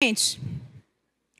Gente, 0.00 0.40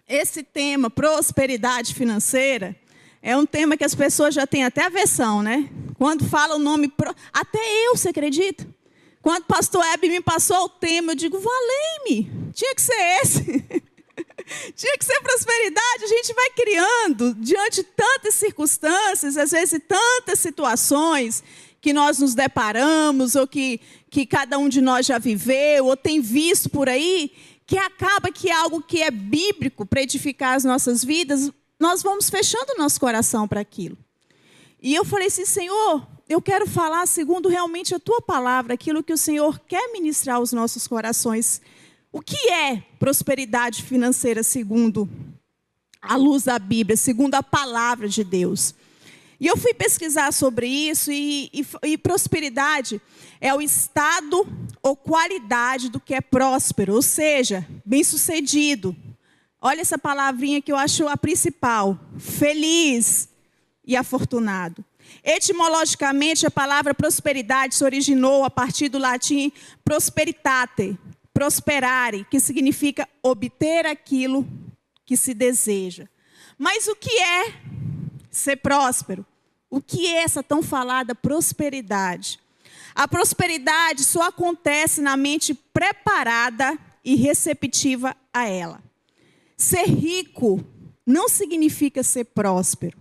esse 0.08 0.42
tema, 0.42 0.90
prosperidade 0.90 1.94
financeira, 1.94 2.74
é 3.22 3.36
um 3.36 3.46
tema 3.46 3.76
que 3.76 3.84
as 3.84 3.94
pessoas 3.94 4.34
já 4.34 4.48
têm 4.48 4.64
até 4.64 4.84
aversão, 4.84 5.44
né? 5.44 5.70
Quando 5.96 6.28
fala 6.28 6.56
o 6.56 6.58
nome. 6.58 6.92
Até 7.32 7.60
eu, 7.86 7.96
você 7.96 8.08
acredita? 8.08 8.66
Quando 9.22 9.42
o 9.42 9.46
pastor 9.46 9.84
Hebe 9.86 10.08
me 10.08 10.20
passou 10.20 10.64
o 10.64 10.68
tema, 10.68 11.12
eu 11.12 11.16
digo, 11.16 11.38
valei-me, 11.38 12.52
tinha 12.52 12.74
que 12.74 12.82
ser 12.82 13.20
esse. 13.22 13.42
tinha 14.74 14.98
que 14.98 15.04
ser 15.04 15.20
prosperidade. 15.20 16.02
A 16.02 16.08
gente 16.08 16.34
vai 16.34 16.50
criando, 16.50 17.34
diante 17.36 17.76
de 17.76 17.84
tantas 17.84 18.34
circunstâncias, 18.34 19.36
às 19.36 19.52
vezes 19.52 19.80
tantas 19.86 20.40
situações 20.40 21.44
que 21.80 21.92
nós 21.92 22.18
nos 22.18 22.34
deparamos, 22.34 23.36
ou 23.36 23.46
que, 23.46 23.80
que 24.10 24.26
cada 24.26 24.58
um 24.58 24.68
de 24.68 24.80
nós 24.80 25.06
já 25.06 25.16
viveu, 25.16 25.86
ou 25.86 25.96
tem 25.96 26.20
visto 26.20 26.68
por 26.68 26.88
aí, 26.88 27.30
que 27.68 27.76
acaba 27.76 28.32
que 28.32 28.48
é 28.48 28.54
algo 28.54 28.80
que 28.80 29.02
é 29.02 29.10
bíblico 29.10 29.84
para 29.84 30.00
edificar 30.00 30.56
as 30.56 30.64
nossas 30.64 31.04
vidas, 31.04 31.52
nós 31.78 32.02
vamos 32.02 32.30
fechando 32.30 32.72
o 32.72 32.78
nosso 32.78 32.98
coração 32.98 33.46
para 33.46 33.60
aquilo. 33.60 33.96
E 34.82 34.94
eu 34.94 35.04
falei 35.04 35.26
assim, 35.26 35.44
Senhor, 35.44 36.08
eu 36.26 36.40
quero 36.40 36.66
falar 36.66 37.06
segundo 37.06 37.46
realmente 37.46 37.94
a 37.94 38.00
tua 38.00 38.22
palavra, 38.22 38.72
aquilo 38.72 39.02
que 39.02 39.12
o 39.12 39.18
Senhor 39.18 39.60
quer 39.68 39.92
ministrar 39.92 40.36
aos 40.36 40.50
nossos 40.50 40.88
corações. 40.88 41.60
O 42.10 42.22
que 42.22 42.50
é 42.50 42.82
prosperidade 42.98 43.82
financeira 43.82 44.42
segundo 44.42 45.06
a 46.00 46.16
luz 46.16 46.44
da 46.44 46.58
Bíblia, 46.58 46.96
segundo 46.96 47.34
a 47.34 47.42
palavra 47.42 48.08
de 48.08 48.24
Deus? 48.24 48.74
E 49.38 49.46
eu 49.46 49.58
fui 49.58 49.74
pesquisar 49.74 50.32
sobre 50.32 50.66
isso, 50.66 51.12
e, 51.12 51.50
e, 51.52 51.66
e, 51.84 51.98
prosperidade 51.98 52.98
é 53.40 53.54
o 53.54 53.60
estado 53.60 54.46
ou 54.82 54.96
qualidade 54.96 55.88
do 55.88 56.00
que 56.00 56.14
é 56.14 56.20
próspero, 56.20 56.94
ou 56.94 57.02
seja, 57.02 57.66
bem-sucedido. 57.84 58.96
Olha 59.60 59.80
essa 59.80 59.98
palavrinha 59.98 60.62
que 60.62 60.70
eu 60.70 60.76
acho 60.76 61.08
a 61.08 61.16
principal: 61.16 61.98
feliz 62.18 63.28
e 63.84 63.96
afortunado. 63.96 64.84
Etimologicamente, 65.24 66.46
a 66.46 66.50
palavra 66.50 66.94
prosperidade 66.94 67.74
se 67.74 67.84
originou 67.84 68.44
a 68.44 68.50
partir 68.50 68.88
do 68.88 68.98
latim 68.98 69.50
prosperitate, 69.84 70.98
prosperare, 71.32 72.26
que 72.30 72.38
significa 72.38 73.08
obter 73.22 73.86
aquilo 73.86 74.46
que 75.04 75.16
se 75.16 75.32
deseja. 75.32 76.06
Mas 76.58 76.86
o 76.86 76.94
que 76.94 77.18
é 77.18 77.54
ser 78.30 78.56
próspero? 78.56 79.24
O 79.70 79.80
que 79.80 80.06
é 80.06 80.22
essa 80.22 80.42
tão 80.42 80.62
falada 80.62 81.14
prosperidade? 81.14 82.38
A 82.98 83.06
prosperidade 83.06 84.02
só 84.02 84.22
acontece 84.22 85.00
na 85.00 85.16
mente 85.16 85.54
preparada 85.54 86.76
e 87.04 87.14
receptiva 87.14 88.16
a 88.32 88.48
ela. 88.48 88.82
Ser 89.56 89.84
rico 89.84 90.64
não 91.06 91.28
significa 91.28 92.02
ser 92.02 92.24
próspero. 92.24 92.98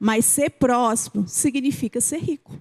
Mas 0.00 0.24
ser 0.24 0.50
próspero 0.50 1.28
significa 1.28 2.00
ser 2.00 2.18
rico. 2.18 2.58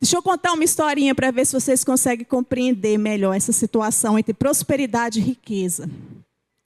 Deixa 0.00 0.16
eu 0.16 0.22
contar 0.22 0.54
uma 0.54 0.64
historinha 0.64 1.14
para 1.14 1.30
ver 1.30 1.44
se 1.44 1.52
vocês 1.52 1.84
conseguem 1.84 2.24
compreender 2.24 2.96
melhor 2.96 3.34
essa 3.34 3.52
situação 3.52 4.18
entre 4.18 4.32
prosperidade 4.32 5.20
e 5.20 5.22
riqueza. 5.22 5.86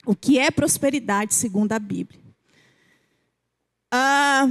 O 0.06 0.14
que 0.14 0.38
é 0.38 0.52
prosperidade 0.52 1.34
segundo 1.34 1.72
a 1.72 1.78
Bíblia? 1.80 2.20
Ah, 3.90 4.46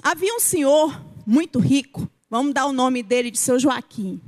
havia 0.00 0.32
um 0.32 0.38
senhor 0.38 1.04
muito 1.26 1.58
rico, 1.58 2.08
vamos 2.30 2.52
dar 2.52 2.66
o 2.66 2.72
nome 2.72 3.02
dele 3.02 3.30
de 3.30 3.38
seu 3.38 3.58
Joaquim. 3.58 4.20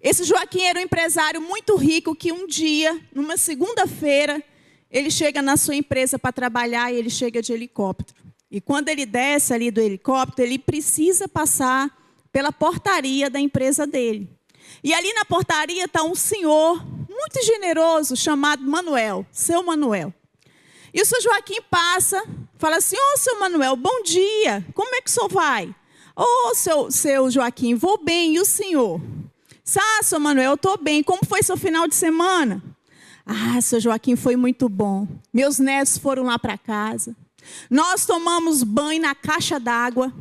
Esse 0.00 0.24
Joaquim 0.24 0.62
era 0.62 0.78
um 0.78 0.82
empresário 0.82 1.40
muito 1.40 1.76
rico 1.76 2.14
que 2.14 2.32
um 2.32 2.46
dia, 2.46 2.98
numa 3.14 3.36
segunda-feira, 3.36 4.42
ele 4.90 5.10
chega 5.10 5.42
na 5.42 5.56
sua 5.56 5.74
empresa 5.74 6.18
para 6.18 6.32
trabalhar 6.32 6.92
e 6.92 6.96
ele 6.96 7.10
chega 7.10 7.42
de 7.42 7.52
helicóptero. 7.52 8.18
E 8.50 8.60
quando 8.60 8.88
ele 8.88 9.04
desce 9.06 9.52
ali 9.52 9.70
do 9.70 9.80
helicóptero, 9.80 10.48
ele 10.48 10.58
precisa 10.58 11.28
passar 11.28 11.96
pela 12.32 12.50
portaria 12.50 13.28
da 13.28 13.38
empresa 13.38 13.86
dele. 13.86 14.28
E 14.82 14.94
ali 14.94 15.12
na 15.12 15.24
portaria 15.24 15.84
está 15.84 16.02
um 16.02 16.14
senhor 16.14 16.84
muito 17.08 17.44
generoso 17.44 18.16
chamado 18.16 18.62
Manuel, 18.62 19.26
seu 19.30 19.62
Manuel. 19.62 20.12
E 20.92 21.00
o 21.00 21.06
seu 21.06 21.20
Joaquim 21.20 21.60
passa, 21.70 22.22
fala 22.56 22.76
assim: 22.76 22.96
Ô, 22.96 23.12
oh, 23.14 23.18
seu 23.18 23.38
Manuel, 23.38 23.76
bom 23.76 24.02
dia, 24.02 24.64
como 24.74 24.94
é 24.94 25.00
que 25.00 25.08
o 25.08 25.12
senhor 25.12 25.28
vai? 25.28 25.74
Ô, 26.16 26.24
oh, 26.24 26.54
seu, 26.54 26.90
seu 26.90 27.30
Joaquim, 27.30 27.74
vou 27.74 28.02
bem, 28.02 28.34
e 28.34 28.40
o 28.40 28.44
senhor? 28.44 29.00
Ah, 29.78 30.02
seu 30.02 30.18
Manuel, 30.18 30.50
eu 30.50 30.54
estou 30.54 30.76
bem, 30.76 31.02
como 31.02 31.20
foi 31.24 31.42
seu 31.42 31.56
final 31.56 31.86
de 31.86 31.94
semana? 31.94 32.62
Ah, 33.24 33.60
seu 33.60 33.78
Joaquim, 33.80 34.16
foi 34.16 34.34
muito 34.34 34.68
bom. 34.68 35.06
Meus 35.32 35.58
netos 35.58 35.96
foram 35.96 36.24
lá 36.24 36.38
para 36.38 36.58
casa. 36.58 37.14
Nós 37.70 38.04
tomamos 38.04 38.62
banho 38.62 39.00
na 39.00 39.14
caixa 39.14 39.60
d'água. 39.60 40.12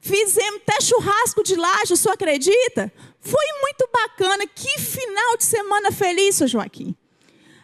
Fizemos 0.00 0.60
até 0.62 0.80
churrasco 0.80 1.42
de 1.42 1.56
laje, 1.56 1.92
o 1.92 1.96
senhor 1.96 2.14
acredita? 2.14 2.92
Foi 3.20 3.46
muito 3.62 3.88
bacana. 3.92 4.46
Que 4.46 4.80
final 4.80 5.36
de 5.36 5.44
semana 5.44 5.92
feliz, 5.92 6.36
seu 6.36 6.48
Joaquim. 6.48 6.94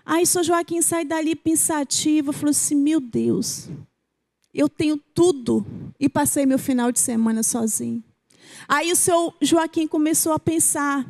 Aí, 0.05 0.27
seu 0.27 0.43
Joaquim 0.43 0.83
sai 0.83 1.05
dali 1.05 1.35
pensativo, 1.35 2.33
falou 2.33 2.51
assim: 2.51 2.75
Meu 2.75 3.01
Deus, 3.01 3.69
eu 4.53 4.69
tenho 4.69 4.97
tudo 4.97 5.65
e 5.99 6.09
passei 6.09 6.45
meu 6.45 6.59
final 6.59 6.93
de 6.93 7.01
semana 7.01 7.43
sozinho. 7.43 8.03
Aí, 8.69 8.93
o 8.93 8.97
seu 8.97 9.33
Joaquim 9.41 9.87
começou 9.87 10.33
a 10.33 10.39
pensar 10.39 11.07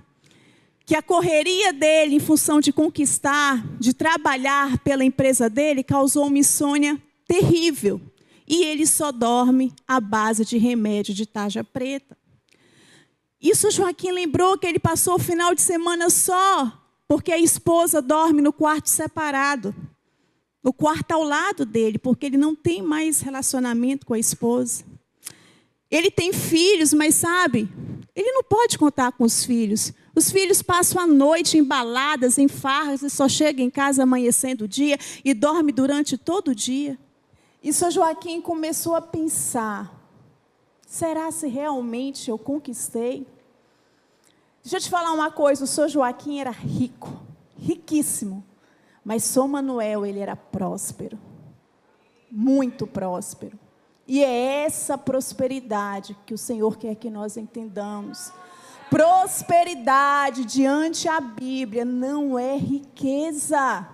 que 0.85 0.95
a 0.95 1.03
correria 1.03 1.73
dele, 1.73 2.17
em 2.17 2.21
função 2.21 2.61
de 2.61 2.73
conquistar, 2.73 3.65
de 3.79 3.93
trabalhar 3.93 4.79
pela 4.79 5.05
empresa 5.05 5.49
dele, 5.49 5.83
causou 5.83 6.27
uma 6.27 6.39
insônia 6.39 7.01
terrível. 7.27 8.01
E 8.47 8.65
ele 8.65 8.87
só 8.87 9.11
dorme 9.11 9.73
à 9.87 10.01
base 10.01 10.45
de 10.45 10.59
remédio 10.59 11.15
de 11.15 11.27
tarja 11.27 11.65
preta. 11.65 12.17
Isso 13.41 13.71
Joaquim 13.71 14.13
lembrou 14.13 14.57
que 14.59 14.67
ele 14.67 14.79
passou 14.79 15.15
o 15.15 15.19
final 15.19 15.55
de 15.55 15.63
semana 15.63 16.11
só, 16.11 16.73
porque 17.09 17.33
a 17.33 17.39
esposa 17.39 18.01
dorme 18.01 18.41
no 18.41 18.53
quarto 18.53 18.89
separado. 18.89 19.75
No 20.63 20.73
quarto 20.73 21.13
ao 21.13 21.23
lado 21.23 21.67
dele, 21.67 21.99
porque 21.99 22.27
ele 22.27 22.37
não 22.37 22.55
tem 22.55 22.81
mais 22.83 23.21
relacionamento 23.21 24.07
com 24.07 24.15
a 24.15 24.19
esposa. 24.19 24.85
Ele 25.91 26.11
tem 26.11 26.33
filhos, 26.33 26.93
mas 26.93 27.17
sabe, 27.17 27.69
ele 28.15 28.33
não 28.33 28.43
pode 28.43 28.79
contar 28.79 29.13
com 29.13 29.25
os 29.25 29.45
filhos. 29.45 29.93
Os 30.15 30.31
filhos 30.31 30.63
passam 30.63 31.01
a 31.01 31.07
noite 31.07 31.57
embaladas, 31.57 32.39
em 32.39 32.49
farras, 32.49 33.03
e 33.03 33.11
só 33.11 33.29
chegam 33.29 33.65
em 33.65 33.71
casa 33.71 34.03
amanhecendo 34.03 34.65
o 34.65 34.69
dia 34.69 34.99
e 35.25 35.33
dorme 35.33 35.73
durante 35.73 36.19
todo 36.19 36.49
o 36.49 36.55
dia. 36.55 36.99
E 37.63 37.73
São 37.73 37.91
Joaquim 37.91 38.41
começou 38.41 38.95
a 38.95 39.01
pensar: 39.01 39.95
será 40.87 41.31
se 41.31 41.49
realmente 41.49 42.29
eu 42.29 42.39
conquistei? 42.39 43.27
Deixa 44.63 44.77
eu 44.77 44.81
te 44.81 44.91
falar 44.91 45.13
uma 45.13 45.31
coisa: 45.31 45.65
o 45.65 45.67
São 45.67 45.89
Joaquim 45.89 46.39
era 46.39 46.51
rico, 46.51 47.21
riquíssimo, 47.59 48.45
mas 49.05 49.25
São 49.25 49.49
Manuel 49.49 50.07
ele 50.07 50.21
era 50.21 50.37
próspero, 50.37 51.19
muito 52.31 52.87
próspero. 52.87 53.59
E 54.07 54.23
é 54.23 54.65
essa 54.65 54.99
prosperidade 54.99 56.17
que 56.27 56.35
o 56.35 56.39
Senhor 56.39 56.77
quer 56.77 56.95
que 56.97 57.11
nós 57.11 57.37
entendamos. 57.37 58.33
Prosperidade 58.91 60.45
diante 60.45 61.09
a 61.09 61.21
Bíblia 61.21 61.85
não 61.85 62.39
é 62.39 62.57
riqueza. 62.57 63.89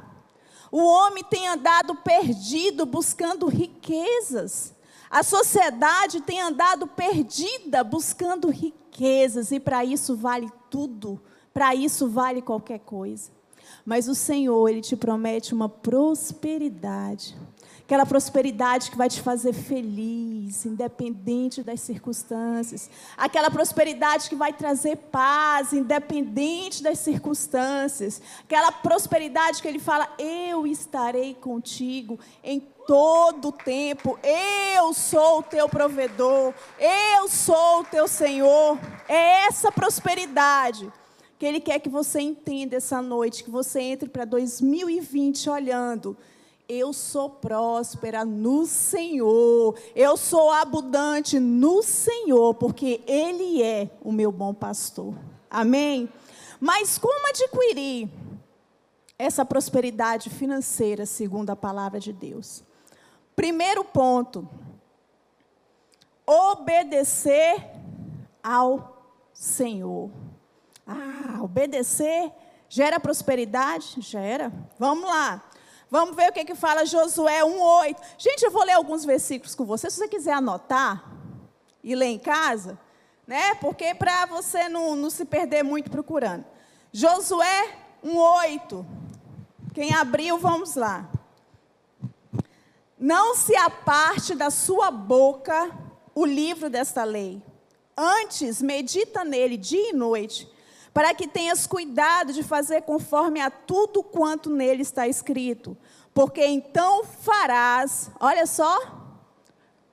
O 0.72 0.82
homem 0.82 1.24
tem 1.24 1.48
andado 1.48 1.94
perdido 1.94 2.84
buscando 2.84 3.46
riquezas. 3.46 4.74
A 5.10 5.22
sociedade 5.22 6.20
tem 6.20 6.40
andado 6.40 6.86
perdida 6.86 7.82
buscando 7.82 8.50
riquezas 8.50 9.52
e 9.52 9.58
para 9.58 9.84
isso 9.84 10.14
vale 10.14 10.50
tudo, 10.68 11.22
para 11.54 11.74
isso 11.74 12.08
vale 12.08 12.42
qualquer 12.42 12.80
coisa. 12.80 13.37
Mas 13.88 14.06
o 14.06 14.14
Senhor, 14.14 14.68
ele 14.68 14.82
te 14.82 14.94
promete 14.94 15.54
uma 15.54 15.66
prosperidade. 15.66 17.34
Aquela 17.86 18.04
prosperidade 18.04 18.90
que 18.90 18.98
vai 18.98 19.08
te 19.08 19.22
fazer 19.22 19.54
feliz, 19.54 20.66
independente 20.66 21.62
das 21.62 21.80
circunstâncias, 21.80 22.90
aquela 23.16 23.50
prosperidade 23.50 24.28
que 24.28 24.34
vai 24.34 24.52
trazer 24.52 24.94
paz, 25.10 25.72
independente 25.72 26.82
das 26.82 26.98
circunstâncias, 26.98 28.20
aquela 28.42 28.70
prosperidade 28.70 29.62
que 29.62 29.68
ele 29.68 29.78
fala: 29.78 30.06
Eu 30.18 30.66
estarei 30.66 31.32
contigo 31.32 32.20
em 32.44 32.60
todo 32.86 33.48
o 33.48 33.52
tempo, 33.52 34.18
eu 34.22 34.92
sou 34.92 35.38
o 35.38 35.42
teu 35.42 35.66
provedor, 35.66 36.52
eu 36.78 37.26
sou 37.26 37.80
o 37.80 37.84
teu 37.84 38.06
Senhor. 38.06 38.78
É 39.08 39.46
essa 39.46 39.72
prosperidade 39.72 40.92
que 41.38 41.46
Ele 41.46 41.60
quer 41.60 41.78
que 41.78 41.88
você 41.88 42.20
entenda 42.20 42.76
essa 42.76 43.00
noite, 43.00 43.44
que 43.44 43.50
você 43.50 43.80
entre 43.80 44.08
para 44.08 44.24
2020 44.24 45.48
olhando 45.48 46.16
eu 46.68 46.92
sou 46.92 47.30
próspera 47.30 48.26
no 48.26 48.66
Senhor, 48.66 49.74
eu 49.96 50.18
sou 50.18 50.50
abundante 50.50 51.40
no 51.40 51.82
Senhor, 51.82 52.54
porque 52.54 53.00
Ele 53.06 53.62
é 53.62 53.90
o 54.02 54.12
meu 54.12 54.30
bom 54.30 54.52
pastor. 54.52 55.14
Amém? 55.48 56.12
Mas 56.60 56.98
como 56.98 57.28
adquirir 57.28 58.10
essa 59.18 59.46
prosperidade 59.46 60.28
financeira 60.28 61.06
segundo 61.06 61.48
a 61.48 61.56
palavra 61.56 61.98
de 61.98 62.12
Deus? 62.12 62.62
Primeiro 63.34 63.82
ponto, 63.82 64.46
obedecer 66.26 67.64
ao 68.42 69.06
Senhor. 69.32 70.10
Ah, 70.88 71.42
obedecer 71.42 72.32
gera 72.68 72.98
prosperidade? 72.98 74.00
Gera. 74.00 74.52
Vamos 74.78 75.08
lá. 75.08 75.42
Vamos 75.90 76.14
ver 76.14 76.28
o 76.28 76.32
que, 76.32 76.44
que 76.44 76.54
fala 76.54 76.84
Josué 76.84 77.42
1,8. 77.42 77.96
Gente, 78.18 78.42
eu 78.44 78.50
vou 78.50 78.64
ler 78.64 78.72
alguns 78.72 79.04
versículos 79.04 79.54
com 79.54 79.64
você. 79.64 79.90
Se 79.90 79.96
você 79.96 80.08
quiser 80.08 80.34
anotar 80.34 81.02
e 81.82 81.94
ler 81.94 82.06
em 82.06 82.18
casa, 82.18 82.78
né? 83.26 83.54
Porque 83.54 83.94
para 83.94 84.26
você 84.26 84.68
não, 84.68 84.94
não 84.94 85.08
se 85.08 85.24
perder 85.24 85.62
muito 85.62 85.90
procurando. 85.90 86.44
Josué 86.92 87.74
1,8. 88.04 88.84
Quem 89.72 89.94
abriu, 89.94 90.38
vamos 90.38 90.74
lá. 90.74 91.08
Não 92.98 93.34
se 93.34 93.56
aparte 93.56 94.34
da 94.34 94.50
sua 94.50 94.90
boca 94.90 95.70
o 96.14 96.26
livro 96.26 96.68
desta 96.68 97.04
lei. 97.04 97.40
Antes, 97.96 98.60
medita 98.60 99.24
nele 99.24 99.56
dia 99.56 99.90
e 99.90 99.92
noite, 99.92 100.50
para 100.92 101.14
que 101.14 101.28
tenhas 101.28 101.66
cuidado 101.66 102.32
de 102.32 102.42
fazer 102.42 102.82
conforme 102.82 103.40
a 103.40 103.50
tudo 103.50 104.02
quanto 104.02 104.50
nele 104.50 104.82
está 104.82 105.06
escrito. 105.06 105.76
Porque 106.12 106.44
então 106.44 107.04
farás, 107.04 108.10
olha 108.18 108.46
só, 108.46 108.78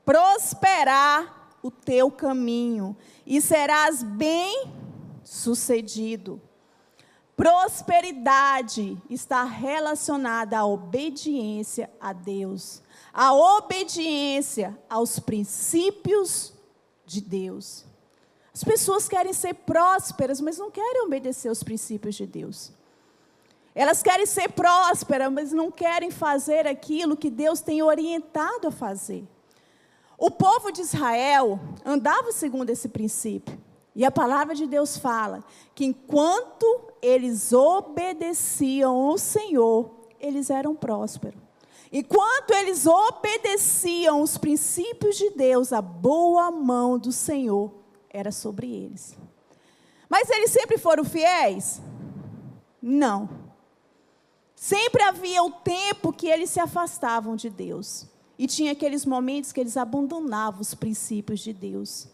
prosperar 0.04 1.58
o 1.62 1.70
teu 1.70 2.10
caminho 2.10 2.96
e 3.26 3.42
serás 3.42 4.02
bem 4.02 4.72
sucedido. 5.24 6.42
Prosperidade 7.36 8.98
está 9.10 9.44
relacionada 9.44 10.58
à 10.58 10.66
obediência 10.66 11.90
a 12.00 12.14
Deus 12.14 12.82
a 13.16 13.34
obediência 13.34 14.78
aos 14.90 15.20
princípios 15.20 16.54
de 17.06 17.22
Deus. 17.22 17.86
As 18.56 18.64
pessoas 18.64 19.10
querem 19.10 19.34
ser 19.34 19.54
prósperas, 19.54 20.40
mas 20.40 20.58
não 20.58 20.72
querem 20.72 21.02
obedecer 21.02 21.50
aos 21.50 21.62
princípios 21.62 22.16
de 22.16 22.26
Deus. 22.26 22.72
Elas 23.76 24.02
querem 24.02 24.26
ser 24.26 24.48
prósperas, 24.48 25.30
mas 25.30 25.52
não 25.52 25.70
querem 25.70 26.10
fazer 26.10 26.66
aquilo 26.66 27.18
que 27.18 27.30
Deus 27.30 27.60
tem 27.60 27.84
orientado 27.84 28.70
a 28.70 28.72
fazer. 28.72 29.28
O 30.18 30.32
povo 30.32 30.72
de 30.72 30.80
Israel 30.80 31.60
andava 31.84 32.32
segundo 32.32 32.70
esse 32.70 32.88
princípio. 32.88 33.62
E 33.94 34.06
a 34.06 34.12
palavra 34.12 34.56
de 34.56 34.66
Deus 34.66 34.98
fala 34.98 35.44
que 35.74 35.84
enquanto 35.84 36.94
eles 37.02 37.52
obedeciam 37.52 38.96
ao 38.96 39.18
Senhor, 39.18 39.92
eles 40.18 40.50
eram 40.50 40.74
prósperos. 40.74 41.42
Enquanto 41.92 42.52
eles 42.52 42.88
obedeciam 42.88 44.22
os 44.22 44.38
princípios 44.38 45.18
de 45.18 45.32
Deus, 45.32 45.74
a 45.74 45.82
boa 45.82 46.50
mão 46.52 46.98
do 46.98 47.12
Senhor 47.12 47.84
era 48.16 48.32
sobre 48.32 48.74
eles. 48.74 49.18
Mas 50.10 50.30
eles 50.30 50.52
sempre 50.52 50.78
foram 50.78 51.04
fiéis? 51.04 51.82
Não. 52.82 53.30
Sempre 54.56 55.04
havia 55.04 55.44
o 55.44 55.52
tempo 55.52 56.14
que 56.14 56.28
eles 56.28 56.50
se 56.50 56.60
afastavam 56.60 57.36
de 57.36 57.50
Deus. 57.50 58.08
E 58.38 58.48
tinha 58.48 58.72
aqueles 58.72 59.06
momentos 59.06 59.52
que 59.52 59.60
eles 59.60 59.76
abandonavam 59.76 60.62
os 60.62 60.74
princípios 60.74 61.42
de 61.42 61.52
Deus. 61.52 62.08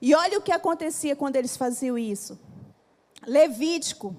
E 0.00 0.14
olha 0.14 0.38
o 0.38 0.42
que 0.42 0.52
acontecia 0.52 1.14
quando 1.14 1.36
eles 1.36 1.56
faziam 1.56 1.98
isso. 1.98 2.38
Levítico 3.26 4.16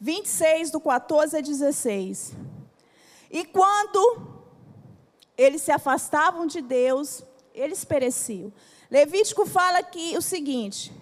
26, 0.00 0.70
do 0.70 0.80
14 0.80 1.36
a 1.36 1.40
16. 1.40 2.34
E 3.30 3.44
quando 3.44 4.38
eles 5.36 5.62
se 5.62 5.72
afastavam 5.72 6.46
de 6.46 6.60
Deus, 6.60 7.22
eles 7.54 7.84
pereciam. 7.84 8.52
Levítico 8.90 9.44
fala 9.46 9.78
aqui 9.78 10.16
o 10.16 10.22
seguinte, 10.22 10.92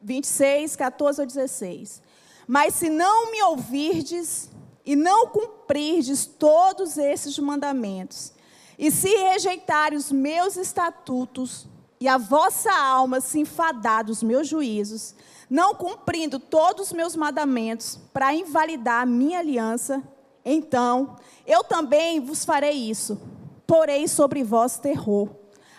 26, 0.00 0.76
14 0.76 1.20
ou 1.20 1.26
16. 1.26 2.02
Mas 2.46 2.74
se 2.74 2.88
não 2.88 3.30
me 3.30 3.42
ouvirdes 3.42 4.50
e 4.84 4.94
não 4.94 5.28
cumprirdes 5.28 6.26
todos 6.26 6.96
esses 6.96 7.38
mandamentos, 7.38 8.32
e 8.78 8.90
se 8.90 9.08
rejeitarem 9.08 9.96
os 9.96 10.12
meus 10.12 10.56
estatutos, 10.56 11.66
e 11.98 12.06
a 12.06 12.18
vossa 12.18 12.72
alma 12.72 13.20
se 13.20 13.40
enfadar 13.40 14.04
dos 14.04 14.22
meus 14.22 14.46
juízos, 14.46 15.14
não 15.48 15.74
cumprindo 15.74 16.38
todos 16.38 16.88
os 16.88 16.92
meus 16.92 17.16
mandamentos, 17.16 17.98
para 18.12 18.34
invalidar 18.34 19.02
a 19.02 19.06
minha 19.06 19.38
aliança, 19.38 20.02
então 20.44 21.16
eu 21.46 21.64
também 21.64 22.20
vos 22.20 22.44
farei 22.44 22.72
isso 22.72 23.18
porei 23.66 24.06
sobre 24.06 24.44
vós 24.44 24.78
terror, 24.78 25.28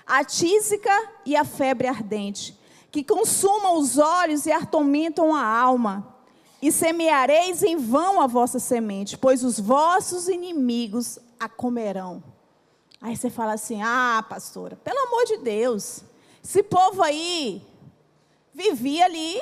a 0.08 0.24
tísica 0.24 0.92
e 1.26 1.36
a 1.36 1.44
febre 1.44 1.88
ardente, 1.88 2.58
que 2.90 3.04
consumam 3.04 3.78
os 3.78 3.98
olhos 3.98 4.46
e 4.46 4.52
atormentam 4.52 5.36
a 5.36 5.44
alma. 5.44 6.16
E 6.62 6.72
semeareis 6.72 7.62
em 7.62 7.76
vão 7.76 8.22
a 8.22 8.26
vossa 8.26 8.58
semente, 8.58 9.18
pois 9.18 9.44
os 9.44 9.60
vossos 9.60 10.28
inimigos 10.28 11.20
a 11.40 11.48
comerão. 11.48 12.24
Aí 13.02 13.16
você 13.16 13.30
fala 13.30 13.54
assim: 13.54 13.82
ah, 13.84 14.26
pastora, 14.28 14.76
pelo 14.78 15.00
amor 15.08 15.26
de 15.26 15.38
Deus, 15.38 16.02
esse 16.44 16.64
povo 16.64 17.04
aí 17.04 17.62
vivia 18.54 19.06
ali 19.06 19.40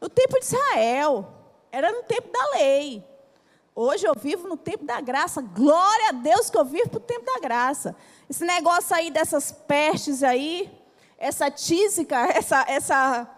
no 0.00 0.08
tempo 0.08 0.38
de 0.38 0.44
Israel, 0.44 1.26
era 1.72 1.90
no 1.90 2.02
tempo 2.02 2.28
da 2.30 2.58
lei. 2.58 3.02
Hoje 3.74 4.06
eu 4.06 4.14
vivo 4.14 4.46
no 4.46 4.56
tempo 4.56 4.84
da 4.84 5.00
graça. 5.00 5.40
Glória 5.40 6.10
a 6.10 6.12
Deus 6.12 6.48
que 6.48 6.56
eu 6.56 6.64
vivo 6.64 6.90
no 6.92 7.00
tempo 7.00 7.24
da 7.24 7.40
graça. 7.40 7.96
Esse 8.28 8.44
negócio 8.44 8.96
aí 8.96 9.10
dessas 9.10 9.52
pestes 9.52 10.22
aí, 10.22 10.70
essa 11.18 11.50
tísica, 11.50 12.16
essa, 12.34 12.64
essa 12.68 13.30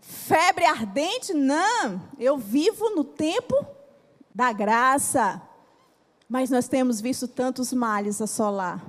febre 0.00 0.64
ardente, 0.64 1.34
não. 1.34 2.02
Eu 2.18 2.36
vivo 2.38 2.90
no 2.90 3.04
tempo 3.04 3.54
da 4.34 4.52
graça. 4.52 5.40
Mas 6.28 6.50
nós 6.50 6.66
temos 6.66 7.00
visto 7.00 7.28
tantos 7.28 7.72
males 7.72 8.22
assolar. 8.22 8.82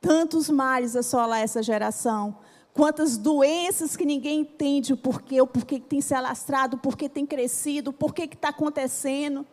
Tantos 0.00 0.50
males 0.50 0.94
assolar 0.94 1.40
essa 1.40 1.62
geração. 1.62 2.36
Quantas 2.74 3.16
doenças 3.16 3.96
que 3.96 4.04
ninguém 4.04 4.40
entende 4.40 4.92
o 4.92 4.96
porquê, 4.96 5.40
o 5.40 5.46
porquê 5.46 5.80
que 5.80 5.86
tem 5.86 6.00
se 6.00 6.14
alastrado, 6.14 6.76
o 6.76 6.80
porquê 6.80 7.08
tem 7.08 7.26
crescido, 7.26 7.90
o 7.90 7.92
porquê 7.92 8.28
que 8.28 8.36
está 8.36 8.50
acontecendo. 8.50 9.46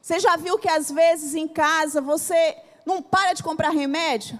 Você 0.00 0.18
já 0.18 0.36
viu 0.36 0.58
que 0.58 0.68
às 0.68 0.90
vezes 0.90 1.34
em 1.34 1.46
casa 1.46 2.00
você 2.00 2.56
não 2.84 3.02
para 3.02 3.32
de 3.32 3.42
comprar 3.42 3.70
remédio? 3.70 4.38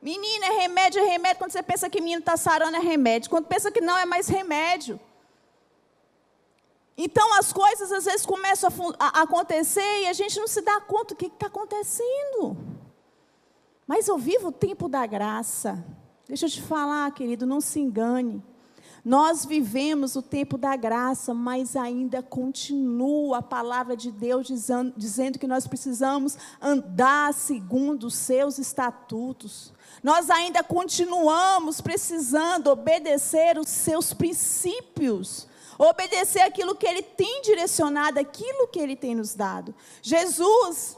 Menina, 0.00 0.46
é 0.46 0.60
remédio, 0.62 1.00
é 1.00 1.06
remédio. 1.06 1.38
Quando 1.38 1.52
você 1.52 1.62
pensa 1.62 1.88
que 1.88 2.00
menino 2.00 2.20
está 2.20 2.36
sarando, 2.36 2.76
é 2.76 2.80
remédio. 2.80 3.30
Quando 3.30 3.46
pensa 3.46 3.70
que 3.70 3.80
não, 3.80 3.96
é 3.96 4.04
mais 4.04 4.28
remédio. 4.28 4.98
Então 6.96 7.32
as 7.34 7.52
coisas 7.52 7.90
às 7.90 8.04
vezes 8.04 8.26
começam 8.26 8.70
a, 8.98 9.20
a 9.20 9.22
acontecer 9.22 10.02
e 10.02 10.08
a 10.08 10.12
gente 10.12 10.38
não 10.38 10.46
se 10.46 10.60
dá 10.60 10.80
conta 10.80 11.14
do 11.14 11.18
que 11.18 11.26
está 11.26 11.46
acontecendo. 11.46 12.56
Mas 13.86 14.08
eu 14.08 14.18
vivo 14.18 14.48
o 14.48 14.52
tempo 14.52 14.88
da 14.88 15.06
graça. 15.06 15.82
Deixa 16.26 16.46
eu 16.46 16.50
te 16.50 16.62
falar, 16.62 17.10
querido, 17.12 17.46
não 17.46 17.60
se 17.60 17.80
engane. 17.80 18.42
Nós 19.04 19.44
vivemos 19.44 20.14
o 20.14 20.22
tempo 20.22 20.56
da 20.56 20.76
graça, 20.76 21.34
mas 21.34 21.74
ainda 21.74 22.22
continua 22.22 23.38
a 23.38 23.42
palavra 23.42 23.96
de 23.96 24.12
Deus 24.12 24.46
dizendo, 24.46 24.92
dizendo 24.96 25.38
que 25.38 25.46
nós 25.46 25.66
precisamos 25.66 26.38
andar 26.60 27.34
segundo 27.34 28.06
os 28.06 28.14
seus 28.14 28.58
estatutos. 28.58 29.72
Nós 30.02 30.30
ainda 30.30 30.62
continuamos 30.62 31.80
precisando 31.80 32.68
obedecer 32.68 33.58
os 33.58 33.68
seus 33.68 34.12
princípios 34.12 35.48
obedecer 35.78 36.40
aquilo 36.40 36.74
que 36.74 36.86
Ele 36.86 37.02
tem 37.02 37.42
direcionado, 37.42 38.18
aquilo 38.18 38.68
que 38.68 38.78
Ele 38.78 38.96
tem 38.96 39.14
nos 39.14 39.34
dado. 39.34 39.74
Jesus, 40.00 40.96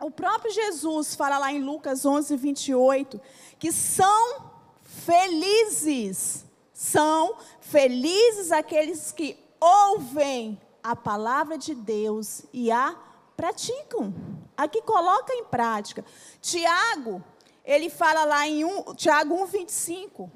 o 0.00 0.10
próprio 0.10 0.52
Jesus 0.52 1.14
fala 1.14 1.38
lá 1.38 1.52
em 1.52 1.62
Lucas 1.62 2.04
11, 2.04 2.36
28, 2.36 3.20
que 3.58 3.70
são 3.70 4.52
felizes 4.82 6.44
são 6.74 7.36
felizes 7.60 8.50
aqueles 8.50 9.12
que 9.12 9.38
ouvem 9.60 10.60
a 10.82 10.96
palavra 10.96 11.56
de 11.56 11.72
Deus 11.72 12.42
e 12.52 12.70
a 12.70 12.96
praticam. 13.36 14.12
Aqui 14.56 14.82
coloca 14.82 15.32
em 15.32 15.44
prática. 15.44 16.04
Tiago, 16.40 17.22
ele 17.64 17.88
fala 17.88 18.24
lá 18.24 18.46
em 18.46 18.64
um, 18.64 18.92
Tiago 18.94 19.36
1:25. 19.46 20.28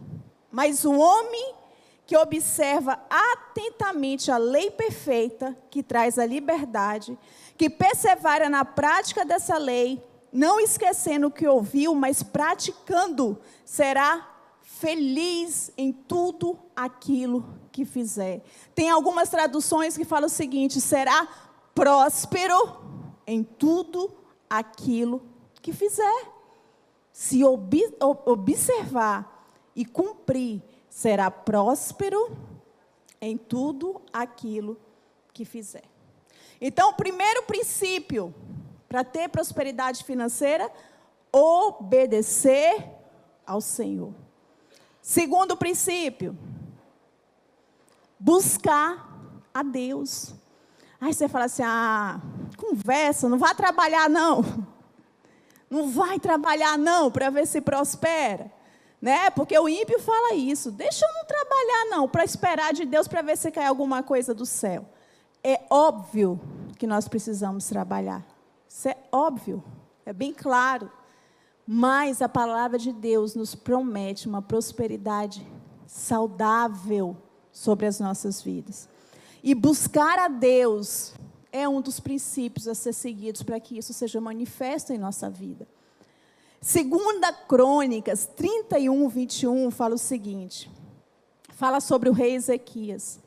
Mas 0.50 0.84
o 0.84 0.92
homem 0.92 1.54
que 2.06 2.16
observa 2.16 2.98
atentamente 3.10 4.30
a 4.30 4.38
lei 4.38 4.70
perfeita 4.70 5.54
que 5.68 5.82
traz 5.82 6.18
a 6.18 6.24
liberdade, 6.24 7.18
que 7.56 7.68
persevera 7.68 8.48
na 8.48 8.64
prática 8.64 9.26
dessa 9.26 9.58
lei, 9.58 10.02
não 10.32 10.58
esquecendo 10.58 11.26
o 11.26 11.30
que 11.30 11.46
ouviu, 11.46 11.94
mas 11.94 12.22
praticando, 12.22 13.38
será 13.64 14.37
feliz 14.80 15.72
em 15.76 15.92
tudo 15.92 16.58
aquilo 16.74 17.44
que 17.72 17.84
fizer. 17.84 18.42
Tem 18.74 18.88
algumas 18.88 19.28
traduções 19.28 19.96
que 19.96 20.04
falam 20.04 20.26
o 20.26 20.30
seguinte: 20.30 20.80
será 20.80 21.26
próspero 21.74 22.54
em 23.26 23.42
tudo 23.42 24.10
aquilo 24.48 25.22
que 25.60 25.72
fizer. 25.72 26.32
Se 27.12 27.44
ob 27.44 27.96
observar 28.00 29.46
e 29.74 29.84
cumprir, 29.84 30.62
será 30.88 31.30
próspero 31.30 32.36
em 33.20 33.36
tudo 33.36 34.00
aquilo 34.12 34.78
que 35.32 35.44
fizer. 35.44 35.84
Então, 36.60 36.90
o 36.90 36.94
primeiro 36.94 37.42
princípio 37.42 38.34
para 38.88 39.04
ter 39.04 39.28
prosperidade 39.28 40.02
financeira, 40.02 40.72
obedecer 41.32 42.84
ao 43.46 43.60
Senhor. 43.60 44.27
Segundo 45.00 45.56
princípio, 45.56 46.36
buscar 48.18 49.08
a 49.52 49.62
Deus. 49.62 50.34
Aí 51.00 51.12
você 51.12 51.28
fala 51.28 51.44
assim: 51.44 51.62
ah, 51.64 52.20
conversa, 52.56 53.28
não 53.28 53.38
vai 53.38 53.54
trabalhar 53.54 54.08
não. 54.08 54.42
Não 55.70 55.90
vai 55.90 56.18
trabalhar 56.18 56.78
não 56.78 57.10
para 57.10 57.28
ver 57.28 57.46
se 57.46 57.60
prospera. 57.60 58.50
Né? 59.02 59.28
Porque 59.28 59.58
o 59.58 59.68
ímpio 59.68 60.00
fala 60.00 60.34
isso. 60.34 60.70
Deixa 60.70 61.04
eu 61.04 61.12
não 61.12 61.26
trabalhar 61.26 61.90
não 61.90 62.08
para 62.08 62.24
esperar 62.24 62.72
de 62.72 62.86
Deus 62.86 63.06
para 63.06 63.20
ver 63.20 63.36
se 63.36 63.50
cai 63.50 63.66
alguma 63.66 64.02
coisa 64.02 64.32
do 64.32 64.46
céu. 64.46 64.86
É 65.44 65.60
óbvio 65.68 66.40
que 66.78 66.86
nós 66.86 67.06
precisamos 67.06 67.66
trabalhar. 67.66 68.24
Isso 68.66 68.88
é 68.88 68.96
óbvio, 69.12 69.62
é 70.06 70.12
bem 70.14 70.32
claro. 70.32 70.90
Mas 71.70 72.22
a 72.22 72.28
palavra 72.30 72.78
de 72.78 72.90
Deus 72.94 73.34
nos 73.34 73.54
promete 73.54 74.26
uma 74.26 74.40
prosperidade 74.40 75.46
saudável 75.86 77.14
sobre 77.52 77.84
as 77.84 78.00
nossas 78.00 78.40
vidas. 78.40 78.88
E 79.44 79.54
buscar 79.54 80.18
a 80.18 80.28
Deus 80.28 81.12
é 81.52 81.68
um 81.68 81.82
dos 81.82 82.00
princípios 82.00 82.66
a 82.66 82.74
ser 82.74 82.94
seguidos 82.94 83.42
para 83.42 83.60
que 83.60 83.76
isso 83.76 83.92
seja 83.92 84.18
manifesto 84.18 84.94
em 84.94 84.98
nossa 84.98 85.28
vida. 85.28 85.68
Segunda 86.58 87.34
Crônicas 87.34 88.24
31, 88.34 89.06
21 89.06 89.70
fala 89.70 89.96
o 89.96 89.98
seguinte: 89.98 90.70
fala 91.50 91.80
sobre 91.80 92.08
o 92.08 92.14
rei 92.14 92.34
Ezequias. 92.34 93.20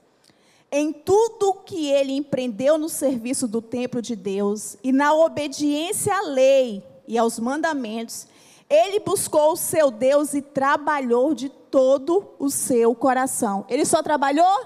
Em 0.72 0.92
tudo 0.92 1.62
que 1.64 1.92
ele 1.92 2.14
empreendeu 2.14 2.80
no 2.80 2.90
serviço 2.90 3.48
do 3.48 3.62
templo 3.62 4.02
de 4.02 4.16
Deus 4.16 4.78
e 4.84 4.92
na 4.92 5.14
obediência 5.14 6.16
à 6.16 6.22
lei 6.22 6.84
e 7.08 7.18
aos 7.18 7.40
mandamentos, 7.40 8.26
ele 8.72 9.02
buscou 9.02 9.52
o 9.52 9.58
seu 9.58 9.92
Deus 9.92 10.34
e 10.34 10.42
trabalhou 10.42 11.34
de 11.34 11.50
todo 11.50 12.26
o 12.40 12.50
seu 12.50 12.96
coração. 12.96 13.66
Ele 13.68 13.84
só 13.84 14.02
trabalhou? 14.02 14.66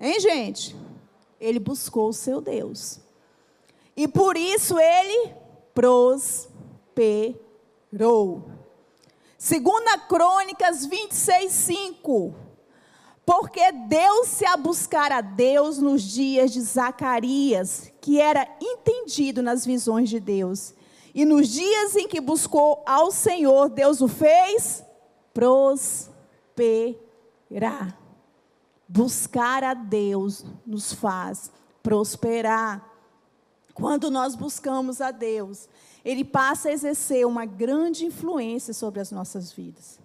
Hein, 0.00 0.18
gente? 0.18 0.74
Ele 1.40 1.60
buscou 1.60 2.08
o 2.08 2.12
seu 2.12 2.40
Deus. 2.40 2.98
E 3.96 4.08
por 4.08 4.36
isso 4.36 4.80
ele 4.80 5.32
prosperou. 5.72 6.50
Segunda 9.38 9.96
Crônicas 9.98 10.84
26, 10.84 11.52
5. 11.52 12.34
Porque 13.24 13.70
deu-se 13.70 14.44
a 14.44 14.56
buscar 14.56 15.12
a 15.12 15.20
Deus 15.20 15.78
nos 15.78 16.02
dias 16.02 16.50
de 16.50 16.60
Zacarias, 16.60 17.92
que 18.00 18.20
era 18.20 18.48
entendido 18.60 19.40
nas 19.40 19.64
visões 19.64 20.10
de 20.10 20.18
Deus. 20.18 20.74
E 21.14 21.24
nos 21.24 21.48
dias 21.48 21.94
em 21.96 22.08
que 22.08 22.20
buscou 22.20 22.82
ao 22.86 23.10
Senhor, 23.10 23.68
Deus 23.68 24.00
o 24.00 24.08
fez 24.08 24.82
prosperar. 25.34 26.16
Buscar 28.88 29.62
a 29.64 29.74
Deus 29.74 30.44
nos 30.66 30.92
faz 30.92 31.50
prosperar. 31.82 32.88
Quando 33.74 34.10
nós 34.10 34.34
buscamos 34.34 35.00
a 35.00 35.10
Deus, 35.10 35.68
Ele 36.04 36.24
passa 36.24 36.68
a 36.68 36.72
exercer 36.72 37.26
uma 37.26 37.44
grande 37.44 38.04
influência 38.04 38.72
sobre 38.72 39.00
as 39.00 39.10
nossas 39.10 39.52
vidas. 39.52 39.98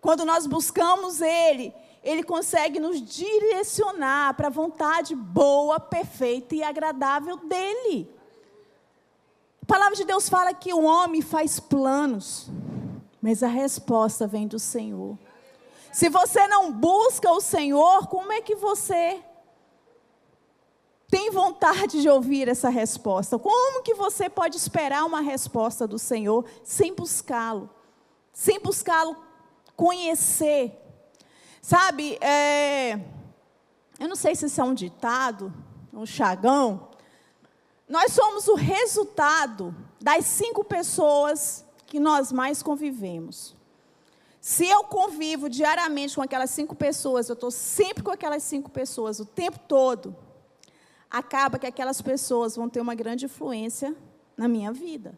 Quando 0.00 0.24
nós 0.24 0.46
buscamos 0.46 1.20
Ele, 1.20 1.72
Ele 2.02 2.22
consegue 2.22 2.80
nos 2.80 3.00
direcionar 3.00 4.34
para 4.34 4.48
a 4.48 4.50
vontade 4.50 5.14
boa, 5.14 5.78
perfeita 5.78 6.54
e 6.54 6.62
agradável 6.62 7.36
dEle. 7.36 8.08
A 9.62 9.66
palavra 9.66 9.94
de 9.94 10.04
Deus 10.04 10.28
fala 10.28 10.52
que 10.52 10.74
o 10.74 10.82
homem 10.82 11.22
faz 11.22 11.60
planos, 11.60 12.50
mas 13.20 13.42
a 13.42 13.48
resposta 13.48 14.26
vem 14.26 14.46
do 14.48 14.58
Senhor. 14.58 15.16
Se 15.92 16.08
você 16.08 16.46
não 16.48 16.72
busca 16.72 17.30
o 17.30 17.40
Senhor, 17.40 18.08
como 18.08 18.32
é 18.32 18.40
que 18.40 18.56
você 18.56 19.22
tem 21.08 21.30
vontade 21.30 22.00
de 22.00 22.08
ouvir 22.08 22.48
essa 22.48 22.70
resposta? 22.70 23.38
Como 23.38 23.82
que 23.82 23.94
você 23.94 24.30
pode 24.30 24.56
esperar 24.56 25.04
uma 25.04 25.20
resposta 25.20 25.86
do 25.86 25.98
Senhor 25.98 26.44
sem 26.64 26.94
buscá-lo? 26.94 27.68
Sem 28.32 28.58
buscá-lo 28.58 29.14
conhecer? 29.76 30.74
Sabe, 31.60 32.18
é, 32.20 32.94
eu 34.00 34.08
não 34.08 34.16
sei 34.16 34.34
se 34.34 34.46
isso 34.46 34.60
é 34.60 34.64
um 34.64 34.74
ditado, 34.74 35.52
um 35.92 36.06
chagão. 36.06 36.88
Nós 37.92 38.12
somos 38.12 38.48
o 38.48 38.54
resultado 38.54 39.76
das 40.00 40.24
cinco 40.24 40.64
pessoas 40.64 41.62
que 41.84 42.00
nós 42.00 42.32
mais 42.32 42.62
convivemos. 42.62 43.54
Se 44.40 44.66
eu 44.66 44.82
convivo 44.84 45.46
diariamente 45.46 46.14
com 46.14 46.22
aquelas 46.22 46.48
cinco 46.48 46.74
pessoas, 46.74 47.28
eu 47.28 47.34
estou 47.34 47.50
sempre 47.50 48.02
com 48.02 48.10
aquelas 48.10 48.44
cinco 48.44 48.70
pessoas 48.70 49.20
o 49.20 49.26
tempo 49.26 49.58
todo, 49.68 50.16
acaba 51.10 51.58
que 51.58 51.66
aquelas 51.66 52.00
pessoas 52.00 52.56
vão 52.56 52.66
ter 52.66 52.80
uma 52.80 52.94
grande 52.94 53.26
influência 53.26 53.94
na 54.38 54.48
minha 54.48 54.72
vida. 54.72 55.12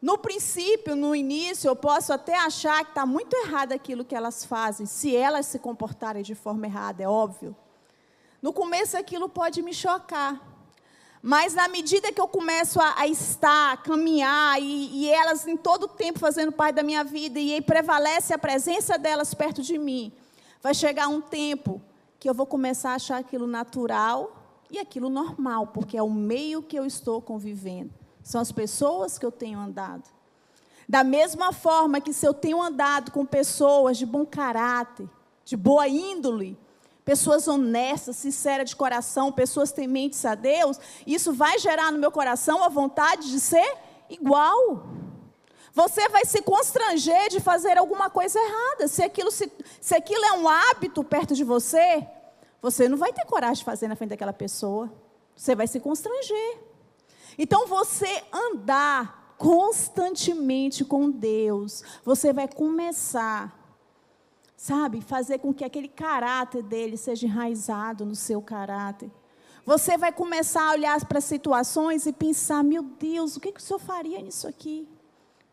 No 0.00 0.16
princípio, 0.16 0.94
no 0.94 1.12
início, 1.12 1.66
eu 1.66 1.74
posso 1.74 2.12
até 2.12 2.38
achar 2.38 2.84
que 2.84 2.92
está 2.92 3.04
muito 3.04 3.34
errado 3.34 3.72
aquilo 3.72 4.04
que 4.04 4.14
elas 4.14 4.44
fazem, 4.44 4.86
se 4.86 5.16
elas 5.16 5.46
se 5.46 5.58
comportarem 5.58 6.22
de 6.22 6.36
forma 6.36 6.66
errada, 6.66 7.02
é 7.02 7.08
óbvio. 7.08 7.56
No 8.40 8.52
começo, 8.52 8.96
aquilo 8.96 9.28
pode 9.28 9.60
me 9.60 9.74
chocar. 9.74 10.56
Mas 11.22 11.54
na 11.54 11.68
medida 11.68 12.12
que 12.12 12.20
eu 12.20 12.28
começo 12.28 12.80
a, 12.80 13.00
a 13.00 13.06
estar, 13.08 13.72
a 13.72 13.76
caminhar, 13.76 14.60
e, 14.60 15.04
e, 15.04 15.08
elas 15.10 15.46
em 15.46 15.56
todo 15.56 15.84
o 15.84 15.88
tempo 15.88 16.18
fazendo 16.18 16.52
parte 16.52 16.76
da 16.76 16.82
minha 16.82 17.02
vida, 17.02 17.38
e 17.40 17.54
aí 17.54 17.60
prevalece 17.60 18.32
a 18.32 18.38
presença 18.38 18.96
delas 18.96 19.34
perto 19.34 19.60
de 19.62 19.78
mim, 19.78 20.12
vai 20.62 20.74
chegar 20.74 21.08
um 21.08 21.20
tempo 21.20 21.82
que 22.20 22.28
eu 22.28 22.34
vou 22.34 22.46
começar 22.46 22.92
a 22.92 22.94
achar 22.94 23.18
aquilo 23.18 23.46
natural 23.46 24.36
e 24.70 24.78
aquilo 24.78 25.08
normal, 25.08 25.68
porque 25.68 25.96
é 25.96 26.02
o 26.02 26.10
meio 26.10 26.62
que 26.62 26.78
eu 26.78 26.84
estou 26.84 27.20
convivendo. 27.20 27.90
São 28.22 28.40
as 28.40 28.52
pessoas 28.52 29.18
que 29.18 29.24
eu 29.24 29.32
tenho 29.32 29.58
andado. 29.58 30.04
Da 30.88 31.04
mesma 31.04 31.52
forma 31.52 32.00
que 32.00 32.12
se 32.12 32.26
eu 32.26 32.34
tenho 32.34 32.62
andado 32.62 33.10
com 33.10 33.24
pessoas 33.24 33.98
de 33.98 34.06
bom 34.06 34.24
caráter, 34.24 35.08
de 35.44 35.56
boa 35.56 35.88
índole, 35.88 36.58
pessoas 37.08 37.48
honestas, 37.48 38.16
sinceras 38.16 38.68
de 38.68 38.76
coração, 38.76 39.32
pessoas 39.32 39.72
tementes 39.72 40.22
a 40.26 40.34
Deus, 40.34 40.78
isso 41.06 41.32
vai 41.32 41.58
gerar 41.58 41.90
no 41.90 41.98
meu 41.98 42.12
coração 42.12 42.62
a 42.62 42.68
vontade 42.68 43.30
de 43.30 43.40
ser 43.40 43.78
igual. 44.10 44.82
Você 45.72 46.06
vai 46.10 46.26
se 46.26 46.42
constranger 46.42 47.30
de 47.30 47.40
fazer 47.40 47.78
alguma 47.78 48.10
coisa 48.10 48.38
errada. 48.38 48.88
Se 48.88 49.02
aquilo, 49.02 49.30
se, 49.30 49.50
se 49.80 49.94
aquilo 49.94 50.22
é 50.22 50.32
um 50.34 50.46
hábito 50.46 51.02
perto 51.02 51.34
de 51.34 51.44
você, 51.44 52.06
você 52.60 52.90
não 52.90 52.98
vai 52.98 53.10
ter 53.10 53.24
coragem 53.24 53.60
de 53.60 53.64
fazer 53.64 53.88
na 53.88 53.96
frente 53.96 54.10
daquela 54.10 54.34
pessoa. 54.34 54.92
Você 55.34 55.54
vai 55.54 55.66
se 55.66 55.80
constranger. 55.80 56.58
Então, 57.38 57.66
você 57.66 58.22
andar 58.30 59.34
constantemente 59.38 60.84
com 60.84 61.10
Deus, 61.10 61.82
você 62.04 62.34
vai 62.34 62.46
começar 62.46 63.57
sabe, 64.58 65.00
fazer 65.00 65.38
com 65.38 65.54
que 65.54 65.64
aquele 65.64 65.86
caráter 65.86 66.64
dele 66.64 66.96
seja 66.96 67.26
enraizado 67.26 68.04
no 68.04 68.16
seu 68.16 68.42
caráter. 68.42 69.08
Você 69.64 69.96
vai 69.96 70.10
começar 70.10 70.68
a 70.68 70.72
olhar 70.72 71.02
para 71.06 71.20
situações 71.20 72.06
e 72.06 72.12
pensar: 72.12 72.64
meu 72.64 72.82
Deus, 72.82 73.36
o 73.36 73.40
que, 73.40 73.52
que 73.52 73.60
o 73.60 73.62
senhor 73.62 73.78
faria 73.78 74.20
nisso 74.20 74.48
aqui? 74.48 74.88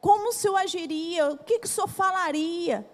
Como 0.02 0.30
o 0.30 0.34
senhor 0.34 0.58
agiria? 0.58 1.32
O 1.32 1.38
que, 1.38 1.60
que 1.60 1.68
o 1.68 1.70
senhor 1.70 1.88
falaria? 1.88 2.90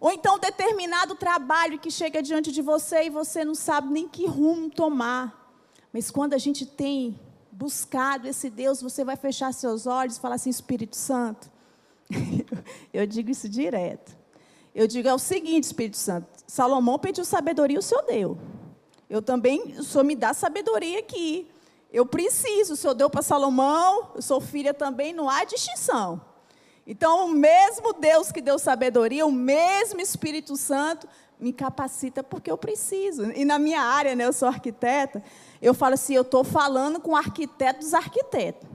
Ou 0.00 0.10
então 0.10 0.36
determinado 0.36 1.14
trabalho 1.14 1.78
que 1.78 1.90
chega 1.90 2.20
diante 2.20 2.50
de 2.50 2.60
você 2.60 3.04
e 3.04 3.10
você 3.10 3.44
não 3.44 3.54
sabe 3.54 3.92
nem 3.92 4.08
que 4.08 4.26
rumo 4.26 4.68
tomar. 4.68 5.56
Mas 5.92 6.10
quando 6.10 6.34
a 6.34 6.38
gente 6.38 6.66
tem 6.66 7.20
buscado 7.52 8.26
esse 8.26 8.50
Deus, 8.50 8.82
você 8.82 9.04
vai 9.04 9.14
fechar 9.14 9.52
seus 9.52 9.86
olhos 9.86 10.16
e 10.16 10.20
falar 10.20 10.34
assim: 10.34 10.50
Espírito 10.50 10.96
Santo. 10.96 11.48
Eu 12.92 13.06
digo 13.06 13.30
isso 13.30 13.48
direto. 13.48 14.21
Eu 14.74 14.86
digo 14.86 15.08
é 15.08 15.14
o 15.14 15.18
seguinte, 15.18 15.64
Espírito 15.64 15.96
Santo: 15.96 16.26
Salomão 16.46 16.98
pediu 16.98 17.24
sabedoria, 17.24 17.78
o 17.78 17.82
Senhor 17.82 18.02
deu. 18.02 18.38
Eu 19.08 19.20
também, 19.20 19.74
o 19.78 19.84
Senhor 19.84 20.04
me 20.04 20.16
dá 20.16 20.32
sabedoria 20.32 20.98
aqui. 20.98 21.50
Eu 21.92 22.06
preciso, 22.06 22.72
o 22.72 22.76
Senhor 22.76 22.94
deu 22.94 23.10
para 23.10 23.20
Salomão, 23.20 24.12
eu 24.14 24.22
sou 24.22 24.40
filha 24.40 24.72
também, 24.72 25.12
não 25.12 25.28
há 25.28 25.44
distinção. 25.44 26.20
Então, 26.86 27.26
o 27.26 27.28
mesmo 27.28 27.92
Deus 27.92 28.32
que 28.32 28.40
deu 28.40 28.58
sabedoria, 28.58 29.26
o 29.26 29.30
mesmo 29.30 30.00
Espírito 30.00 30.56
Santo, 30.56 31.06
me 31.38 31.52
capacita 31.52 32.22
porque 32.22 32.50
eu 32.50 32.56
preciso. 32.56 33.30
E 33.32 33.44
na 33.44 33.58
minha 33.58 33.82
área, 33.82 34.14
né, 34.14 34.24
eu 34.24 34.32
sou 34.32 34.48
arquiteta, 34.48 35.22
eu 35.60 35.74
falo 35.74 35.94
assim, 35.94 36.14
eu 36.14 36.22
estou 36.22 36.42
falando 36.42 36.98
com 36.98 37.10
o 37.10 37.16
arquiteto 37.16 37.80
dos 37.80 37.92
arquitetos. 37.92 38.68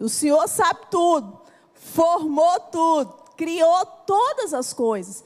O 0.00 0.08
Senhor 0.08 0.48
sabe 0.48 0.80
tudo, 0.90 1.40
formou 1.72 2.58
tudo, 2.72 3.14
criou 3.36 3.86
todas 4.06 4.52
as 4.52 4.72
coisas. 4.72 5.22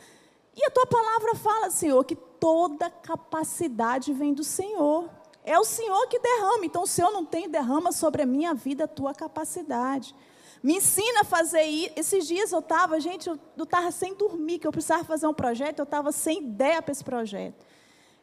E 0.60 0.64
a 0.64 0.70
tua 0.72 0.86
palavra 0.86 1.36
fala, 1.36 1.70
Senhor, 1.70 2.04
que 2.04 2.16
toda 2.16 2.90
capacidade 2.90 4.12
vem 4.12 4.34
do 4.34 4.42
Senhor. 4.42 5.08
É 5.44 5.56
o 5.56 5.62
Senhor 5.64 6.08
que 6.08 6.18
derrama. 6.18 6.66
Então, 6.66 6.82
o 6.82 6.86
Senhor 6.86 7.12
não 7.12 7.24
tem, 7.24 7.48
derrama 7.48 7.92
sobre 7.92 8.22
a 8.22 8.26
minha 8.26 8.52
vida 8.54 8.82
a 8.82 8.88
tua 8.88 9.14
capacidade. 9.14 10.16
Me 10.60 10.78
ensina 10.78 11.20
a 11.20 11.24
fazer 11.24 11.62
isso. 11.62 11.92
Esses 11.94 12.26
dias 12.26 12.50
eu 12.50 12.58
estava, 12.58 12.98
gente, 12.98 13.28
eu 13.28 13.38
estava 13.62 13.92
sem 13.92 14.16
dormir, 14.16 14.58
que 14.58 14.66
eu 14.66 14.72
precisava 14.72 15.04
fazer 15.04 15.28
um 15.28 15.32
projeto, 15.32 15.78
eu 15.78 15.84
estava 15.84 16.10
sem 16.10 16.40
ideia 16.40 16.82
para 16.82 16.90
esse 16.90 17.04
projeto. 17.04 17.64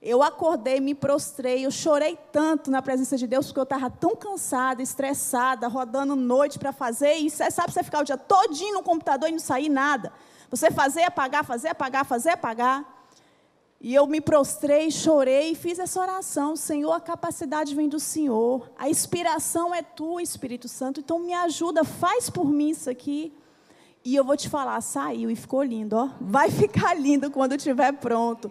Eu 0.01 0.21
acordei, 0.21 0.81
me 0.81 0.93
prostrei, 0.93 1.65
eu 1.65 1.71
chorei 1.71 2.19
tanto 2.33 2.69
na 2.69 2.81
presença 2.81 3.15
de 3.15 3.25
Deus, 3.25 3.45
porque 3.45 3.61
eu 3.61 3.63
estava 3.63 3.89
tão 3.89 4.13
cansada, 4.13 4.83
estressada, 4.83 5.69
rodando 5.69 6.17
noite 6.17 6.59
para 6.59 6.73
fazer. 6.73 7.13
E 7.13 7.29
sabe, 7.29 7.71
você 7.71 7.81
ficar 7.81 8.01
o 8.01 8.03
dia 8.03 8.17
todinho 8.17 8.73
no 8.73 8.83
computador 8.83 9.29
e 9.29 9.31
não 9.31 9.39
sair 9.39 9.69
nada. 9.69 10.11
Você 10.55 10.71
fazer, 10.71 11.03
apagar, 11.03 11.43
fazer, 11.43 11.67
apagar, 11.67 12.05
fazer, 12.05 12.29
apagar. 12.29 12.85
E 13.81 13.93
eu 13.93 14.07
me 14.07 14.21
prostrei, 14.21 14.89
chorei 14.89 15.51
e 15.51 15.55
fiz 15.55 15.79
essa 15.79 15.99
oração. 15.99 16.55
Senhor, 16.55 16.93
a 16.93 16.99
capacidade 17.01 17.75
vem 17.75 17.89
do 17.89 17.99
Senhor. 17.99 18.71
A 18.77 18.89
inspiração 18.89 19.75
é 19.75 19.81
tua, 19.81 20.23
Espírito 20.23 20.69
Santo. 20.69 21.01
Então 21.01 21.19
me 21.19 21.33
ajuda, 21.33 21.83
faz 21.83 22.29
por 22.29 22.45
mim 22.45 22.69
isso 22.69 22.89
aqui. 22.89 23.33
E 24.01 24.15
eu 24.15 24.23
vou 24.23 24.37
te 24.37 24.47
falar, 24.47 24.79
saiu 24.79 25.29
e 25.29 25.35
ficou 25.35 25.61
lindo, 25.61 25.97
ó. 25.97 26.09
Vai 26.21 26.49
ficar 26.49 26.93
lindo 26.93 27.29
quando 27.29 27.55
estiver 27.55 27.91
pronto. 27.91 28.49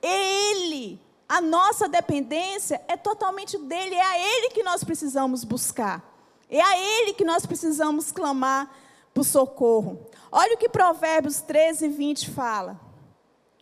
Ele, 0.00 0.98
a 1.28 1.42
nossa 1.42 1.86
dependência 1.86 2.80
é 2.88 2.96
totalmente 2.96 3.58
dele, 3.58 3.94
é 3.94 4.02
a 4.02 4.18
ele 4.18 4.48
que 4.54 4.62
nós 4.62 4.82
precisamos 4.82 5.44
buscar. 5.44 6.02
É 6.48 6.62
a 6.62 6.78
ele 6.78 7.12
que 7.12 7.26
nós 7.26 7.44
precisamos 7.44 8.10
clamar 8.10 8.74
por 9.12 9.24
socorro. 9.24 10.06
Olha 10.30 10.54
o 10.54 10.58
que 10.58 10.68
Provérbios 10.68 11.40
13, 11.40 11.88
20 11.88 12.30
fala. 12.30 12.80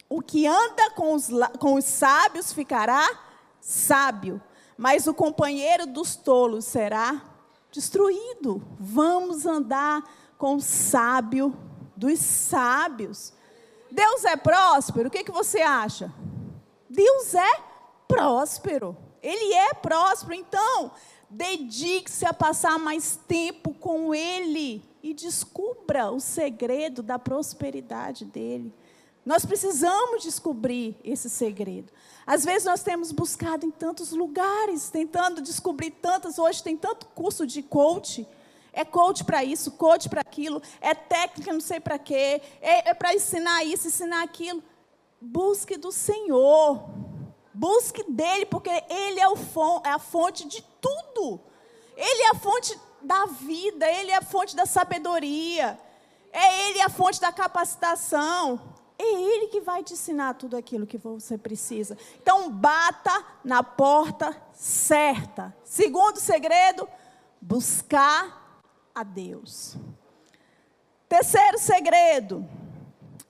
O 0.09 0.21
que 0.21 0.47
anda 0.47 0.91
com 0.91 1.15
os, 1.15 1.29
com 1.59 1.75
os 1.75 1.85
sábios 1.85 2.53
ficará 2.53 3.09
sábio, 3.61 4.41
mas 4.77 5.07
o 5.07 5.15
companheiro 5.15 5.87
dos 5.87 6.17
tolos 6.17 6.65
será 6.65 7.23
destruído. 7.71 8.63
Vamos 8.79 9.47
andar 9.47 10.03
com 10.37 10.57
o 10.57 10.61
sábio 10.61 11.57
dos 11.97 12.19
sábios. 12.19 13.33
Deus 13.91 14.25
é 14.25 14.37
próspero? 14.37 15.09
O 15.09 15.11
que, 15.11 15.25
que 15.25 15.33
você 15.33 15.61
acha? 15.61 16.13
Deus 16.89 17.35
é 17.35 17.61
próspero. 18.09 18.97
Ele 19.23 19.53
é 19.55 19.75
próspero. 19.75 20.35
Então, 20.35 20.91
dedique-se 21.31 22.27
a 22.27 22.35
passar 22.35 22.79
mais 22.79 23.19
tempo 23.29 23.73
com 23.75 24.15
Ele 24.15 24.83
e 25.03 25.15
descubra 25.15 26.11
o 26.11 26.19
segredo 26.19 27.03
da 27.03 27.19
prosperidade 27.19 28.25
dele. 28.25 28.75
Nós 29.25 29.45
precisamos 29.45 30.23
descobrir 30.23 30.97
esse 31.05 31.31
segredo. 31.31 31.93
Às 32.27 32.45
vezes 32.45 32.65
nós 32.65 32.83
temos 32.83 33.13
buscado 33.13 33.65
em 33.65 33.71
tantos 33.71 34.11
lugares, 34.11 34.91
tentando 34.91 35.41
descobrir 35.41 35.91
tantas. 35.91 36.39
Hoje 36.39 36.63
tem 36.63 36.77
tanto 36.77 37.07
curso 37.07 37.47
de 37.47 37.63
coach. 37.63 38.27
É 38.73 38.85
coach 38.85 39.25
para 39.25 39.45
isso, 39.45 39.73
coach 39.73 40.09
para 40.09 40.21
aquilo, 40.21 40.63
é 40.81 40.95
técnica 40.95 41.53
não 41.53 41.61
sei 41.61 41.81
para 41.81 41.99
quê, 41.99 42.41
é, 42.61 42.91
é 42.91 42.95
para 42.95 43.13
ensinar 43.13 43.65
isso, 43.65 43.89
ensinar 43.89 44.23
aquilo. 44.23 44.63
Busque 45.21 45.77
do 45.77 45.91
Senhor. 45.91 46.89
Busque 47.61 48.03
dele, 48.11 48.47
porque 48.47 48.71
ele 48.71 49.21
é, 49.21 49.25
é 49.85 49.91
a 49.91 49.99
fonte 49.99 50.49
de 50.49 50.65
tudo. 50.81 51.39
Ele 51.95 52.23
é 52.23 52.31
a 52.31 52.35
fonte 52.35 52.81
da 53.03 53.27
vida, 53.27 53.87
ele 53.87 54.11
é 54.11 54.17
a 54.17 54.23
fonte 54.23 54.57
da 54.57 54.65
sabedoria. 54.65 55.79
É 56.33 56.69
ele 56.71 56.81
a 56.81 56.89
fonte 56.89 57.21
da 57.21 57.31
capacitação. 57.31 58.59
É 58.99 59.03
Ele 59.03 59.49
que 59.49 59.61
vai 59.61 59.83
te 59.83 59.93
ensinar 59.93 60.35
tudo 60.35 60.57
aquilo 60.57 60.87
que 60.87 60.97
você 60.97 61.37
precisa. 61.37 61.99
Então, 62.23 62.51
bata 62.51 63.25
na 63.45 63.63
porta 63.63 64.35
certa. 64.55 65.55
Segundo 65.63 66.19
segredo, 66.19 66.89
buscar 67.41 68.61
a 68.95 69.03
Deus. 69.03 69.77
Terceiro 71.09 71.59
segredo. 71.59 72.49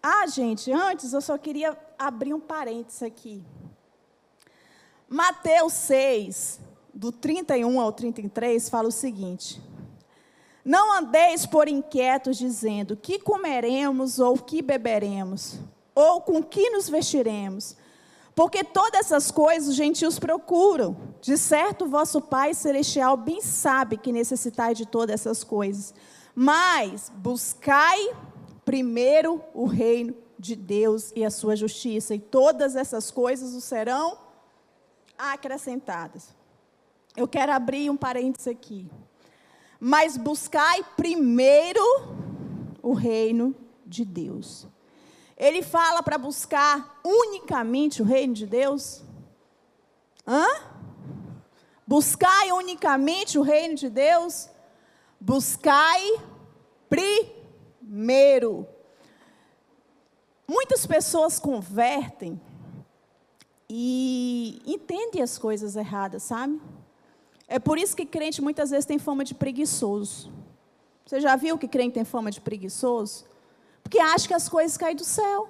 Ah, 0.00 0.26
gente, 0.28 0.72
antes 0.72 1.12
eu 1.12 1.20
só 1.20 1.36
queria 1.36 1.76
abrir 1.98 2.34
um 2.34 2.40
parênteses 2.40 3.02
aqui. 3.02 3.44
Mateus 5.12 5.72
6, 5.72 6.60
do 6.94 7.10
31 7.10 7.80
ao 7.80 7.92
33, 7.92 8.68
fala 8.68 8.86
o 8.86 8.92
seguinte: 8.92 9.60
não 10.64 10.96
andeis 10.96 11.44
por 11.44 11.66
inquietos, 11.66 12.38
dizendo: 12.38 12.96
que 12.96 13.18
comeremos 13.18 14.20
ou 14.20 14.38
que 14.38 14.62
beberemos, 14.62 15.58
ou 15.96 16.20
com 16.20 16.40
que 16.40 16.70
nos 16.70 16.88
vestiremos. 16.88 17.76
Porque 18.36 18.62
todas 18.62 19.06
essas 19.06 19.32
coisas 19.32 19.70
os 19.70 19.74
gentios 19.74 20.16
procuram. 20.16 20.96
De 21.20 21.36
certo, 21.36 21.88
vosso 21.88 22.20
Pai 22.20 22.54
Celestial 22.54 23.16
bem 23.16 23.42
sabe 23.42 23.96
que 23.96 24.12
necessitai 24.12 24.74
de 24.74 24.86
todas 24.86 25.14
essas 25.20 25.42
coisas. 25.42 25.92
Mas 26.36 27.10
buscai 27.16 28.14
primeiro 28.64 29.42
o 29.52 29.66
reino 29.66 30.14
de 30.38 30.54
Deus 30.54 31.10
e 31.16 31.24
a 31.24 31.30
sua 31.30 31.56
justiça, 31.56 32.14
e 32.14 32.20
todas 32.20 32.76
essas 32.76 33.10
coisas 33.10 33.52
o 33.54 33.60
serão 33.60 34.29
acrescentadas. 35.20 36.34
Eu 37.16 37.28
quero 37.28 37.52
abrir 37.52 37.90
um 37.90 37.96
parênteses 37.96 38.48
aqui 38.48 38.88
mas 39.80 40.18
buscai 40.18 40.84
primeiro 40.94 41.82
o 42.82 42.92
reino 42.92 43.56
de 43.86 44.04
Deus. 44.04 44.68
Ele 45.38 45.62
fala 45.62 46.02
para 46.02 46.18
buscar 46.18 47.00
unicamente 47.02 48.02
o 48.02 48.04
reino 48.04 48.34
de 48.34 48.46
Deus? 48.46 49.02
Hã? 50.26 50.46
Buscai 51.86 52.52
unicamente 52.52 53.38
o 53.38 53.42
reino 53.42 53.74
de 53.74 53.88
Deus? 53.88 54.50
Buscai 55.18 56.20
primeiro. 56.90 58.68
Muitas 60.46 60.86
pessoas 60.86 61.38
convertem 61.38 62.38
e 63.72 64.60
entendem 64.66 65.22
as 65.22 65.38
coisas 65.38 65.76
erradas, 65.76 66.24
sabe? 66.24 66.60
É 67.46 67.60
por 67.60 67.78
isso 67.78 67.96
que 67.96 68.04
crente 68.04 68.42
muitas 68.42 68.70
vezes 68.70 68.84
tem 68.84 68.98
fama 68.98 69.22
de 69.22 69.32
preguiçoso. 69.32 70.32
Você 71.06 71.20
já 71.20 71.36
viu 71.36 71.56
que 71.56 71.68
crente 71.68 71.94
tem 71.94 72.04
fama 72.04 72.32
de 72.32 72.40
preguiçoso? 72.40 73.26
Porque 73.80 74.00
acha 74.00 74.26
que 74.26 74.34
as 74.34 74.48
coisas 74.48 74.76
caem 74.76 74.96
do 74.96 75.04
céu. 75.04 75.48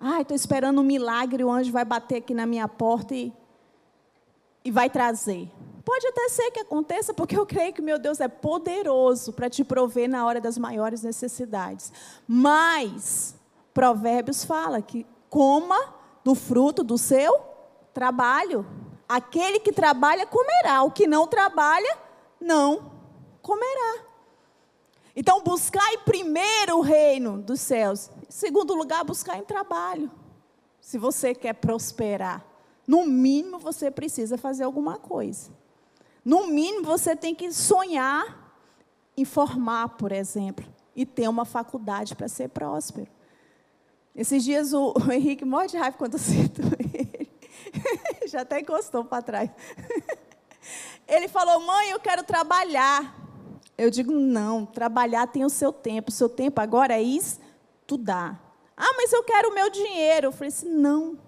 Ai, 0.00 0.22
estou 0.22 0.34
esperando 0.34 0.80
um 0.80 0.84
milagre, 0.84 1.44
o 1.44 1.50
anjo 1.50 1.70
vai 1.70 1.84
bater 1.84 2.16
aqui 2.16 2.34
na 2.34 2.44
minha 2.44 2.66
porta 2.66 3.14
e, 3.14 3.32
e 4.64 4.72
vai 4.72 4.90
trazer. 4.90 5.48
Pode 5.84 6.08
até 6.08 6.28
ser 6.28 6.50
que 6.50 6.58
aconteça, 6.58 7.14
porque 7.14 7.38
eu 7.38 7.46
creio 7.46 7.72
que 7.72 7.80
meu 7.80 8.00
Deus 8.00 8.18
é 8.18 8.26
poderoso 8.26 9.32
para 9.32 9.48
te 9.48 9.62
prover 9.62 10.08
na 10.08 10.26
hora 10.26 10.40
das 10.40 10.58
maiores 10.58 11.04
necessidades. 11.04 11.92
Mas, 12.26 13.36
Provérbios 13.72 14.44
fala 14.44 14.82
que 14.82 15.06
coma 15.28 15.99
do 16.30 16.34
fruto 16.36 16.84
do 16.84 16.96
seu 16.96 17.40
trabalho. 17.92 18.64
Aquele 19.08 19.58
que 19.58 19.72
trabalha 19.72 20.24
comerá, 20.24 20.84
o 20.84 20.90
que 20.92 21.04
não 21.04 21.26
trabalha, 21.26 21.98
não 22.40 22.92
comerá. 23.42 24.04
Então, 25.16 25.42
buscar 25.42 25.84
primeiro 26.04 26.78
o 26.78 26.82
reino 26.82 27.42
dos 27.42 27.60
céus. 27.60 28.08
Em 28.28 28.30
segundo 28.30 28.74
lugar, 28.74 29.02
buscar 29.02 29.38
em 29.38 29.42
trabalho. 29.42 30.08
Se 30.80 30.98
você 30.98 31.34
quer 31.34 31.54
prosperar, 31.54 32.44
no 32.86 33.04
mínimo 33.04 33.58
você 33.58 33.90
precisa 33.90 34.38
fazer 34.38 34.62
alguma 34.62 34.98
coisa. 34.98 35.50
No 36.24 36.46
mínimo 36.46 36.86
você 36.86 37.16
tem 37.16 37.34
que 37.34 37.52
sonhar 37.52 38.54
em 39.16 39.24
formar, 39.24 39.96
por 39.96 40.12
exemplo, 40.12 40.64
e 40.94 41.04
ter 41.04 41.28
uma 41.28 41.44
faculdade 41.44 42.14
para 42.14 42.28
ser 42.28 42.50
próspero. 42.50 43.10
Esses 44.14 44.44
dias 44.44 44.72
o, 44.72 44.92
o 45.06 45.12
Henrique 45.12 45.44
morre 45.44 45.68
de 45.68 45.76
raiva 45.76 45.96
quando 45.96 46.14
eu 46.14 46.18
cito 46.20 46.62
ele. 46.78 47.30
Já 48.26 48.42
até 48.42 48.60
encostou 48.60 49.04
para 49.04 49.22
trás. 49.22 49.50
Ele 51.08 51.26
falou: 51.26 51.60
Mãe, 51.66 51.90
eu 51.90 51.98
quero 51.98 52.22
trabalhar. 52.22 53.16
Eu 53.76 53.90
digo: 53.90 54.12
Não, 54.12 54.64
trabalhar 54.64 55.26
tem 55.26 55.44
o 55.44 55.50
seu 55.50 55.72
tempo. 55.72 56.10
O 56.10 56.14
seu 56.14 56.28
tempo 56.28 56.60
agora 56.60 56.94
é 56.94 57.02
estudar. 57.02 58.40
Ah, 58.76 58.94
mas 58.96 59.12
eu 59.12 59.22
quero 59.24 59.50
o 59.50 59.54
meu 59.54 59.68
dinheiro. 59.70 60.28
Eu 60.28 60.32
falei 60.32 60.48
assim: 60.48 60.68
Não. 60.68 61.18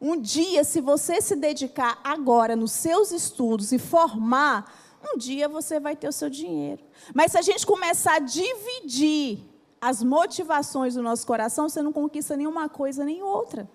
Um 0.00 0.20
dia, 0.20 0.64
se 0.64 0.80
você 0.80 1.20
se 1.20 1.34
dedicar 1.34 1.98
agora 2.04 2.54
nos 2.54 2.72
seus 2.72 3.10
estudos 3.10 3.72
e 3.72 3.78
formar, 3.78 4.70
um 5.02 5.16
dia 5.16 5.48
você 5.48 5.80
vai 5.80 5.96
ter 5.96 6.08
o 6.08 6.12
seu 6.12 6.28
dinheiro. 6.28 6.84
Mas 7.14 7.32
se 7.32 7.38
a 7.38 7.42
gente 7.42 7.66
começar 7.66 8.16
a 8.16 8.18
dividir 8.18 9.53
as 9.84 10.02
motivações 10.02 10.94
do 10.94 11.02
nosso 11.02 11.26
coração, 11.26 11.68
você 11.68 11.82
não 11.82 11.92
conquista 11.92 12.34
nenhuma 12.38 12.70
coisa 12.70 13.04
nem 13.04 13.22
outra. 13.22 13.68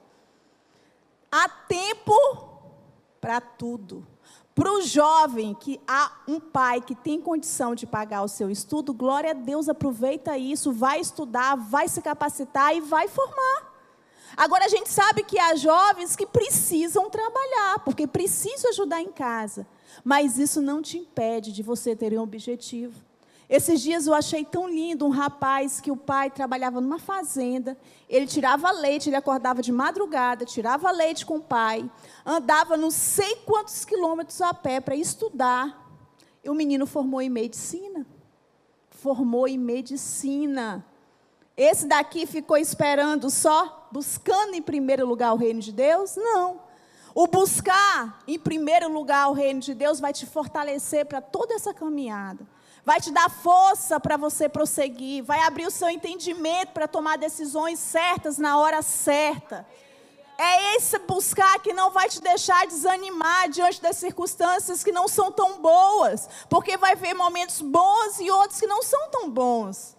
Há 1.32 1.48
tempo 1.48 2.16
para 3.22 3.40
tudo. 3.40 4.08
Para 4.56 4.74
o 4.74 4.82
jovem 4.82 5.54
que 5.54 5.80
há 5.88 6.12
um 6.28 6.40
pai 6.40 6.82
que 6.82 6.96
tem 6.96 7.22
condição 7.22 7.76
de 7.76 7.86
pagar 7.86 8.24
o 8.24 8.28
seu 8.28 8.50
estudo, 8.50 8.92
glória 8.92 9.30
a 9.30 9.36
Deus, 9.36 9.70
aproveita 9.70 10.36
isso, 10.36 10.72
vai 10.72 11.00
estudar, 11.00 11.56
vai 11.56 11.88
se 11.88 12.02
capacitar 12.02 12.76
e 12.76 12.82
vai 12.82 13.08
formar. 13.08 13.72
Agora 14.36 14.66
a 14.66 14.70
gente 14.70 14.90
sabe 14.90 15.22
que 15.22 15.38
há 15.38 15.56
jovens 15.56 16.16
que 16.16 16.26
precisam 16.26 17.08
trabalhar, 17.08 17.84
porque 17.86 18.08
precisam 18.08 18.72
ajudar 18.72 19.00
em 19.00 19.12
casa. 19.12 19.68
Mas 20.04 20.40
isso 20.40 20.60
não 20.60 20.82
te 20.82 20.98
impede 20.98 21.52
de 21.52 21.62
você 21.62 21.96
ter 21.96 22.18
um 22.18 22.24
objetivo. 22.24 23.09
Esses 23.50 23.82
dias 23.82 24.06
eu 24.06 24.14
achei 24.14 24.46
tão 24.46 24.70
lindo 24.70 25.04
um 25.08 25.10
rapaz 25.10 25.82
que 25.82 25.90
o 25.90 25.98
pai 25.98 26.30
trabalhava 26.30 26.80
numa 26.80 27.00
fazenda, 27.00 27.76
ele 28.08 28.28
tirava 28.28 28.70
leite, 28.70 29.10
ele 29.10 29.16
acordava 29.16 29.60
de 29.60 29.72
madrugada, 29.72 30.46
tirava 30.46 30.92
leite 30.92 31.26
com 31.26 31.38
o 31.38 31.42
pai, 31.42 31.90
andava 32.24 32.78
não 32.78 32.92
sei 32.92 33.38
quantos 33.38 33.84
quilômetros 33.86 34.40
a 34.40 34.54
pé 34.54 34.80
para 34.80 34.96
estudar. 34.96 35.88
E 36.44 36.50
o 36.50 36.54
menino 36.54 36.86
formou 36.86 37.20
em 37.24 37.30
medicina. 37.30 38.06
Formou 38.92 39.48
em 39.48 39.58
medicina. 39.58 40.86
Esse 41.58 41.88
daqui 41.88 42.28
ficou 42.28 42.56
esperando 42.56 43.32
só, 43.32 43.90
buscando 43.92 44.54
em 44.54 44.62
primeiro 44.62 45.08
lugar 45.08 45.34
o 45.34 45.38
reino 45.38 45.60
de 45.60 45.72
Deus? 45.72 46.16
Não. 46.16 46.62
O 47.16 47.26
buscar 47.26 48.20
em 48.28 48.38
primeiro 48.38 48.94
lugar 48.94 49.28
o 49.30 49.34
reino 49.34 49.60
de 49.60 49.74
Deus 49.74 50.00
vai 50.00 50.14
te 50.14 50.28
fortalecer 50.28 51.08
para 51.08 51.20
toda 51.20 51.56
essa 51.56 51.74
caminhada 51.74 52.46
vai 52.86 53.00
te 53.00 53.12
dar 53.12 53.30
força 53.30 54.00
para 54.00 54.18
você 54.18 54.50
prosseguir, 54.50 55.24
vai 55.24 55.42
abrir 55.42 55.66
o 55.66 55.72
seu 55.72 55.90
entendimento 55.90 56.72
para 56.72 56.88
tomar 56.88 57.18
decisões 57.18 57.80
certas 57.80 58.38
na 58.38 58.58
hora 58.58 58.82
certa. 58.82 59.66
É 60.38 60.78
esse 60.78 60.98
buscar 61.00 61.60
que 61.60 61.74
não 61.74 61.92
vai 61.92 62.08
te 62.08 62.22
deixar 62.22 62.66
desanimar 62.66 63.50
diante 63.50 63.82
das 63.82 63.98
circunstâncias 63.98 64.84
que 64.84 64.92
não 64.92 65.06
são 65.06 65.32
tão 65.32 65.62
boas, 65.62 66.30
porque 66.50 66.78
vai 66.78 66.94
haver 66.94 67.14
momentos 67.14 67.60
bons 67.60 68.20
e 68.22 68.32
outros 68.32 68.60
que 68.60 68.68
não 68.68 68.82
são 68.82 69.10
tão 69.10 69.30
bons. 69.30 69.99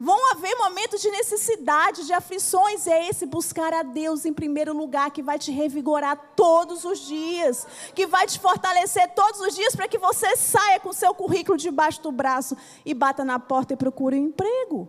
Vão 0.00 0.30
haver 0.30 0.54
momentos 0.54 1.02
de 1.02 1.10
necessidade, 1.10 2.06
de 2.06 2.12
aflições, 2.12 2.86
e 2.86 2.90
é 2.90 3.08
esse 3.08 3.26
buscar 3.26 3.74
a 3.74 3.82
Deus 3.82 4.24
em 4.24 4.32
primeiro 4.32 4.72
lugar 4.72 5.10
que 5.10 5.20
vai 5.20 5.40
te 5.40 5.50
revigorar 5.50 6.16
todos 6.36 6.84
os 6.84 7.00
dias, 7.00 7.66
que 7.96 8.06
vai 8.06 8.24
te 8.24 8.38
fortalecer 8.38 9.12
todos 9.14 9.40
os 9.40 9.56
dias 9.56 9.74
para 9.74 9.88
que 9.88 9.98
você 9.98 10.36
saia 10.36 10.78
com 10.78 10.92
seu 10.92 11.12
currículo 11.12 11.58
debaixo 11.58 12.00
do 12.00 12.12
braço 12.12 12.56
e 12.86 12.94
bata 12.94 13.24
na 13.24 13.40
porta 13.40 13.72
e 13.72 13.76
procure 13.76 14.14
um 14.14 14.26
emprego. 14.26 14.88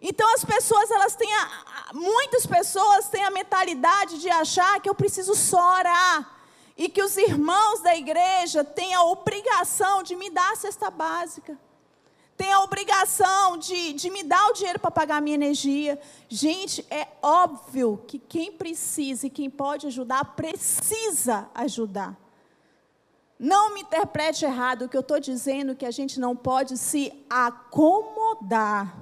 Então 0.00 0.32
as 0.32 0.46
pessoas, 0.46 0.90
elas 0.90 1.14
têm 1.14 1.30
a, 1.34 1.92
muitas 1.92 2.46
pessoas 2.46 3.10
têm 3.10 3.22
a 3.22 3.30
mentalidade 3.30 4.18
de 4.18 4.30
achar 4.30 4.80
que 4.80 4.88
eu 4.88 4.94
preciso 4.94 5.34
só 5.34 5.76
orar 5.76 6.40
e 6.74 6.88
que 6.88 7.02
os 7.02 7.18
irmãos 7.18 7.80
da 7.80 7.94
igreja 7.94 8.64
têm 8.64 8.94
a 8.94 9.02
obrigação 9.02 10.02
de 10.02 10.16
me 10.16 10.30
dar 10.30 10.52
a 10.52 10.56
cesta 10.56 10.90
básica 10.90 11.58
tem 12.40 12.54
a 12.54 12.60
obrigação 12.62 13.58
de, 13.58 13.92
de 13.92 14.08
me 14.08 14.22
dar 14.22 14.48
o 14.48 14.54
dinheiro 14.54 14.78
para 14.78 14.90
pagar 14.90 15.18
a 15.18 15.20
minha 15.20 15.34
energia. 15.34 16.00
Gente, 16.26 16.82
é 16.88 17.06
óbvio 17.20 18.02
que 18.06 18.18
quem 18.18 18.50
precisa 18.50 19.26
e 19.26 19.30
quem 19.30 19.50
pode 19.50 19.86
ajudar, 19.88 20.24
precisa 20.34 21.50
ajudar. 21.54 22.18
Não 23.38 23.74
me 23.74 23.82
interprete 23.82 24.46
errado, 24.46 24.86
o 24.86 24.88
que 24.88 24.96
eu 24.96 25.02
estou 25.02 25.20
dizendo 25.20 25.76
que 25.76 25.84
a 25.84 25.90
gente 25.90 26.18
não 26.18 26.34
pode 26.34 26.78
se 26.78 27.12
acomodar 27.28 28.98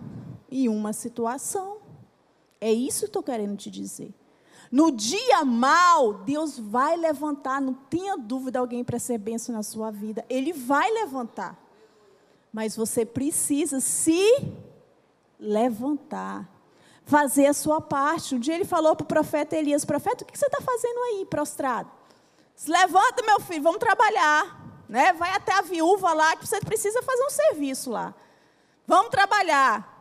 em 0.51 0.69
uma 0.69 0.93
situação. 0.93 1.77
É 2.61 2.73
isso 2.73 3.03
que 3.03 3.07
estou 3.07 3.23
querendo 3.23 3.57
te 3.57 3.71
dizer. 3.71 4.13
No 4.69 4.91
dia 4.91 5.45
mal, 5.45 6.13
Deus 6.25 6.59
vai 6.59 6.97
levantar, 6.97 7.61
não 7.61 7.73
tenha 7.73 8.17
dúvida 8.17 8.59
alguém 8.59 8.83
para 8.83 8.99
ser 8.99 9.17
benção 9.19 9.55
na 9.55 9.63
sua 9.63 9.93
vida. 9.93 10.25
Ele 10.29 10.53
vai 10.53 10.91
levantar. 10.91 11.68
Mas 12.53 12.77
você 12.77 13.05
precisa 13.05 13.81
se 13.81 14.23
levantar, 15.39 16.49
fazer 17.05 17.47
a 17.47 17.53
sua 17.53 17.81
parte. 17.81 18.35
Um 18.35 18.39
dia 18.39 18.55
ele 18.55 18.65
falou 18.65 18.97
para 18.97 19.05
o 19.05 19.09
profeta 19.09 19.57
Elias: 19.57 19.85
Profeta, 19.85 20.25
o 20.25 20.27
que 20.27 20.39
você 20.39 20.47
está 20.47 20.61
fazendo 20.61 20.99
aí, 21.05 21.27
prostrado? 21.27 21.91
Se 22.55 22.71
levanta, 22.71 23.23
meu 23.25 23.41
filho, 23.41 23.63
vamos 23.63 23.79
trabalhar. 23.79 24.67
Né? 24.89 25.13
Vai 25.13 25.31
até 25.33 25.53
a 25.53 25.63
viúva 25.63 26.13
lá, 26.13 26.35
que 26.37 26.47
você 26.47 26.61
precisa 26.61 27.03
fazer 27.03 27.23
um 27.25 27.31
serviço 27.31 27.91
lá. 27.91 28.15
Vamos 28.87 29.11
trabalhar. 29.11 29.97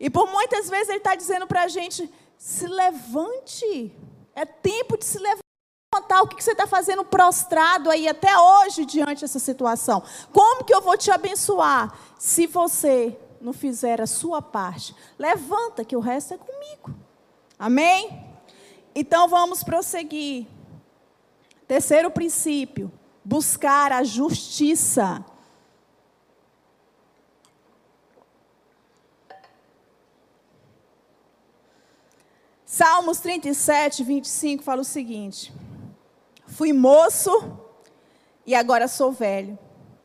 E 0.00 0.08
por 0.08 0.26
muitas 0.30 0.68
vezes 0.70 0.88
ele 0.88 0.98
está 0.98 1.14
dizendo 1.14 1.46
para 1.46 1.62
a 1.62 1.68
gente: 1.68 2.12
se 2.36 2.66
levante. 2.66 3.94
É 4.34 4.44
tempo 4.44 4.96
de 4.96 5.04
se 5.04 5.18
levantar 5.18 5.47
contar 5.98 6.22
o 6.22 6.28
que 6.28 6.42
você 6.42 6.52
está 6.52 6.66
fazendo 6.66 7.04
prostrado 7.04 7.90
aí 7.90 8.08
até 8.08 8.38
hoje 8.38 8.84
diante 8.84 9.22
dessa 9.22 9.38
situação. 9.38 10.02
Como 10.32 10.64
que 10.64 10.72
eu 10.72 10.80
vou 10.80 10.96
te 10.96 11.10
abençoar 11.10 11.92
se 12.18 12.46
você 12.46 13.18
não 13.40 13.52
fizer 13.52 14.00
a 14.00 14.06
sua 14.06 14.40
parte? 14.40 14.94
Levanta, 15.18 15.84
que 15.84 15.96
o 15.96 16.00
resto 16.00 16.34
é 16.34 16.38
comigo. 16.38 16.94
Amém? 17.58 18.24
Então 18.94 19.28
vamos 19.28 19.64
prosseguir. 19.64 20.46
Terceiro 21.66 22.10
princípio: 22.10 22.90
buscar 23.24 23.92
a 23.92 24.04
justiça. 24.04 25.24
Salmos 32.64 33.18
37, 33.18 34.04
25 34.04 34.62
fala 34.62 34.82
o 34.82 34.84
seguinte: 34.84 35.52
Fui 36.58 36.72
moço 36.72 37.30
e 38.44 38.52
agora 38.52 38.88
sou 38.88 39.12
velho. 39.12 39.56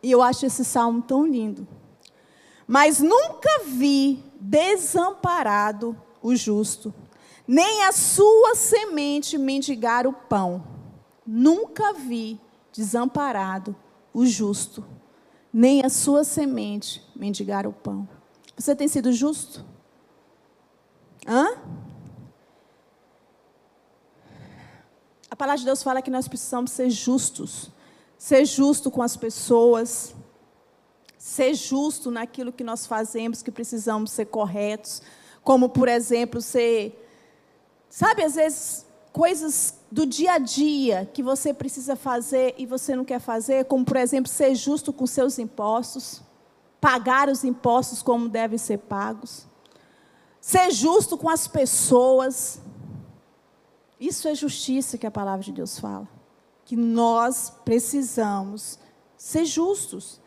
E 0.03 0.11
eu 0.11 0.21
acho 0.21 0.45
esse 0.45 0.63
salmo 0.63 1.01
tão 1.01 1.25
lindo. 1.25 1.67
Mas 2.67 2.99
nunca 2.99 3.63
vi 3.65 4.23
desamparado 4.39 5.99
o 6.21 6.35
justo, 6.35 6.93
nem 7.47 7.81
a 7.85 7.91
sua 7.91 8.53
semente 8.53 9.35
mendigar 9.35 10.05
o 10.05 10.13
pão. 10.13 10.63
Nunca 11.25 11.91
vi 11.91 12.39
desamparado 12.71 13.75
o 14.13 14.23
justo, 14.23 14.85
nem 15.51 15.83
a 15.83 15.89
sua 15.89 16.23
semente 16.23 17.03
mendigar 17.15 17.65
o 17.65 17.73
pão. 17.73 18.07
Você 18.55 18.75
tem 18.75 18.87
sido 18.87 19.11
justo? 19.11 19.65
Hã? 21.25 21.57
A 25.33 25.35
palavra 25.35 25.57
de 25.57 25.65
Deus 25.65 25.81
fala 25.81 25.99
que 25.99 26.11
nós 26.11 26.27
precisamos 26.27 26.69
ser 26.69 26.91
justos. 26.91 27.71
Ser 28.19 28.45
justo 28.45 28.91
com 28.91 29.01
as 29.01 29.17
pessoas. 29.17 30.13
Ser 31.17 31.55
justo 31.55 32.11
naquilo 32.11 32.51
que 32.51 32.63
nós 32.63 32.85
fazemos, 32.85 33.41
que 33.41 33.49
precisamos 33.49 34.11
ser 34.11 34.25
corretos. 34.25 35.01
Como, 35.43 35.69
por 35.69 35.87
exemplo, 35.87 36.39
ser. 36.39 37.03
Sabe, 37.89 38.23
às 38.23 38.35
vezes, 38.35 38.85
coisas 39.11 39.73
do 39.91 40.05
dia 40.05 40.33
a 40.33 40.37
dia 40.37 41.09
que 41.11 41.23
você 41.23 41.51
precisa 41.51 41.95
fazer 41.95 42.53
e 42.55 42.67
você 42.67 42.95
não 42.95 43.03
quer 43.03 43.19
fazer, 43.19 43.65
como, 43.65 43.83
por 43.83 43.97
exemplo, 43.97 44.31
ser 44.31 44.53
justo 44.53 44.93
com 44.93 45.07
seus 45.07 45.39
impostos. 45.39 46.21
Pagar 46.79 47.27
os 47.27 47.43
impostos 47.43 48.03
como 48.03 48.29
devem 48.29 48.59
ser 48.59 48.77
pagos. 48.77 49.47
Ser 50.39 50.69
justo 50.69 51.17
com 51.17 51.27
as 51.27 51.47
pessoas. 51.47 52.59
Isso 54.03 54.27
é 54.27 54.35
justiça 54.35 54.97
que 54.97 55.07
a 55.07 55.11
palavra 55.11 55.41
de 55.41 55.53
Deus 55.53 55.79
fala. 55.79 56.05
Que 56.65 56.75
nós 56.75 57.53
precisamos 57.63 58.77
ser 59.15 59.45
justos. 59.45 60.19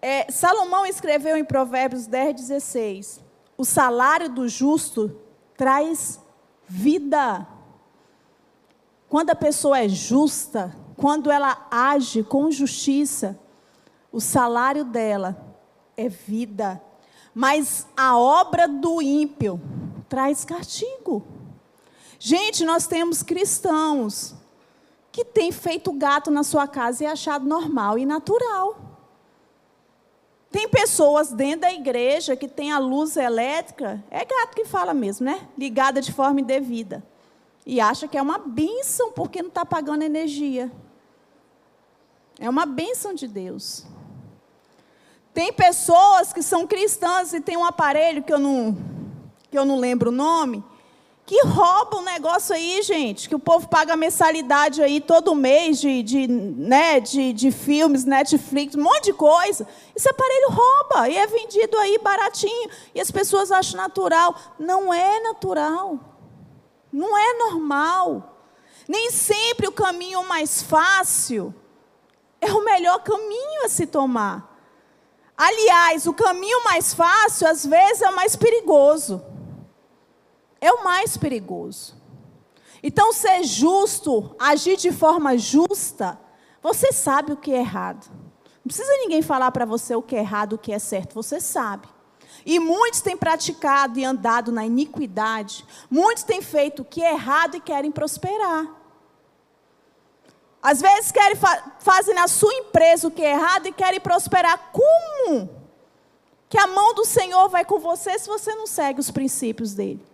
É, 0.00 0.32
Salomão 0.32 0.86
escreveu 0.86 1.36
em 1.36 1.44
Provérbios 1.44 2.06
10, 2.06 2.36
16: 2.36 3.20
O 3.58 3.64
salário 3.66 4.30
do 4.30 4.48
justo 4.48 5.20
traz 5.54 6.18
vida. 6.66 7.46
Quando 9.06 9.28
a 9.28 9.34
pessoa 9.34 9.80
é 9.80 9.86
justa, 9.86 10.74
quando 10.96 11.30
ela 11.30 11.68
age 11.70 12.22
com 12.22 12.50
justiça, 12.50 13.38
o 14.10 14.18
salário 14.18 14.82
dela 14.82 15.58
é 15.94 16.08
vida. 16.08 16.82
Mas 17.34 17.86
a 17.94 18.16
obra 18.16 18.66
do 18.66 19.02
ímpio 19.02 19.60
traz 20.08 20.42
castigo. 20.42 21.39
Gente, 22.22 22.66
nós 22.66 22.86
temos 22.86 23.22
cristãos 23.22 24.34
que 25.10 25.24
têm 25.24 25.50
feito 25.50 25.90
gato 25.90 26.30
na 26.30 26.44
sua 26.44 26.68
casa 26.68 27.02
e 27.02 27.06
achado 27.06 27.48
normal 27.48 27.98
e 27.98 28.04
natural. 28.04 28.76
Tem 30.50 30.68
pessoas 30.68 31.32
dentro 31.32 31.62
da 31.62 31.72
igreja 31.72 32.36
que 32.36 32.46
tem 32.46 32.72
a 32.72 32.78
luz 32.78 33.16
elétrica, 33.16 34.04
é 34.10 34.22
gato 34.22 34.54
que 34.54 34.66
fala 34.66 34.92
mesmo, 34.92 35.24
né? 35.24 35.48
Ligada 35.56 36.02
de 36.02 36.12
forma 36.12 36.42
indevida. 36.42 37.02
E 37.64 37.80
acha 37.80 38.06
que 38.06 38.18
é 38.18 38.22
uma 38.22 38.36
bênção 38.36 39.10
porque 39.12 39.40
não 39.40 39.48
está 39.48 39.64
pagando 39.64 40.02
energia. 40.02 40.70
É 42.38 42.50
uma 42.50 42.66
bênção 42.66 43.14
de 43.14 43.26
Deus. 43.26 43.86
Tem 45.32 45.50
pessoas 45.54 46.34
que 46.34 46.42
são 46.42 46.66
cristãs 46.66 47.32
e 47.32 47.40
tem 47.40 47.56
um 47.56 47.64
aparelho 47.64 48.22
que 48.22 48.32
eu 48.32 48.38
não, 48.38 48.76
que 49.50 49.58
eu 49.58 49.64
não 49.64 49.78
lembro 49.78 50.10
o 50.10 50.12
nome, 50.12 50.62
que 51.30 51.46
rouba 51.46 51.98
um 51.98 52.02
negócio 52.02 52.52
aí, 52.52 52.82
gente, 52.82 53.28
que 53.28 53.36
o 53.36 53.38
povo 53.38 53.68
paga 53.68 53.94
mensalidade 53.94 54.82
aí 54.82 55.00
todo 55.00 55.32
mês 55.32 55.80
de, 55.80 56.02
de, 56.02 56.26
né, 56.26 56.98
de, 56.98 57.32
de 57.32 57.52
filmes, 57.52 58.04
Netflix, 58.04 58.74
um 58.74 58.82
monte 58.82 59.04
de 59.04 59.12
coisa. 59.12 59.64
Esse 59.94 60.08
aparelho 60.08 60.48
rouba 60.50 61.08
e 61.08 61.16
é 61.16 61.28
vendido 61.28 61.78
aí 61.78 61.98
baratinho. 61.98 62.68
E 62.92 63.00
as 63.00 63.12
pessoas 63.12 63.52
acham 63.52 63.80
natural. 63.80 64.34
Não 64.58 64.92
é 64.92 65.20
natural. 65.20 66.00
Não 66.92 67.16
é 67.16 67.32
normal. 67.34 68.36
Nem 68.88 69.12
sempre 69.12 69.68
o 69.68 69.72
caminho 69.72 70.26
mais 70.26 70.60
fácil 70.60 71.54
é 72.40 72.52
o 72.52 72.64
melhor 72.64 73.04
caminho 73.04 73.66
a 73.66 73.68
se 73.68 73.86
tomar. 73.86 74.50
Aliás, 75.36 76.08
o 76.08 76.12
caminho 76.12 76.64
mais 76.64 76.92
fácil, 76.92 77.46
às 77.46 77.64
vezes, 77.64 78.02
é 78.02 78.10
o 78.10 78.16
mais 78.16 78.34
perigoso 78.34 79.29
é 80.60 80.72
o 80.72 80.84
mais 80.84 81.16
perigoso. 81.16 81.96
Então, 82.82 83.12
ser 83.12 83.42
justo, 83.44 84.34
agir 84.38 84.76
de 84.76 84.90
forma 84.90 85.36
justa, 85.36 86.18
você 86.62 86.92
sabe 86.92 87.32
o 87.32 87.36
que 87.36 87.52
é 87.52 87.58
errado. 87.58 88.10
Não 88.10 88.66
precisa 88.66 88.92
ninguém 88.98 89.22
falar 89.22 89.50
para 89.50 89.64
você 89.64 89.94
o 89.94 90.02
que 90.02 90.16
é 90.16 90.20
errado, 90.20 90.54
o 90.54 90.58
que 90.58 90.72
é 90.72 90.78
certo, 90.78 91.14
você 91.14 91.40
sabe. 91.40 91.88
E 92.44 92.58
muitos 92.58 93.00
têm 93.00 93.16
praticado 93.16 93.98
e 93.98 94.04
andado 94.04 94.50
na 94.50 94.64
iniquidade. 94.64 95.64
Muitos 95.90 96.22
têm 96.22 96.40
feito 96.40 96.82
o 96.82 96.84
que 96.84 97.02
é 97.02 97.12
errado 97.12 97.56
e 97.56 97.60
querem 97.60 97.90
prosperar. 97.90 98.66
Às 100.62 100.80
vezes 100.80 101.10
querem 101.10 101.36
fa 101.36 101.72
fazem 101.80 102.14
na 102.14 102.28
sua 102.28 102.52
empresa 102.52 103.08
o 103.08 103.10
que 103.10 103.22
é 103.22 103.32
errado 103.32 103.66
e 103.66 103.72
querem 103.72 104.00
prosperar. 104.00 104.70
Como? 104.72 105.50
Que 106.48 106.58
a 106.58 106.66
mão 106.66 106.94
do 106.94 107.04
Senhor 107.04 107.48
vai 107.48 107.64
com 107.64 107.78
você 107.78 108.18
se 108.18 108.28
você 108.28 108.54
não 108.54 108.66
segue 108.66 109.00
os 109.00 109.10
princípios 109.10 109.74
dele. 109.74 110.09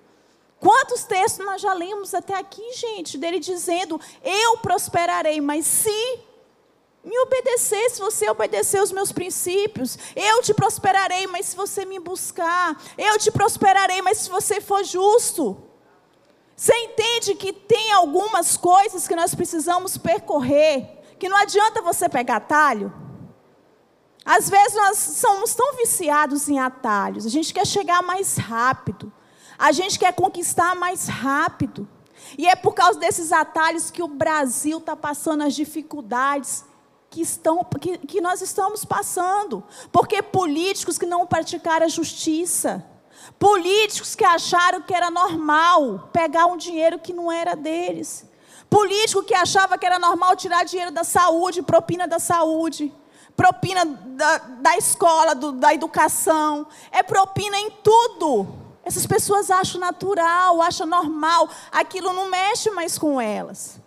Quantos 0.59 1.05
textos 1.05 1.45
nós 1.45 1.61
já 1.61 1.75
lemos 1.75 2.15
até 2.15 2.35
aqui, 2.35 2.73
gente, 2.75 3.19
dele 3.19 3.39
dizendo: 3.39 4.01
Eu 4.23 4.59
prosperarei, 4.59 5.41
mas 5.41 5.67
se 5.67 6.21
me 7.05 7.17
obedecer, 7.21 7.89
se 7.91 8.01
você 8.01 8.29
obedecer 8.29 8.83
os 8.83 8.91
meus 8.91 9.13
princípios, 9.13 9.97
eu 10.17 10.43
te 10.43 10.53
prosperarei, 10.53 11.27
mas 11.29 11.47
se 11.47 11.57
você 11.57 11.85
me 11.85 12.01
buscar, 12.01 12.83
eu 12.99 13.17
te 13.17 13.31
prosperarei, 13.31 14.03
mas 14.03 14.19
se 14.19 14.31
você 14.31 14.61
for 14.61 14.83
justo. 14.83 15.57
Você 16.57 16.75
entende 16.75 17.35
que 17.35 17.53
tem 17.53 17.93
algumas 17.93 18.57
coisas 18.57 19.07
que 19.07 19.15
nós 19.15 19.35
precisamos 19.35 19.99
percorrer, 19.99 20.89
que 21.19 21.29
não 21.29 21.37
adianta 21.37 21.83
você 21.83 22.09
pegar 22.09 22.37
atalho? 22.37 22.93
Às 24.25 24.51
vezes 24.51 24.75
nós 24.75 24.99
somos 24.99 25.55
tão 25.55 25.77
viciados 25.77 26.49
em 26.49 26.59
atalhos, 26.59 27.25
a 27.27 27.29
gente 27.29 27.55
quer 27.55 27.67
chegar 27.67 28.03
mais 28.03 28.37
rápido. 28.37 29.13
A 29.59 29.73
gente 29.73 29.99
quer 29.99 30.13
conquistar 30.13 30.75
mais 30.75 31.09
rápido. 31.09 31.89
E 32.37 32.47
é 32.47 32.57
por 32.57 32.75
causa 32.75 32.99
desses 32.99 33.33
atalhos 33.33 33.91
que 33.91 34.03
o 34.03 34.09
Brasil 34.09 34.79
está 34.79 34.97
passando 34.97 35.43
as 35.43 35.55
dificuldades 35.55 36.65
que, 37.11 37.21
estão, 37.21 37.65
que, 37.81 37.99
que 37.99 38.21
nós 38.21 38.41
estamos 38.43 38.85
passando. 38.85 39.63
Porque 39.93 40.23
políticos 40.23 40.99
que 40.99 41.07
não 41.07 41.27
praticaram 41.27 41.87
a 41.87 41.89
justiça, 41.89 42.85
políticos 43.39 44.15
que 44.15 44.25
acharam 44.25 44.83
que 44.83 44.95
era 44.95 45.11
normal 45.11 46.11
pegar 46.13 46.47
um 46.47 46.57
dinheiro 46.57 46.99
que 46.99 47.13
não 47.13 47.31
era 47.31 47.55
deles, 47.55 48.25
político 48.69 49.23
que 49.23 49.35
achava 49.35 49.79
que 49.79 49.87
era 49.87 49.99
normal 49.99 50.37
tirar 50.37 50.65
dinheiro 50.65 50.91
da 50.91 51.05
saúde, 51.05 51.63
propina 51.63 52.07
da 52.07 52.19
saúde 52.19 52.93
propina 53.37 53.85
da, 53.85 54.39
da 54.39 54.77
escola, 54.79 55.35
do, 55.35 55.53
da 55.53 55.75
educação, 55.75 56.67
é 56.91 57.03
propina 57.03 57.59
em 57.59 57.71
tudo. 57.71 58.66
Essas 58.87 59.05
pessoas 59.05 59.51
acham 59.51 59.81
natural, 59.81 60.63
acham 60.63 60.87
normal, 60.87 61.51
aquilo 61.73 62.13
não 62.13 62.31
mexe 62.31 62.71
mais 62.71 62.97
com 62.97 63.21
elas. 63.21 63.81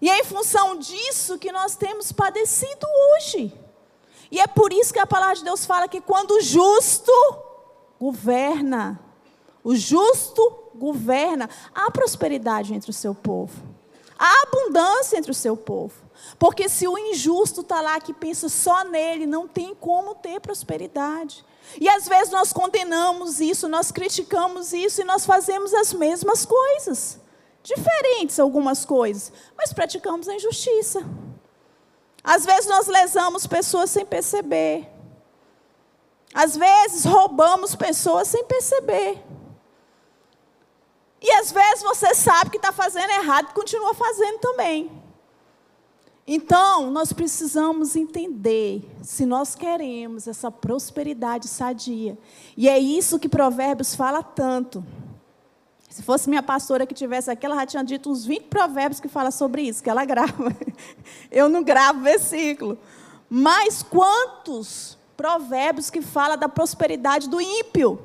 E 0.00 0.08
é 0.08 0.20
em 0.20 0.24
função 0.24 0.76
disso 0.76 1.36
que 1.36 1.52
nós 1.52 1.76
temos 1.76 2.10
padecido 2.10 2.86
hoje. 2.86 3.52
E 4.30 4.40
é 4.40 4.46
por 4.46 4.72
isso 4.72 4.94
que 4.94 4.98
a 4.98 5.06
palavra 5.06 5.36
de 5.36 5.44
Deus 5.44 5.66
fala 5.66 5.86
que 5.86 6.00
quando 6.00 6.30
o 6.30 6.40
justo 6.40 7.12
governa, 8.00 8.98
o 9.62 9.76
justo 9.76 10.70
governa, 10.74 11.50
há 11.74 11.90
prosperidade 11.90 12.72
entre 12.72 12.88
o 12.90 12.94
seu 12.94 13.14
povo, 13.14 13.62
há 14.18 14.42
abundância 14.44 15.18
entre 15.18 15.32
o 15.32 15.34
seu 15.34 15.54
povo. 15.54 15.94
Porque 16.38 16.66
se 16.66 16.88
o 16.88 16.96
injusto 16.96 17.60
está 17.60 17.82
lá 17.82 18.00
que 18.00 18.14
pensa 18.14 18.48
só 18.48 18.84
nele, 18.84 19.26
não 19.26 19.46
tem 19.46 19.74
como 19.74 20.14
ter 20.14 20.40
prosperidade. 20.40 21.44
E 21.80 21.88
às 21.88 22.08
vezes 22.08 22.32
nós 22.32 22.52
condenamos 22.52 23.40
isso, 23.40 23.68
nós 23.68 23.90
criticamos 23.90 24.72
isso 24.72 25.00
e 25.00 25.04
nós 25.04 25.26
fazemos 25.26 25.74
as 25.74 25.92
mesmas 25.92 26.46
coisas. 26.46 27.18
Diferentes 27.62 28.38
algumas 28.38 28.84
coisas, 28.84 29.32
mas 29.56 29.72
praticamos 29.72 30.28
a 30.28 30.34
injustiça. 30.34 31.04
Às 32.22 32.44
vezes 32.44 32.66
nós 32.66 32.86
lesamos 32.86 33.46
pessoas 33.46 33.90
sem 33.90 34.06
perceber. 34.06 34.88
Às 36.32 36.56
vezes 36.56 37.04
roubamos 37.04 37.74
pessoas 37.74 38.28
sem 38.28 38.44
perceber. 38.44 39.22
E 41.20 41.30
às 41.32 41.50
vezes 41.50 41.82
você 41.82 42.14
sabe 42.14 42.50
que 42.50 42.56
está 42.56 42.72
fazendo 42.72 43.10
errado 43.10 43.48
e 43.50 43.54
continua 43.54 43.94
fazendo 43.94 44.38
também. 44.38 45.05
Então, 46.26 46.90
nós 46.90 47.12
precisamos 47.12 47.94
entender 47.94 48.82
se 49.00 49.24
nós 49.24 49.54
queremos 49.54 50.26
essa 50.26 50.50
prosperidade 50.50 51.46
sadia. 51.46 52.18
E 52.56 52.68
é 52.68 52.76
isso 52.78 53.18
que 53.18 53.28
Provérbios 53.28 53.94
fala 53.94 54.24
tanto. 54.24 54.84
Se 55.88 56.02
fosse 56.02 56.28
minha 56.28 56.42
pastora 56.42 56.84
que 56.84 56.92
tivesse 56.92 57.30
aqui, 57.30 57.46
ela 57.46 57.54
já 57.54 57.66
tinha 57.66 57.84
dito 57.84 58.10
uns 58.10 58.26
20 58.26 58.48
provérbios 58.48 59.00
que 59.00 59.08
fala 59.08 59.30
sobre 59.30 59.62
isso, 59.62 59.82
que 59.82 59.88
ela 59.88 60.04
grava. 60.04 60.54
Eu 61.30 61.48
não 61.48 61.62
gravo 61.62 62.00
versículo. 62.00 62.76
Mas 63.30 63.82
quantos 63.82 64.98
provérbios 65.16 65.88
que 65.88 66.02
fala 66.02 66.36
da 66.36 66.48
prosperidade 66.48 67.30
do 67.30 67.40
ímpio? 67.40 67.98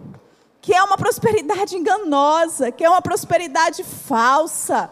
Que 0.62 0.74
é 0.74 0.82
uma 0.84 0.96
prosperidade 0.96 1.76
enganosa, 1.76 2.72
que 2.72 2.84
é 2.84 2.90
uma 2.90 3.02
prosperidade 3.02 3.84
falsa 3.84 4.90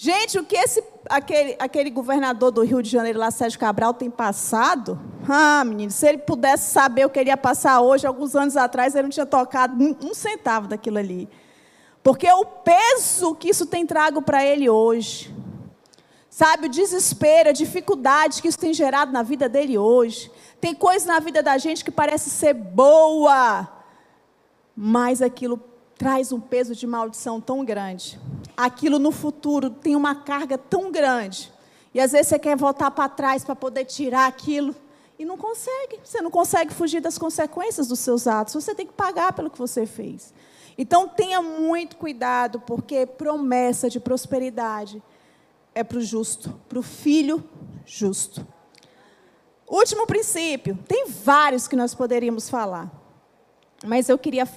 Gente, 0.00 0.38
o 0.38 0.44
que 0.44 0.54
esse, 0.54 0.80
aquele, 1.10 1.56
aquele 1.58 1.90
governador 1.90 2.52
do 2.52 2.62
Rio 2.62 2.80
de 2.80 2.88
Janeiro, 2.88 3.18
lá, 3.18 3.32
Sérgio 3.32 3.58
Cabral, 3.58 3.92
tem 3.92 4.08
passado? 4.08 4.96
Ah, 5.28 5.64
menino, 5.64 5.90
se 5.90 6.06
ele 6.06 6.18
pudesse 6.18 6.70
saber 6.70 7.04
o 7.04 7.10
que 7.10 7.18
ele 7.18 7.30
ia 7.30 7.36
passar 7.36 7.80
hoje, 7.80 8.06
alguns 8.06 8.36
anos 8.36 8.56
atrás, 8.56 8.94
ele 8.94 9.02
não 9.02 9.10
tinha 9.10 9.26
tocado 9.26 9.74
um, 9.76 10.14
centavo 10.14 10.68
daquilo 10.68 10.98
ali. 10.98 11.28
Porque 12.00 12.30
o 12.30 12.44
peso 12.44 13.34
que 13.34 13.50
isso 13.50 13.66
tem 13.66 13.84
trago 13.84 14.22
para 14.22 14.44
ele 14.44 14.70
hoje, 14.70 15.34
sabe, 16.30 16.68
o 16.68 16.70
desespero, 16.70 17.48
a 17.48 17.52
dificuldade 17.52 18.40
que 18.40 18.46
isso 18.46 18.58
tem 18.58 18.72
gerado 18.72 19.10
na 19.10 19.24
vida 19.24 19.48
dele 19.48 19.76
hoje. 19.76 20.30
Tem 20.60 20.76
coisa 20.76 21.08
na 21.08 21.18
vida 21.18 21.42
da 21.42 21.58
gente 21.58 21.84
que 21.84 21.90
parece 21.90 22.30
ser 22.30 22.54
boa, 22.54 23.68
mas 24.76 25.20
aquilo 25.20 25.60
traz 25.96 26.30
um 26.30 26.38
peso 26.38 26.72
de 26.76 26.86
maldição 26.86 27.40
tão 27.40 27.64
grande. 27.64 28.16
Aquilo 28.58 28.98
no 28.98 29.12
futuro 29.12 29.70
tem 29.70 29.94
uma 29.94 30.16
carga 30.16 30.58
tão 30.58 30.90
grande. 30.90 31.52
E 31.94 32.00
às 32.00 32.10
vezes 32.10 32.26
você 32.26 32.40
quer 32.40 32.56
voltar 32.56 32.90
para 32.90 33.08
trás 33.08 33.44
para 33.44 33.54
poder 33.54 33.84
tirar 33.84 34.26
aquilo 34.26 34.74
e 35.16 35.24
não 35.24 35.38
consegue. 35.38 36.00
Você 36.02 36.20
não 36.20 36.28
consegue 36.28 36.74
fugir 36.74 37.00
das 37.00 37.16
consequências 37.16 37.86
dos 37.86 38.00
seus 38.00 38.26
atos. 38.26 38.54
Você 38.54 38.74
tem 38.74 38.84
que 38.84 38.92
pagar 38.92 39.32
pelo 39.32 39.48
que 39.48 39.56
você 39.56 39.86
fez. 39.86 40.34
Então 40.76 41.06
tenha 41.06 41.40
muito 41.40 41.96
cuidado, 41.96 42.58
porque 42.58 43.06
promessa 43.06 43.88
de 43.88 44.00
prosperidade 44.00 45.00
é 45.72 45.84
para 45.84 45.98
o 45.98 46.00
justo, 46.00 46.60
para 46.68 46.80
o 46.80 46.82
filho 46.82 47.44
justo. 47.86 48.44
Último 49.68 50.04
princípio, 50.04 50.76
tem 50.88 51.06
vários 51.06 51.68
que 51.68 51.76
nós 51.76 51.94
poderíamos 51.94 52.50
falar, 52.50 52.90
mas 53.86 54.08
eu 54.08 54.18
queria 54.18 54.48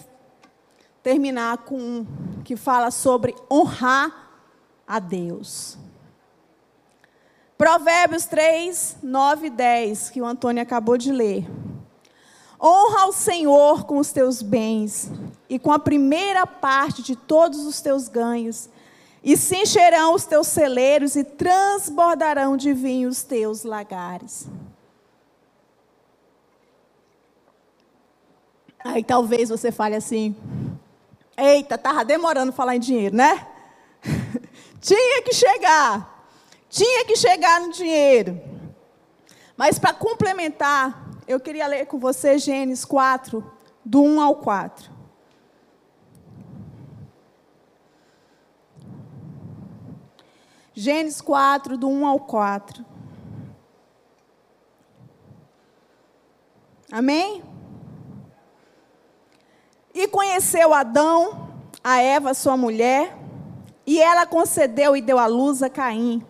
terminar 1.04 1.60
com 1.60 1.78
um 1.78 2.06
que 2.44 2.56
fala 2.56 2.92
sobre 2.92 3.36
honrar 3.50 4.30
a 4.88 5.00
Deus. 5.00 5.78
Provérbios 7.58 8.26
3, 8.26 8.98
9 9.04 9.48
e 9.48 9.50
10, 9.50 10.10
que 10.10 10.22
o 10.22 10.26
Antônio 10.26 10.64
acabou 10.64 10.98
de 10.98 11.12
ler. 11.12 11.48
Honra 12.60 13.02
ao 13.02 13.12
Senhor 13.12 13.86
com 13.86 13.98
os 13.98 14.12
teus 14.12 14.42
bens 14.42 15.12
e 15.50 15.58
com 15.58 15.72
a 15.72 15.80
primeira 15.80 16.46
parte 16.46 17.02
de 17.02 17.16
todos 17.16 17.66
os 17.66 17.82
teus 17.82 18.08
ganhos, 18.08 18.70
e 19.24 19.38
se 19.38 19.56
encherão 19.58 20.16
os 20.16 20.26
teus 20.26 20.48
celeiros 20.48 21.16
e 21.16 21.24
transbordarão 21.24 22.58
de 22.58 22.74
vinho 22.74 23.10
os 23.10 23.24
teus 23.24 23.64
lagares. 23.64 24.48
Aí 28.84 29.04
talvez 29.04 29.50
você 29.50 29.72
fale 29.72 29.96
assim: 29.96 30.36
Eita, 31.43 31.73
estava 31.73 32.06
demorando 32.06 32.51
falar 32.51 32.75
em 32.75 32.80
dinheiro, 32.80 33.15
né? 33.15 33.47
tinha 34.80 35.23
que 35.23 35.34
chegar. 35.34 36.23
Tinha 36.69 37.04
que 37.04 37.15
chegar 37.15 37.60
no 37.60 37.71
dinheiro. 37.71 38.39
Mas 39.58 39.80
para 39.80 39.91
complementar, 39.91 41.10
eu 41.27 41.39
queria 41.39 41.65
ler 41.65 41.88
com 41.88 41.97
você 41.97 42.38
Gênesis 42.38 42.86
4, 42.86 43.43
do 43.84 44.04
1 44.04 44.21
ao 44.21 44.36
4. 44.36 44.91
Gênesis 50.75 51.21
4, 51.21 51.75
do 51.75 51.89
1 51.89 52.06
ao 52.06 52.19
4. 52.19 52.86
Amém? 56.91 57.51
E 59.93 60.08
conheceu 60.08 60.73
Adão, 60.73 61.49
a 61.84 62.01
Eva, 62.01 62.34
sua 62.34 62.56
mulher, 62.56 63.17
e 63.86 63.99
ela 63.99 64.25
concedeu 64.25 64.95
e 64.95 65.01
deu 65.01 65.19
à 65.19 65.25
luz 65.25 65.62
a 65.62 65.69
Caim. 65.69 66.25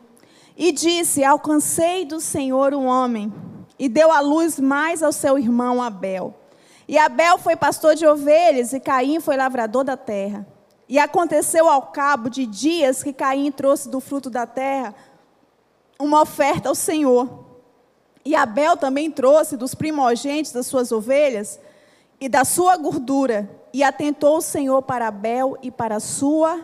E 0.57 0.71
disse: 0.71 1.23
Alcancei 1.23 2.05
do 2.05 2.19
Senhor 2.19 2.73
um 2.73 2.85
homem. 2.85 3.31
E 3.77 3.89
deu 3.89 4.11
à 4.11 4.19
luz 4.19 4.59
mais 4.59 5.01
ao 5.01 5.11
seu 5.11 5.37
irmão 5.37 5.81
Abel. 5.81 6.35
E 6.87 6.97
Abel 6.97 7.37
foi 7.37 7.55
pastor 7.55 7.95
de 7.95 8.05
ovelhas, 8.05 8.73
e 8.73 8.79
Caim 8.79 9.19
foi 9.19 9.37
lavrador 9.37 9.83
da 9.83 9.97
terra. 9.97 10.45
E 10.87 10.99
aconteceu 10.99 11.69
ao 11.69 11.83
cabo 11.83 12.29
de 12.29 12.45
dias 12.45 13.01
que 13.01 13.13
Caim 13.13 13.51
trouxe 13.51 13.89
do 13.89 13.99
fruto 13.99 14.29
da 14.29 14.45
terra 14.45 14.93
uma 15.99 16.21
oferta 16.21 16.67
ao 16.67 16.75
Senhor. 16.75 17.45
E 18.25 18.35
Abel 18.35 18.75
também 18.75 19.09
trouxe 19.09 19.55
dos 19.55 19.73
primogênitos 19.73 20.51
das 20.51 20.67
suas 20.67 20.91
ovelhas 20.91 21.59
e 22.21 22.29
da 22.29 22.45
sua 22.45 22.77
gordura. 22.77 23.49
E 23.73 23.83
atentou 23.83 24.37
o 24.37 24.41
Senhor 24.41 24.83
para 24.83 25.07
Abel 25.07 25.57
e 25.63 25.71
para 25.71 25.95
a 25.95 25.99
sua 25.99 26.61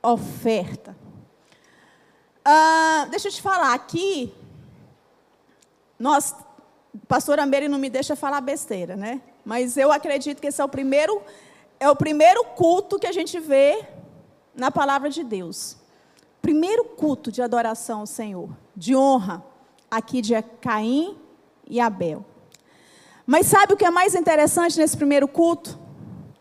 oferta. 0.00 0.96
Ah, 2.44 3.08
deixa 3.10 3.26
eu 3.26 3.32
te 3.32 3.42
falar, 3.42 3.74
aqui, 3.74 4.32
nós, 5.98 6.36
pastora 7.08 7.44
Meire 7.44 7.68
não 7.68 7.78
me 7.78 7.90
deixa 7.90 8.14
falar 8.14 8.40
besteira, 8.40 8.94
né? 8.94 9.20
Mas 9.44 9.76
eu 9.76 9.90
acredito 9.90 10.40
que 10.40 10.46
esse 10.46 10.60
é 10.60 10.64
o 10.64 10.68
primeiro, 10.68 11.20
é 11.80 11.90
o 11.90 11.96
primeiro 11.96 12.44
culto 12.44 12.98
que 12.98 13.06
a 13.06 13.12
gente 13.12 13.40
vê 13.40 13.84
na 14.54 14.70
palavra 14.70 15.10
de 15.10 15.24
Deus. 15.24 15.76
Primeiro 16.40 16.84
culto 16.84 17.32
de 17.32 17.42
adoração 17.42 18.00
ao 18.00 18.06
Senhor, 18.06 18.50
de 18.76 18.94
honra, 18.94 19.42
aqui 19.90 20.20
de 20.20 20.40
Caim 20.60 21.18
e 21.66 21.80
Abel. 21.80 22.24
Mas 23.26 23.46
sabe 23.46 23.74
o 23.74 23.76
que 23.76 23.84
é 23.84 23.90
mais 23.90 24.14
interessante 24.14 24.78
nesse 24.78 24.96
primeiro 24.96 25.26
culto? 25.26 25.78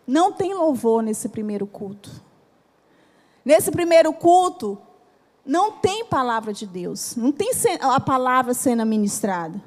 Não 0.05 0.31
tem 0.31 0.53
louvor 0.53 1.01
nesse 1.01 1.27
primeiro 1.27 1.65
culto. 1.65 2.11
Nesse 3.43 3.71
primeiro 3.71 4.13
culto, 4.13 4.77
não 5.43 5.71
tem 5.71 6.05
palavra 6.05 6.53
de 6.53 6.65
Deus, 6.65 7.15
não 7.15 7.31
tem 7.31 7.51
a 7.81 7.99
palavra 7.99 8.53
sendo 8.53 8.85
ministrada. 8.85 9.61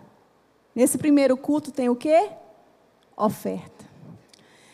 Nesse 0.74 0.96
primeiro 0.96 1.36
culto 1.36 1.72
tem 1.72 1.88
o 1.88 1.96
quê? 1.96 2.30
Oferta. 3.16 3.84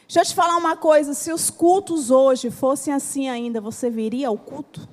Deixa 0.06 0.20
eu 0.20 0.24
te 0.24 0.34
falar 0.34 0.56
uma 0.58 0.76
coisa: 0.76 1.14
se 1.14 1.32
os 1.32 1.48
cultos 1.48 2.10
hoje 2.10 2.50
fossem 2.50 2.92
assim 2.92 3.28
ainda, 3.28 3.60
você 3.60 3.88
viria 3.88 4.28
ao 4.28 4.36
culto? 4.36 4.86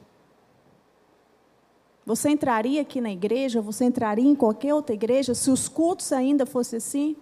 Você 2.05 2.29
entraria 2.29 2.81
aqui 2.81 2.99
na 2.99 3.11
igreja? 3.11 3.61
Você 3.61 3.85
entraria 3.85 4.25
em 4.25 4.35
qualquer 4.35 4.73
outra 4.73 4.95
igreja 4.95 5.33
se 5.33 5.51
os 5.51 5.67
cultos 5.67 6.11
ainda 6.11 6.45
fossem 6.45 6.77
assim? 6.77 7.15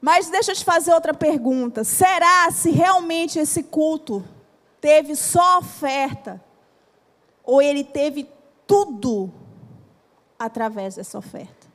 Mas 0.00 0.30
deixa 0.30 0.52
eu 0.52 0.56
te 0.56 0.64
fazer 0.64 0.94
outra 0.94 1.12
pergunta: 1.12 1.84
será 1.84 2.50
se 2.50 2.70
realmente 2.70 3.38
esse 3.38 3.62
culto 3.62 4.24
teve 4.80 5.14
só 5.14 5.58
oferta? 5.58 6.42
Ou 7.44 7.60
ele 7.60 7.84
teve 7.84 8.28
tudo 8.66 9.32
através 10.38 10.94
dessa 10.94 11.18
oferta? 11.18 11.68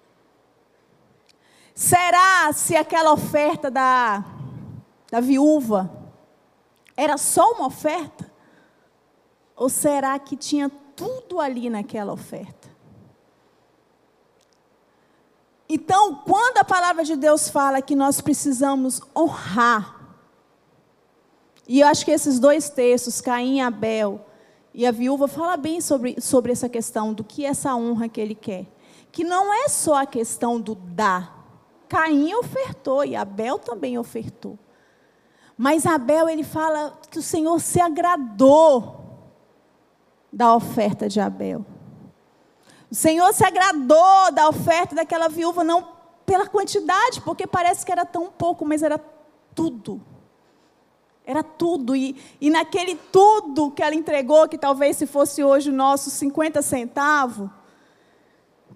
Será 1.73 2.51
se 2.53 2.75
aquela 2.75 3.11
oferta 3.11 3.69
da, 3.69 4.23
da 5.11 5.19
viúva 5.19 5.91
era 6.95 7.17
só 7.17 7.51
uma 7.51 7.67
oferta? 7.67 8.31
Ou 9.55 9.69
será 9.69 10.17
que 10.17 10.37
tinha 10.37 10.69
tudo 10.95 11.39
ali 11.39 11.69
naquela 11.69 12.13
oferta? 12.13 12.64
Então, 15.67 16.15
quando 16.15 16.59
a 16.59 16.63
palavra 16.63 17.03
de 17.03 17.15
Deus 17.15 17.49
fala 17.49 17.81
que 17.81 17.95
nós 17.95 18.21
precisamos 18.21 19.01
honrar, 19.15 19.95
e 21.67 21.79
eu 21.79 21.87
acho 21.87 22.05
que 22.05 22.11
esses 22.11 22.39
dois 22.39 22.69
textos, 22.69 23.19
Caim 23.19 23.57
e 23.57 23.61
Abel, 23.61 24.23
e 24.73 24.85
a 24.85 24.91
viúva 24.91 25.27
fala 25.27 25.57
bem 25.57 25.81
sobre, 25.81 26.19
sobre 26.21 26.51
essa 26.51 26.69
questão 26.69 27.13
do 27.13 27.23
que 27.23 27.45
é 27.45 27.49
essa 27.49 27.75
honra 27.75 28.07
que 28.07 28.21
ele 28.21 28.35
quer. 28.35 28.67
Que 29.11 29.23
não 29.23 29.53
é 29.53 29.69
só 29.69 30.01
a 30.01 30.05
questão 30.05 30.59
do 30.59 30.75
dar. 30.75 31.33
Caim 31.87 32.33
ofertou 32.33 33.05
e 33.05 33.15
Abel 33.15 33.57
também 33.57 33.97
ofertou. 33.97 34.59
Mas 35.57 35.85
Abel 35.85 36.27
ele 36.27 36.43
fala 36.43 36.99
que 37.09 37.17
o 37.17 37.23
Senhor 37.23 37.59
se 37.61 37.79
agradou 37.79 39.05
da 40.31 40.53
oferta 40.53 41.07
de 41.07 41.21
Abel. 41.21 41.65
O 42.95 42.97
Senhor 42.97 43.33
se 43.33 43.43
agradou 43.43 44.31
da 44.31 44.47
oferta 44.47 44.95
daquela 44.95 45.27
viúva 45.27 45.65
não 45.65 45.85
pela 46.25 46.47
quantidade, 46.47 47.19
porque 47.19 47.45
parece 47.45 47.85
que 47.85 47.91
era 47.91 48.05
tão 48.05 48.27
pouco, 48.31 48.63
mas 48.63 48.81
era 48.81 48.97
tudo. 49.53 50.01
Era 51.25 51.43
tudo. 51.43 51.93
E, 51.93 52.15
e 52.39 52.49
naquele 52.49 52.95
tudo 52.95 53.69
que 53.71 53.83
ela 53.83 53.93
entregou, 53.93 54.47
que 54.47 54.57
talvez 54.57 54.95
se 54.95 55.05
fosse 55.05 55.43
hoje 55.43 55.71
o 55.71 55.73
nosso 55.73 56.09
50 56.09 56.61
centavos, 56.61 57.49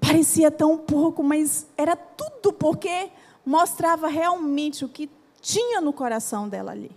parecia 0.01 0.51
tão 0.51 0.77
pouco, 0.77 1.23
mas 1.23 1.65
era 1.77 1.95
tudo, 1.95 2.51
porque 2.51 3.10
mostrava 3.45 4.10
realmente 4.10 4.84
o 4.84 4.89
que 4.89 5.10
tinha 5.39 5.79
no 5.79 5.93
coração 5.93 6.49
dela 6.49 6.71
ali. 6.71 6.91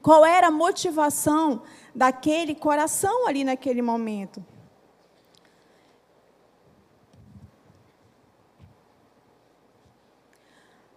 Qual 0.00 0.24
era 0.24 0.46
a 0.46 0.50
motivação 0.50 1.64
daquele 1.94 2.54
coração 2.54 3.28
ali 3.28 3.44
naquele 3.44 3.82
momento? 3.82 4.42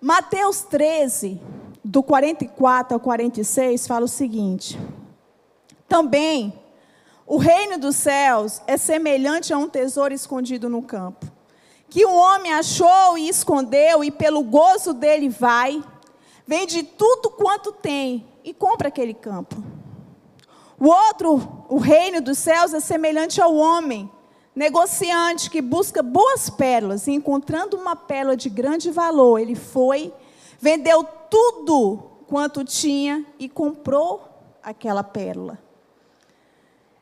Mateus 0.08 0.62
13, 0.62 1.42
do 1.84 2.04
44 2.04 2.94
ao 2.94 3.00
46, 3.00 3.88
fala 3.88 4.06
o 4.06 4.08
seguinte: 4.08 4.80
Também 5.88 6.54
o 7.26 7.38
reino 7.38 7.80
dos 7.80 7.96
céus 7.96 8.62
é 8.68 8.78
semelhante 8.78 9.52
a 9.52 9.58
um 9.58 9.68
tesouro 9.68 10.14
escondido 10.14 10.70
no 10.70 10.84
campo, 10.84 11.26
que 11.90 12.06
um 12.06 12.14
homem 12.14 12.54
achou 12.54 13.18
e 13.18 13.28
escondeu, 13.28 14.04
e 14.04 14.12
pelo 14.12 14.44
gozo 14.44 14.94
dele 14.94 15.28
vai, 15.28 15.84
vende 16.46 16.84
tudo 16.84 17.32
quanto 17.32 17.72
tem 17.72 18.28
e 18.44 18.54
compra 18.54 18.90
aquele 18.90 19.16
campo. 19.16 19.56
O 20.80 20.86
outro, 20.86 21.66
o 21.68 21.80
reino 21.80 22.22
dos 22.22 22.38
céus, 22.38 22.76
é 22.76 22.80
semelhante 22.80 23.42
ao 23.42 23.56
homem, 23.56 24.08
negociante 24.56 25.50
que 25.50 25.62
busca 25.62 26.02
boas 26.02 26.50
pérolas, 26.50 27.08
e 27.08 27.12
encontrando 27.12 27.76
uma 27.76 27.96
pérola 27.96 28.38
de 28.38 28.50
grande 28.50 28.90
valor, 28.90 29.40
ele 29.40 29.56
foi 29.56 30.14
vendeu 30.60 31.04
tudo 31.30 31.98
quanto 32.28 32.64
tinha 32.64 33.26
e 33.38 33.48
comprou 33.48 34.28
aquela 34.64 35.04
pérola. 35.04 35.60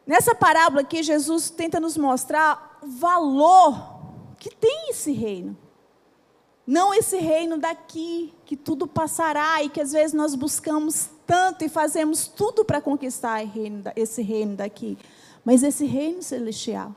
Nessa 0.06 0.36
parábola 0.36 0.82
aqui, 0.82 1.02
Jesus 1.02 1.50
tenta 1.50 1.80
nos 1.80 1.96
mostrar 1.96 2.80
o 2.82 2.88
valor 2.88 4.02
que 4.38 4.50
tem 4.54 4.90
esse 4.90 5.14
reino. 5.14 5.58
Não 6.68 6.94
esse 6.94 7.18
reino 7.18 7.58
daqui, 7.58 8.34
que 8.46 8.58
tudo 8.58 8.86
passará 8.86 9.64
e 9.64 9.70
que 9.70 9.80
às 9.80 9.94
vezes 9.94 10.14
nós 10.14 10.36
buscamos 10.36 11.10
tanto 11.26 11.64
e 11.64 11.70
fazemos 11.70 12.28
tudo 12.28 12.66
para 12.66 12.82
conquistar 12.82 13.42
esse 13.96 14.22
reino 14.22 14.58
daqui, 14.58 14.98
mas 15.46 15.64
esse 15.64 15.86
reino 15.86 16.22
celestial. 16.22 16.94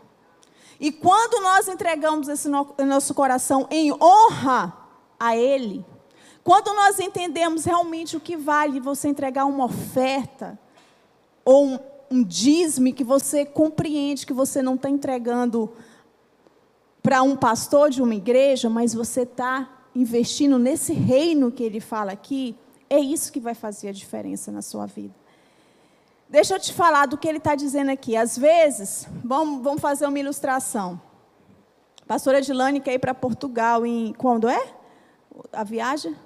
E 0.78 0.92
quando 0.92 1.42
nós 1.42 1.68
entregamos 1.68 2.28
esse 2.28 2.48
nosso 2.48 3.14
coração 3.14 3.66
em 3.70 3.92
honra 3.92 4.76
a 5.18 5.36
Ele, 5.36 5.84
quando 6.44 6.74
nós 6.74 7.00
entendemos 7.00 7.64
realmente 7.64 8.16
o 8.16 8.20
que 8.20 8.36
vale 8.36 8.78
você 8.78 9.08
entregar 9.08 9.46
uma 9.46 9.64
oferta, 9.64 10.58
ou 11.44 11.66
um, 11.66 11.78
um 12.10 12.22
dízimo 12.22 12.92
que 12.92 13.04
você 13.04 13.44
compreende 13.44 14.27
que 14.27 14.33
você 14.33 14.62
não 14.62 14.74
está 14.74 14.90
entregando 14.90 15.72
para 17.02 17.22
um 17.22 17.37
pastor 17.37 17.88
de 17.88 18.02
uma 18.02 18.14
igreja, 18.14 18.68
mas 18.68 18.92
você 18.92 19.22
está 19.22 19.70
investindo 19.94 20.58
nesse 20.58 20.92
reino 20.92 21.50
que 21.50 21.62
ele 21.62 21.81
fala 21.81 22.12
aqui, 22.12 22.56
é 22.90 22.98
isso 22.98 23.33
que 23.33 23.40
vai 23.40 23.54
fazer 23.54 23.88
a 23.88 23.92
diferença 23.92 24.52
na 24.52 24.60
sua 24.60 24.87
vida. 24.87 25.14
Deixa 26.29 26.54
eu 26.54 26.60
te 26.60 26.72
falar 26.72 27.06
do 27.06 27.16
que 27.16 27.29
ele 27.29 27.38
está 27.38 27.54
dizendo 27.54 27.90
aqui. 27.90 28.16
Às 28.16 28.37
vezes, 28.37 29.06
vamos, 29.24 29.62
vamos 29.62 29.81
fazer 29.81 30.06
uma 30.06 30.18
ilustração. 30.18 31.00
A 32.02 32.06
pastora 32.06 32.38
Edilane 32.38 32.81
quer 32.81 32.94
ir 32.94 32.98
para 32.98 33.14
Portugal 33.14 33.87
em. 33.87 34.12
Quando 34.14 34.48
é? 34.48 34.62
A 35.52 35.62
viagem? 35.62 36.16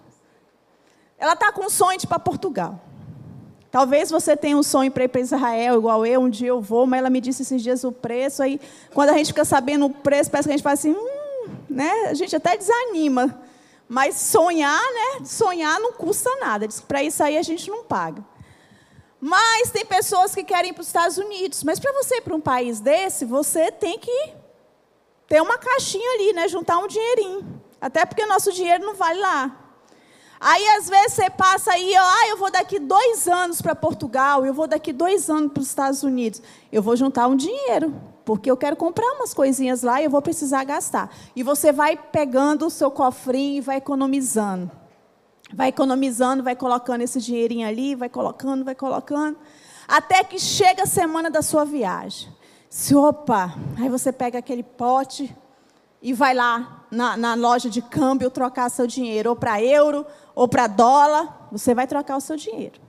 Ela 1.19 1.35
está 1.35 1.53
com 1.53 1.67
um 1.67 1.71
sonho 1.71 1.99
de 1.99 2.07
ir 2.07 2.09
para 2.09 2.19
Portugal. 2.19 2.81
Talvez 3.71 4.11
você 4.11 4.37
tenha 4.37 4.57
um 4.57 4.63
sonho 4.63 4.91
para 4.91 5.05
ir 5.05 5.09
para 5.09 5.21
Israel, 5.21 5.77
igual 5.77 6.05
eu, 6.05 6.21
um 6.21 6.31
dia 6.31 6.49
eu 6.49 6.61
vou, 6.61 6.87
mas 6.87 6.99
ela 6.99 7.11
me 7.11 7.21
disse 7.21 7.43
esses 7.43 7.63
dias 7.63 7.85
o 7.85 7.93
preço, 7.93 8.43
aí 8.43 8.61
quando 8.93 9.11
a 9.11 9.13
gente 9.13 9.29
fica 9.29 9.45
sabendo 9.45 9.87
o 9.87 9.91
preço, 9.91 10.29
parece 10.29 10.49
que 10.49 10.55
a 10.55 10.57
gente 10.57 10.65
fala 10.65 10.75
assim, 10.75 10.91
hum, 10.91 11.51
né? 11.69 11.91
A 12.09 12.15
gente 12.15 12.35
até 12.35 12.57
desanima. 12.57 13.41
Mas 13.89 14.17
sonhar, 14.17 14.81
né? 14.81 15.25
Sonhar 15.25 15.79
não 15.81 15.93
custa 15.93 16.31
nada. 16.41 16.67
Diz 16.67 16.81
que 16.81 16.87
para 16.87 17.03
isso 17.03 17.23
aí 17.23 17.37
a 17.37 17.43
gente 17.43 17.69
não 17.71 17.85
paga. 17.85 18.25
Mas 19.21 19.71
tem 19.71 19.85
pessoas 19.85 20.35
que 20.35 20.43
querem 20.43 20.71
ir 20.71 20.73
para 20.73 20.81
os 20.81 20.87
Estados 20.87 21.19
Unidos. 21.19 21.63
Mas 21.63 21.79
para 21.79 21.93
você 21.93 22.17
ir 22.17 22.21
para 22.23 22.35
um 22.35 22.41
país 22.41 22.81
desse, 22.81 23.25
você 23.25 23.71
tem 23.71 23.99
que 23.99 24.33
ter 25.29 25.43
uma 25.43 25.59
caixinha 25.59 26.15
ali, 26.15 26.33
né? 26.33 26.49
Juntar 26.49 26.79
um 26.79 26.89
dinheirinho. 26.89 27.61
Até 27.81 28.07
porque 28.07 28.25
nosso 28.27 28.53
dinheiro 28.53 28.85
não 28.85 28.95
vale 28.95 29.21
lá. 29.21 29.57
Aí, 30.41 30.67
às 30.69 30.89
vezes, 30.89 31.13
você 31.13 31.29
passa 31.29 31.73
aí, 31.73 31.95
ah, 31.95 32.29
eu 32.29 32.39
vou 32.39 32.51
daqui 32.51 32.79
dois 32.79 33.29
anos 33.29 33.61
para 33.61 33.75
Portugal, 33.75 34.47
eu 34.47 34.55
vou 34.55 34.67
daqui 34.67 34.91
dois 34.91 35.29
anos 35.29 35.53
para 35.53 35.61
os 35.61 35.69
Estados 35.69 36.03
Unidos. 36.03 36.41
Eu 36.73 36.83
vou 36.83 36.97
juntar 36.97 37.27
um 37.27 37.37
dinheiro, 37.37 37.95
porque 38.25 38.51
eu 38.51 38.57
quero 38.57 38.75
comprar 38.75 39.05
umas 39.17 39.35
coisinhas 39.35 39.83
lá 39.83 40.01
e 40.01 40.07
eu 40.07 40.11
vou 40.11 40.23
precisar 40.23 40.65
gastar. 40.65 41.15
E 41.37 41.43
você 41.43 41.73
vai 41.73 41.95
pegando 41.95 42.67
o 42.67 42.71
seu 42.71 42.91
cofrinho 42.91 43.59
e 43.59 43.61
vai 43.61 43.77
economizando. 43.77 44.80
Vai 45.53 45.69
economizando, 45.69 46.43
vai 46.43 46.55
colocando 46.55 47.03
esse 47.03 47.21
dinheirinho 47.21 47.67
ali, 47.67 47.95
vai 47.95 48.09
colocando, 48.09 48.65
vai 48.65 48.75
colocando. 48.75 49.37
Até 49.87 50.23
que 50.23 50.39
chega 50.39 50.85
a 50.85 50.87
semana 50.87 51.31
da 51.31 51.43
sua 51.43 51.65
viagem. 51.65 52.33
Se, 52.69 52.95
opa, 52.95 53.55
aí 53.77 53.89
você 53.89 54.13
pega 54.13 54.39
aquele 54.39 54.63
pote 54.63 55.37
e 56.01 56.13
vai 56.13 56.33
lá 56.33 56.85
na, 56.91 57.17
na 57.17 57.35
loja 57.35 57.69
de 57.69 57.83
câmbio 57.83 58.31
trocar 58.31 58.71
seu 58.71 58.87
dinheiro, 58.87 59.31
ou 59.31 59.37
para 59.37 59.63
euro, 59.63 60.07
ou 60.35 60.49
para 60.49 60.67
dólar, 60.67 61.49
você 61.51 61.75
vai 61.75 61.87
trocar 61.87 62.17
o 62.17 62.21
seu 62.21 62.37
dinheiro. 62.37 62.81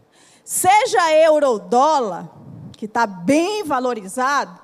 Seja 0.46 1.12
euro 1.14 1.48
ou 1.48 1.60
dólar, 1.60 2.30
que 2.78 2.86
está 2.86 3.06
bem 3.06 3.64
valorizado, 3.64 4.60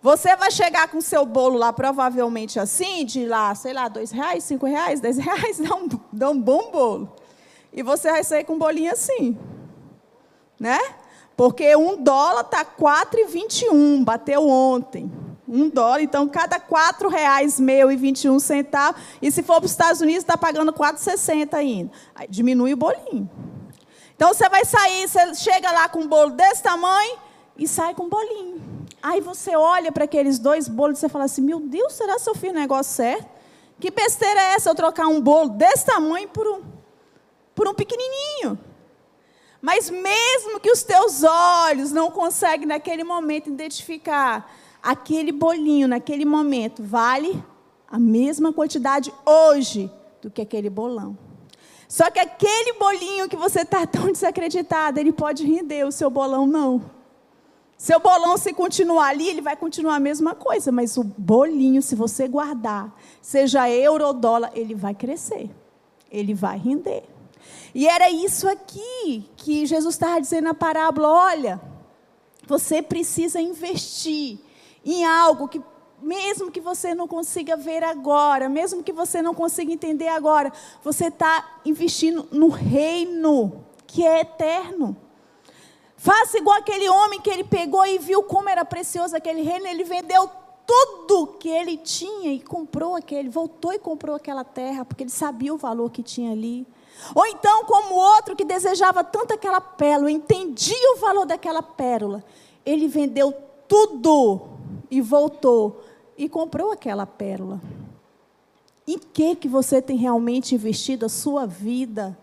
você 0.00 0.34
vai 0.34 0.50
chegar 0.50 0.88
com 0.88 1.00
seu 1.00 1.24
bolo 1.24 1.56
lá, 1.56 1.72
provavelmente 1.72 2.58
assim, 2.58 3.04
de 3.04 3.24
lá, 3.24 3.54
sei 3.54 3.72
lá, 3.72 3.86
dois 3.86 4.10
reais, 4.10 4.42
cinco 4.42 4.66
reais, 4.66 5.00
dez 5.00 5.16
reais, 5.16 5.58
dá 5.62 5.74
um, 5.74 5.88
dá 6.12 6.30
um 6.30 6.40
bom 6.40 6.70
bolo. 6.72 7.14
E 7.72 7.82
você 7.82 8.10
vai 8.10 8.22
sair 8.22 8.44
com 8.44 8.58
bolinho 8.58 8.92
assim. 8.92 9.38
Né? 10.60 10.78
Porque 11.36 11.74
um 11.74 11.96
dólar 11.96 12.42
está 12.42 12.64
4,21, 12.64 14.04
bateu 14.04 14.46
ontem. 14.46 15.10
Um 15.48 15.68
dólar, 15.68 16.02
então 16.02 16.28
cada 16.28 16.60
quatro 16.60 17.08
reais 17.08 17.58
meu 17.58 17.90
e 17.90 17.96
21 17.96 18.38
centavos. 18.38 19.00
E 19.20 19.30
se 19.30 19.42
for 19.42 19.56
para 19.56 19.66
os 19.66 19.70
Estados 19.70 20.00
Unidos, 20.00 20.22
está 20.22 20.36
pagando 20.36 20.72
4,60 20.72 21.54
ainda. 21.54 21.90
Aí 22.14 22.28
diminui 22.28 22.74
o 22.74 22.76
bolinho. 22.76 23.28
Então 24.14 24.32
você 24.32 24.48
vai 24.48 24.64
sair, 24.64 25.08
você 25.08 25.34
chega 25.34 25.70
lá 25.72 25.88
com 25.88 26.00
um 26.00 26.06
bolo 26.06 26.30
desse 26.30 26.62
tamanho 26.62 27.18
e 27.56 27.66
sai 27.66 27.94
com 27.94 28.04
um 28.04 28.08
bolinho. 28.08 28.62
Aí 29.02 29.20
você 29.20 29.56
olha 29.56 29.90
para 29.90 30.04
aqueles 30.04 30.38
dois 30.38 30.68
bolos 30.68 30.98
e 30.98 31.00
você 31.00 31.08
fala 31.08 31.24
assim: 31.24 31.42
Meu 31.42 31.58
Deus, 31.58 31.94
será 31.94 32.16
que 32.16 32.30
eu 32.30 32.34
fiz 32.34 32.50
o 32.50 32.54
negócio 32.54 32.94
certo? 32.94 33.28
Que 33.80 33.90
besteira 33.90 34.40
é 34.40 34.54
essa 34.54 34.70
eu 34.70 34.74
trocar 34.76 35.08
um 35.08 35.20
bolo 35.20 35.48
desse 35.48 35.84
tamanho 35.84 36.28
por 36.28 36.46
um, 36.46 36.62
por 37.54 37.68
um 37.68 37.74
pequenininho? 37.74 38.58
Mas 39.60 39.88
mesmo 39.90 40.58
que 40.58 40.70
os 40.70 40.82
teus 40.82 41.22
olhos 41.22 41.92
não 41.92 42.10
conseguem 42.10 42.66
naquele 42.66 43.04
momento 43.04 43.48
identificar 43.48 44.50
aquele 44.82 45.30
bolinho 45.30 45.86
naquele 45.86 46.24
momento 46.24 46.82
vale 46.82 47.42
a 47.88 47.98
mesma 47.98 48.52
quantidade 48.52 49.12
hoje 49.24 49.90
do 50.20 50.30
que 50.30 50.42
aquele 50.42 50.68
bolão. 50.68 51.16
Só 51.86 52.10
que 52.10 52.18
aquele 52.18 52.72
bolinho 52.78 53.28
que 53.28 53.36
você 53.36 53.60
está 53.60 53.86
tão 53.86 54.10
desacreditado, 54.10 54.98
ele 54.98 55.12
pode 55.12 55.44
render, 55.44 55.84
o 55.84 55.92
seu 55.92 56.08
bolão 56.08 56.46
não. 56.46 56.90
Seu 57.76 58.00
bolão, 58.00 58.38
se 58.38 58.54
continuar 58.54 59.08
ali, 59.08 59.28
ele 59.28 59.42
vai 59.42 59.56
continuar 59.56 59.96
a 59.96 60.00
mesma 60.00 60.34
coisa, 60.34 60.72
mas 60.72 60.96
o 60.96 61.04
bolinho, 61.04 61.82
se 61.82 61.94
você 61.94 62.26
guardar, 62.26 62.96
seja 63.20 63.68
euro 63.68 64.06
ou 64.06 64.14
dólar, 64.14 64.52
ele 64.54 64.74
vai 64.74 64.94
crescer, 64.94 65.50
ele 66.10 66.32
vai 66.32 66.56
render. 66.56 67.02
E 67.74 67.86
era 67.88 68.10
isso 68.10 68.48
aqui 68.48 69.30
que 69.36 69.66
Jesus 69.66 69.94
estava 69.94 70.20
dizendo 70.20 70.44
na 70.44 70.54
parábola: 70.54 71.08
olha, 71.08 71.60
você 72.46 72.82
precisa 72.82 73.40
investir 73.40 74.38
em 74.84 75.04
algo 75.04 75.48
que, 75.48 75.62
mesmo 76.00 76.50
que 76.50 76.60
você 76.60 76.94
não 76.94 77.06
consiga 77.06 77.56
ver 77.56 77.84
agora, 77.84 78.48
mesmo 78.48 78.82
que 78.82 78.92
você 78.92 79.22
não 79.22 79.34
consiga 79.34 79.72
entender 79.72 80.08
agora, 80.08 80.52
você 80.82 81.06
está 81.06 81.60
investindo 81.64 82.28
no 82.32 82.48
reino 82.48 83.64
que 83.86 84.06
é 84.06 84.20
eterno. 84.20 84.96
Faça 85.96 86.36
igual 86.36 86.58
aquele 86.58 86.88
homem 86.88 87.20
que 87.20 87.30
ele 87.30 87.44
pegou 87.44 87.86
e 87.86 87.98
viu 87.98 88.24
como 88.24 88.48
era 88.48 88.64
precioso 88.64 89.16
aquele 89.16 89.42
reino, 89.42 89.66
ele 89.68 89.84
vendeu 89.84 90.28
tudo 90.66 91.38
que 91.38 91.48
ele 91.48 91.76
tinha 91.76 92.32
e 92.32 92.40
comprou 92.40 92.96
aquele, 92.96 93.28
voltou 93.28 93.72
e 93.72 93.78
comprou 93.78 94.16
aquela 94.16 94.42
terra, 94.42 94.84
porque 94.84 95.04
ele 95.04 95.10
sabia 95.10 95.54
o 95.54 95.58
valor 95.58 95.90
que 95.90 96.02
tinha 96.02 96.32
ali. 96.32 96.66
Ou 97.14 97.26
então, 97.26 97.64
como 97.64 97.94
outro 97.94 98.36
que 98.36 98.44
desejava 98.44 99.02
tanto 99.02 99.34
aquela 99.34 99.60
pérola, 99.60 100.10
entendia 100.10 100.94
o 100.94 100.98
valor 100.98 101.26
daquela 101.26 101.62
pérola, 101.62 102.24
ele 102.64 102.88
vendeu 102.88 103.34
tudo 103.66 104.42
e 104.90 105.00
voltou 105.00 105.82
e 106.16 106.28
comprou 106.28 106.70
aquela 106.70 107.06
pérola. 107.06 107.60
Em 108.86 108.98
que 108.98 109.36
que 109.36 109.48
você 109.48 109.80
tem 109.80 109.96
realmente 109.96 110.54
investido 110.54 111.06
a 111.06 111.08
sua 111.08 111.46
vida? 111.46 112.18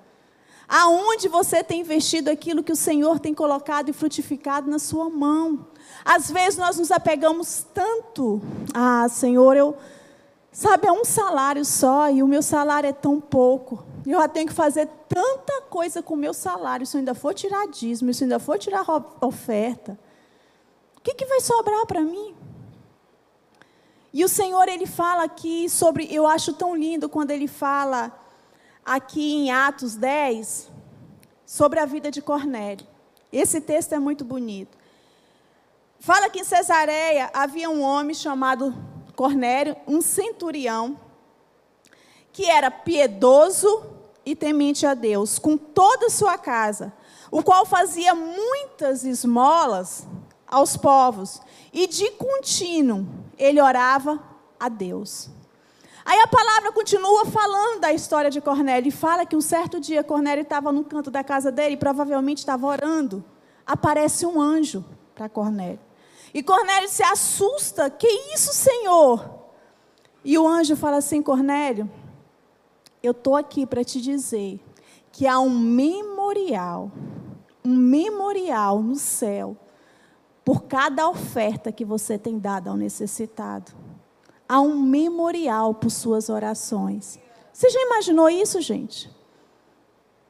Aonde 0.68 1.28
você 1.28 1.64
tem 1.64 1.82
investido 1.82 2.30
aquilo 2.30 2.64
que 2.64 2.72
o 2.72 2.76
Senhor 2.76 3.20
tem 3.20 3.34
colocado 3.34 3.90
e 3.90 3.94
frutificado 3.94 4.70
na 4.70 4.78
sua 4.78 5.10
mão? 5.10 5.66
Às 6.06 6.30
vezes 6.30 6.60
nós 6.60 6.78
nos 6.78 6.92
apegamos 6.92 7.66
tanto. 7.74 8.40
Ah, 8.74 9.08
Senhor, 9.10 9.58
eu 9.58 9.76
sabe, 10.60 10.88
é 10.88 10.92
um 10.92 11.06
salário 11.06 11.64
só 11.64 12.10
e 12.12 12.22
o 12.22 12.28
meu 12.28 12.42
salário 12.42 12.90
é 12.90 12.92
tão 12.92 13.20
pouco. 13.20 13.86
Eu 14.06 14.20
já 14.20 14.28
tenho 14.28 14.48
que 14.48 14.54
fazer 14.54 14.90
tanta 15.08 15.62
coisa 15.70 16.04
com 16.04 16.16
o 16.16 16.18
meu 16.18 16.34
salário. 16.34 16.86
Se 16.86 16.98
eu 16.98 17.00
ainda 17.00 17.16
for 17.16 17.34
tirar 17.34 17.66
dízimo, 17.68 18.14
se 18.14 18.24
eu 18.24 18.26
ainda 18.26 18.40
for 18.40 18.60
tirar 18.60 18.84
oferta, 19.22 19.98
o 20.98 21.02
que, 21.02 21.14
que 21.14 21.26
vai 21.26 21.40
sobrar 21.40 21.86
para 21.86 22.02
mim? 22.02 22.36
E 24.12 24.26
o 24.26 24.28
Senhor, 24.28 24.68
ele 24.68 24.86
fala 24.86 25.24
aqui 25.24 25.70
sobre, 25.70 26.14
eu 26.14 26.28
acho 26.28 26.52
tão 26.52 26.76
lindo 26.76 27.08
quando 27.08 27.32
ele 27.32 27.48
fala 27.48 28.12
aqui 28.86 29.36
em 29.36 29.52
Atos 29.52 29.96
10, 29.96 30.70
sobre 31.46 31.80
a 31.80 31.86
vida 31.86 32.12
de 32.12 32.22
Cornélio. 32.22 32.86
Esse 33.32 33.62
texto 33.62 33.94
é 33.94 34.00
muito 34.00 34.26
bonito. 34.26 34.78
Fala 36.02 36.30
que 36.30 36.40
em 36.40 36.44
Cesareia 36.44 37.30
havia 37.34 37.70
um 37.70 37.82
homem 37.82 38.14
chamado 38.14 38.76
Cornélio, 39.20 39.76
um 39.86 40.02
centurião, 40.02 40.98
que 42.32 42.46
era 42.46 42.72
piedoso 42.72 43.84
e 44.26 44.34
temente 44.34 44.86
a 44.86 44.94
Deus, 44.94 45.38
com 45.38 45.58
toda 45.58 46.06
a 46.06 46.10
sua 46.10 46.38
casa, 46.38 46.94
o 47.30 47.44
qual 47.44 47.66
fazia 47.66 48.16
muitas 48.16 49.04
esmolas 49.04 50.08
aos 50.48 50.78
povos, 50.78 51.42
e 51.74 51.86
de 51.86 52.12
contínuo 52.12 53.06
ele 53.38 53.62
orava 53.62 54.24
a 54.58 54.70
Deus. 54.70 55.30
Aí 56.06 56.22
a 56.22 56.28
palavra 56.28 56.72
continua 56.72 57.26
falando 57.26 57.82
da 57.82 57.92
história 57.92 58.32
de 58.32 58.40
Cornélio 58.40 58.88
e 58.88 58.92
fala 58.92 59.26
que 59.26 59.36
um 59.36 59.42
certo 59.42 59.82
dia 59.82 60.02
Cornélio 60.02 60.44
estava 60.44 60.72
no 60.72 60.86
canto 60.86 61.12
da 61.12 61.26
casa 61.26 61.52
dele 61.52 61.74
e 61.74 61.78
provavelmente 61.78 62.38
estava 62.38 62.66
orando. 62.66 63.22
Aparece 63.68 64.26
um 64.26 64.40
anjo 64.40 64.86
para 65.14 65.28
Cornélio. 65.28 65.89
E 66.34 66.44
Cornélio 66.44 66.90
se 66.90 67.04
assusta: 67.04 67.90
Que 67.90 68.08
isso, 68.34 68.54
Senhor? 68.54 69.40
E 70.24 70.38
o 70.38 70.48
anjo 70.48 70.76
fala 70.76 70.98
assim: 70.98 71.22
Cornélio, 71.22 71.90
eu 73.02 73.12
estou 73.12 73.36
aqui 73.36 73.66
para 73.66 73.84
te 73.84 74.02
dizer 74.02 74.60
que 75.12 75.26
há 75.28 75.40
um 75.40 75.50
memorial, 75.50 76.92
um 77.64 77.76
memorial 77.76 78.82
no 78.82 78.96
céu 78.96 79.58
por 80.44 80.64
cada 80.64 81.08
oferta 81.08 81.72
que 81.72 81.86
você 81.86 82.18
tem 82.18 82.40
dado 82.40 82.70
ao 82.70 82.78
necessitado. 82.78 83.72
Há 84.48 84.60
um 84.62 84.80
memorial 84.80 85.76
por 85.76 85.92
suas 85.92 86.28
orações. 86.30 87.20
Você 87.54 87.70
já 87.70 87.80
imaginou 87.82 88.30
isso, 88.30 88.60
gente? 88.62 89.10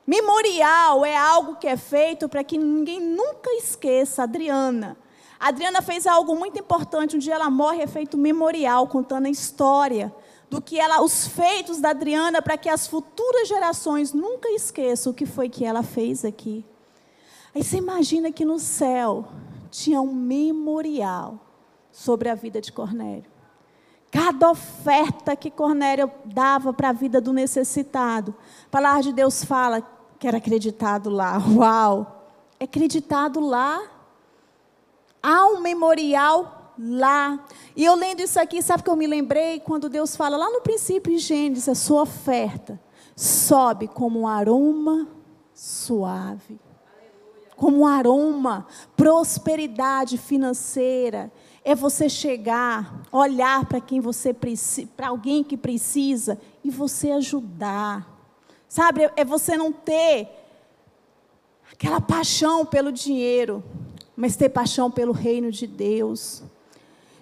Memorial 0.05 1.05
é 1.05 1.15
algo 1.15 1.55
que 1.55 1.67
é 1.67 1.77
feito 1.77 2.27
para 2.27 2.43
que 2.43 2.57
ninguém 2.57 2.99
nunca 2.99 3.49
esqueça. 3.51 4.23
Adriana. 4.23 4.97
A 5.39 5.47
Adriana 5.47 5.81
fez 5.81 6.05
algo 6.05 6.35
muito 6.35 6.59
importante. 6.59 7.15
Um 7.15 7.19
dia 7.19 7.35
ela 7.35 7.49
morre, 7.49 7.81
é 7.81 7.87
feito 7.87 8.17
um 8.17 8.19
memorial, 8.19 8.87
contando 8.87 9.27
a 9.27 9.29
história 9.29 10.13
do 10.49 10.61
que 10.61 10.79
ela, 10.79 11.01
os 11.01 11.27
feitos 11.27 11.79
da 11.79 11.91
Adriana, 11.91 12.41
para 12.41 12.57
que 12.57 12.67
as 12.67 12.87
futuras 12.87 13.47
gerações 13.47 14.13
nunca 14.13 14.49
esqueçam 14.49 15.11
o 15.11 15.15
que 15.15 15.25
foi 15.25 15.47
que 15.47 15.63
ela 15.63 15.83
fez 15.83 16.25
aqui. 16.25 16.65
Aí 17.55 17.63
você 17.63 17.77
imagina 17.77 18.31
que 18.31 18.43
no 18.43 18.59
céu 18.59 19.27
tinha 19.71 20.01
um 20.01 20.13
memorial 20.13 21.39
sobre 21.91 22.29
a 22.29 22.35
vida 22.35 22.59
de 22.59 22.71
Cornélio. 22.71 23.29
Cada 24.11 24.49
oferta 24.49 25.35
que 25.35 25.51
Cornélio 25.51 26.11
dava 26.25 26.73
para 26.73 26.89
a 26.89 26.93
vida 26.93 27.21
do 27.21 27.31
necessitado, 27.31 28.33
a 28.65 28.69
palavra 28.69 29.03
de 29.03 29.13
Deus 29.13 29.43
fala 29.43 29.87
que 30.17 30.27
era 30.27 30.37
acreditado 30.37 31.09
lá. 31.09 31.37
Uau! 31.55 32.25
É 32.59 32.63
acreditado 32.63 33.39
lá. 33.39 33.81
Há 35.21 35.45
um 35.47 35.59
memorial 35.59 36.73
lá. 36.77 37.45
E 37.75 37.83
eu 37.83 37.95
lendo 37.95 38.21
isso 38.21 38.39
aqui, 38.39 38.61
sabe 38.61 38.83
que 38.83 38.89
eu 38.89 38.95
me 38.95 39.07
lembrei 39.07 39.59
quando 39.59 39.89
Deus 39.89 40.15
fala 40.15 40.37
lá 40.37 40.49
no 40.49 40.61
princípio 40.61 41.13
em 41.13 41.17
Gênesis, 41.17 41.67
a 41.67 41.75
sua 41.75 42.03
oferta 42.03 42.79
sobe 43.15 43.87
como 43.89 44.21
um 44.21 44.27
aroma 44.27 45.07
suave. 45.53 46.57
como 47.57 47.79
um 47.79 47.85
aroma, 47.85 48.65
prosperidade 48.95 50.17
financeira. 50.17 51.29
É 51.61 51.75
você 51.75 52.07
chegar, 52.07 53.01
olhar 53.11 53.65
para 53.65 53.81
quem 53.81 53.99
você 53.99 54.33
para 54.95 55.09
alguém 55.09 55.43
que 55.43 55.57
precisa 55.57 56.39
e 56.63 56.69
você 56.69 57.11
ajudar. 57.11 58.07
Sabe, 58.69 59.11
é 59.17 59.25
você 59.25 59.57
não 59.57 59.73
ter 59.73 60.29
aquela 61.69 61.99
paixão 61.99 62.65
pelo 62.65 62.93
dinheiro, 62.93 63.61
mas 64.19 64.35
ter 64.35 64.49
paixão 64.49 64.91
pelo 64.91 65.13
reino 65.13 65.49
de 65.49 65.65
Deus. 65.65 66.43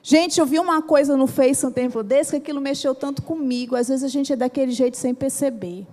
Gente, 0.01 0.39
eu 0.39 0.47
vi 0.47 0.57
uma 0.57 0.81
coisa 0.81 1.15
no 1.15 1.27
Face 1.27 1.63
um 1.63 1.71
tempo 1.71 2.01
desse 2.01 2.31
que 2.31 2.37
aquilo 2.37 2.59
mexeu 2.59 2.95
tanto 2.95 3.21
comigo. 3.21 3.75
Às 3.75 3.89
vezes 3.89 4.03
a 4.03 4.07
gente 4.07 4.33
é 4.33 4.35
daquele 4.35 4.71
jeito 4.71 4.97
sem 4.97 5.13
perceber. 5.13 5.85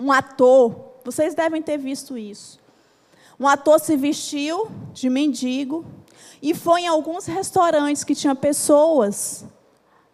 Um 0.00 0.10
ator, 0.10 0.74
vocês 1.04 1.34
devem 1.34 1.60
ter 1.60 1.76
visto 1.76 2.16
isso. 2.16 2.58
Um 3.38 3.46
ator 3.46 3.78
se 3.78 3.98
vestiu 3.98 4.68
de 4.94 5.10
mendigo 5.10 5.84
e 6.40 6.54
foi 6.54 6.82
em 6.82 6.88
alguns 6.88 7.26
restaurantes 7.26 8.02
que 8.02 8.14
tinha 8.14 8.34
pessoas 8.34 9.44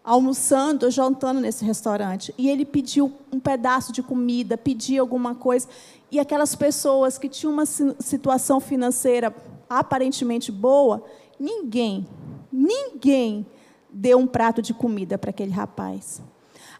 almoçando, 0.03 0.91
jantando 0.91 1.39
nesse 1.39 1.63
restaurante. 1.63 2.35
E 2.37 2.49
ele 2.49 2.65
pediu 2.65 3.13
um 3.31 3.39
pedaço 3.39 3.93
de 3.93 4.03
comida, 4.03 4.57
pediu 4.57 5.01
alguma 5.01 5.33
coisa. 5.35 5.69
E 6.11 6.19
aquelas 6.19 6.53
pessoas 6.53 7.17
que 7.17 7.29
tinham 7.29 7.53
uma 7.53 7.65
situação 7.65 8.59
financeira 8.59 9.33
aparentemente 9.79 10.51
boa, 10.51 11.03
ninguém 11.39 12.07
ninguém 12.55 13.45
deu 13.89 14.17
um 14.17 14.25
prato 14.25 14.61
de 14.61 14.73
comida 14.73 15.17
para 15.17 15.29
aquele 15.29 15.51
rapaz. 15.51 16.21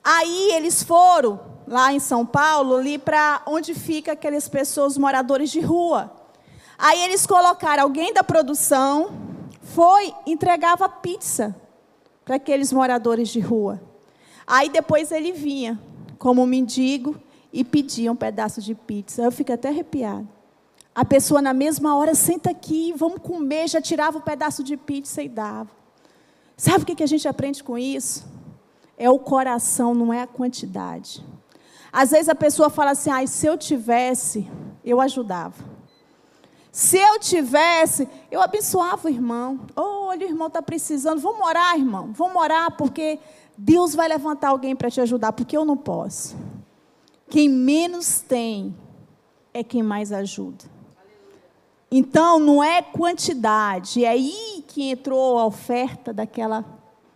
Aí 0.03 0.51
eles 0.53 0.81
foram 0.81 1.39
lá 1.67 1.91
em 1.91 1.99
São 1.99 2.25
Paulo, 2.25 2.77
ali 2.77 2.97
para 2.97 3.41
onde 3.45 3.73
fica 3.73 4.13
aquelas 4.13 4.47
pessoas, 4.47 4.97
moradores 4.97 5.49
de 5.49 5.59
rua. 5.59 6.11
Aí 6.77 7.03
eles 7.03 7.25
colocaram 7.25 7.83
alguém 7.83 8.13
da 8.13 8.23
produção, 8.23 9.09
foi, 9.61 10.13
entregava 10.25 10.87
pizza 10.87 11.55
para 12.23 12.35
aqueles 12.35 12.71
moradores 12.71 13.29
de 13.29 13.39
rua. 13.39 13.81
Aí 14.45 14.69
depois 14.69 15.11
ele 15.11 15.31
vinha, 15.31 15.79
como 16.19 16.45
mendigo, 16.45 17.15
e 17.51 17.63
pedia 17.63 18.11
um 18.11 18.15
pedaço 18.15 18.61
de 18.61 18.75
pizza. 18.75 19.23
Eu 19.23 19.31
fico 19.31 19.51
até 19.51 19.69
arrepiado. 19.69 20.27
A 20.95 21.03
pessoa, 21.03 21.41
na 21.41 21.53
mesma 21.53 21.97
hora, 21.97 22.15
senta 22.15 22.51
aqui, 22.51 22.93
vamos 22.95 23.19
comer, 23.21 23.67
já 23.67 23.81
tirava 23.81 24.17
um 24.17 24.21
pedaço 24.21 24.63
de 24.63 24.77
pizza 24.77 25.21
e 25.21 25.27
dava. 25.27 25.69
Sabe 26.55 26.83
o 26.83 26.85
que 26.85 27.03
a 27.03 27.07
gente 27.07 27.27
aprende 27.27 27.61
com 27.61 27.77
isso? 27.77 28.25
É 28.97 29.09
o 29.09 29.19
coração, 29.19 29.93
não 29.93 30.13
é 30.13 30.21
a 30.21 30.27
quantidade. 30.27 31.21
Às 31.91 32.11
vezes 32.11 32.29
a 32.29 32.35
pessoa 32.35 32.69
fala 32.69 32.91
assim: 32.91 33.11
ah, 33.11 33.27
se 33.27 33.45
eu 33.45 33.57
tivesse, 33.57 34.49
eu 34.85 35.01
ajudava. 35.01 35.75
Se 36.71 36.97
eu 36.97 37.19
tivesse, 37.19 38.07
eu 38.31 38.41
abençoava 38.41 39.07
o 39.07 39.11
irmão. 39.11 39.61
Oh, 39.75 40.07
olha, 40.07 40.25
o 40.25 40.29
irmão 40.29 40.47
está 40.47 40.61
precisando. 40.61 41.19
Vamos 41.19 41.45
orar, 41.45 41.77
irmão. 41.77 42.11
Vamos 42.13 42.35
orar, 42.35 42.75
porque 42.77 43.19
Deus 43.57 43.93
vai 43.95 44.07
levantar 44.07 44.49
alguém 44.49 44.75
para 44.75 44.89
te 44.89 45.01
ajudar, 45.01 45.33
porque 45.33 45.57
eu 45.57 45.65
não 45.65 45.75
posso. 45.75 46.35
Quem 47.29 47.49
menos 47.49 48.21
tem 48.21 48.75
é 49.53 49.63
quem 49.63 49.83
mais 49.83 50.11
ajuda. 50.11 50.74
Então, 51.97 52.39
não 52.39 52.61
é 52.61 52.81
quantidade, 52.81 54.03
é 54.03 54.09
aí 54.09 54.65
que 54.67 54.89
entrou 54.89 55.39
a 55.39 55.45
oferta 55.45 56.11
daquela, 56.11 56.65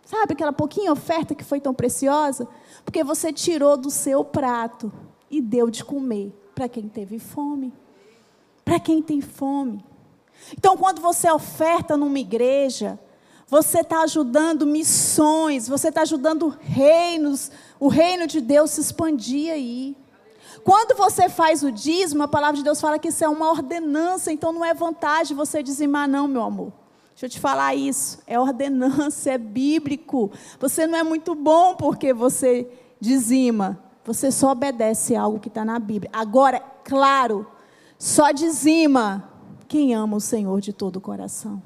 sabe, 0.06 0.32
aquela 0.32 0.54
pouquinha 0.54 0.90
oferta 0.90 1.34
que 1.34 1.44
foi 1.44 1.60
tão 1.60 1.74
preciosa, 1.74 2.48
porque 2.82 3.04
você 3.04 3.30
tirou 3.30 3.76
do 3.76 3.90
seu 3.90 4.24
prato 4.24 4.90
e 5.30 5.38
deu 5.38 5.68
de 5.68 5.84
comer 5.84 6.34
para 6.54 6.66
quem 6.66 6.88
teve 6.88 7.18
fome. 7.18 7.74
Para 8.64 8.80
quem 8.80 9.02
tem 9.02 9.20
fome. 9.20 9.84
Então, 10.56 10.78
quando 10.78 11.02
você 11.02 11.30
oferta 11.30 11.94
numa 11.94 12.18
igreja, 12.18 12.98
você 13.46 13.80
está 13.80 14.00
ajudando 14.00 14.66
missões, 14.66 15.68
você 15.68 15.88
está 15.88 16.00
ajudando 16.00 16.56
reinos, 16.58 17.52
o 17.78 17.88
reino 17.88 18.26
de 18.26 18.40
Deus 18.40 18.70
se 18.70 18.80
expandir 18.80 19.52
aí. 19.52 19.94
Quando 20.64 20.96
você 20.96 21.28
faz 21.28 21.62
o 21.62 21.70
dízimo, 21.70 22.22
a 22.22 22.28
palavra 22.28 22.56
de 22.56 22.64
Deus 22.64 22.80
fala 22.80 22.98
que 22.98 23.08
isso 23.08 23.24
é 23.24 23.28
uma 23.28 23.50
ordenança, 23.50 24.32
então 24.32 24.52
não 24.52 24.64
é 24.64 24.74
vantagem 24.74 25.36
você 25.36 25.62
dizimar, 25.62 26.08
não, 26.08 26.28
meu 26.28 26.42
amor. 26.42 26.72
Deixa 27.20 27.26
eu 27.26 27.30
te 27.30 27.40
falar 27.40 27.74
isso. 27.74 28.18
É 28.26 28.40
ordenança, 28.40 29.30
é 29.30 29.36
bíblico. 29.38 30.30
Você 30.58 30.86
não 30.86 30.98
é 30.98 31.02
muito 31.02 31.34
bom 31.34 31.74
porque 31.74 32.14
você 32.14 32.66
dizima. 32.98 33.78
Você 34.04 34.32
só 34.32 34.52
obedece 34.52 35.14
algo 35.14 35.38
que 35.38 35.48
está 35.48 35.62
na 35.64 35.78
Bíblia. 35.78 36.10
Agora, 36.14 36.60
claro, 36.82 37.46
só 37.98 38.30
dizima 38.30 39.28
quem 39.68 39.94
ama 39.94 40.16
o 40.16 40.20
Senhor 40.20 40.60
de 40.62 40.72
todo 40.72 40.96
o 40.96 41.00
coração. 41.00 41.62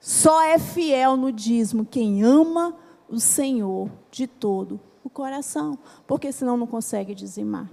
Só 0.00 0.42
é 0.42 0.58
fiel 0.58 1.16
no 1.16 1.30
dízimo 1.30 1.84
quem 1.84 2.24
ama 2.24 2.74
o 3.08 3.20
Senhor 3.20 3.88
de 4.10 4.26
todo 4.26 4.80
o 5.04 5.08
coração. 5.08 5.78
Porque 6.06 6.32
senão 6.32 6.56
não 6.56 6.66
consegue 6.66 7.14
dizimar. 7.14 7.70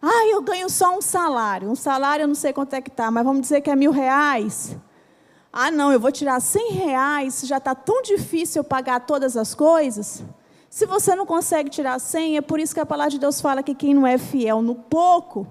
Ah, 0.00 0.26
eu 0.30 0.40
ganho 0.42 0.68
só 0.68 0.96
um 0.96 1.02
salário. 1.02 1.68
Um 1.68 1.74
salário 1.74 2.22
eu 2.22 2.28
não 2.28 2.34
sei 2.34 2.52
quanto 2.52 2.74
é 2.74 2.80
que 2.80 2.90
está, 2.90 3.10
mas 3.10 3.24
vamos 3.24 3.42
dizer 3.42 3.60
que 3.60 3.70
é 3.70 3.76
mil 3.76 3.90
reais. 3.90 4.76
Ah, 5.52 5.70
não, 5.70 5.92
eu 5.92 5.98
vou 5.98 6.12
tirar 6.12 6.40
cem 6.40 6.72
reais, 6.72 7.42
já 7.44 7.56
está 7.56 7.74
tão 7.74 8.02
difícil 8.02 8.60
eu 8.60 8.64
pagar 8.64 9.00
todas 9.00 9.36
as 9.36 9.54
coisas. 9.54 10.22
Se 10.70 10.86
você 10.86 11.14
não 11.16 11.24
consegue 11.26 11.70
tirar 11.70 11.98
cem, 11.98 12.36
é 12.36 12.40
por 12.40 12.60
isso 12.60 12.74
que 12.74 12.80
a 12.80 12.86
palavra 12.86 13.10
de 13.10 13.18
Deus 13.18 13.40
fala 13.40 13.62
que 13.62 13.74
quem 13.74 13.94
não 13.94 14.06
é 14.06 14.18
fiel 14.18 14.62
no 14.62 14.74
pouco, 14.74 15.46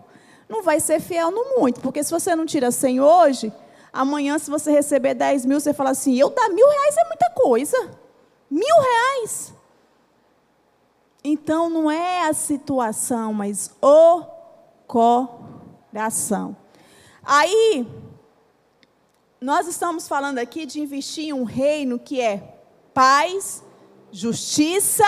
não 0.47 0.63
vai 0.63 0.79
ser 0.79 1.01
fiel 1.01 1.31
no 1.31 1.57
muito. 1.57 1.81
Porque 1.81 2.03
se 2.03 2.11
você 2.11 2.35
não 2.35 2.45
tira 2.45 2.71
cem 2.71 3.01
hoje, 3.01 3.51
amanhã, 3.91 4.37
se 4.37 4.49
você 4.49 4.71
receber 4.71 5.15
dez 5.15 5.45
mil, 5.45 5.59
você 5.59 5.73
fala 5.73 5.89
assim: 5.89 6.15
eu 6.15 6.29
dar 6.29 6.49
mil 6.49 6.69
reais 6.69 6.97
é 6.97 7.03
muita 7.05 7.29
coisa. 7.31 7.91
Mil 8.49 8.75
reais. 8.79 9.53
Então 11.23 11.69
não 11.69 11.91
é 11.91 12.27
a 12.29 12.33
situação, 12.33 13.33
mas 13.33 13.71
o 13.81 14.36
coração. 14.87 16.55
Aí, 17.23 17.85
nós 19.39 19.67
estamos 19.67 20.07
falando 20.07 20.39
aqui 20.39 20.65
de 20.65 20.79
investir 20.79 21.25
em 21.25 21.33
um 21.33 21.43
reino 21.43 21.99
que 21.99 22.21
é 22.21 22.59
paz, 22.93 23.63
justiça 24.11 25.03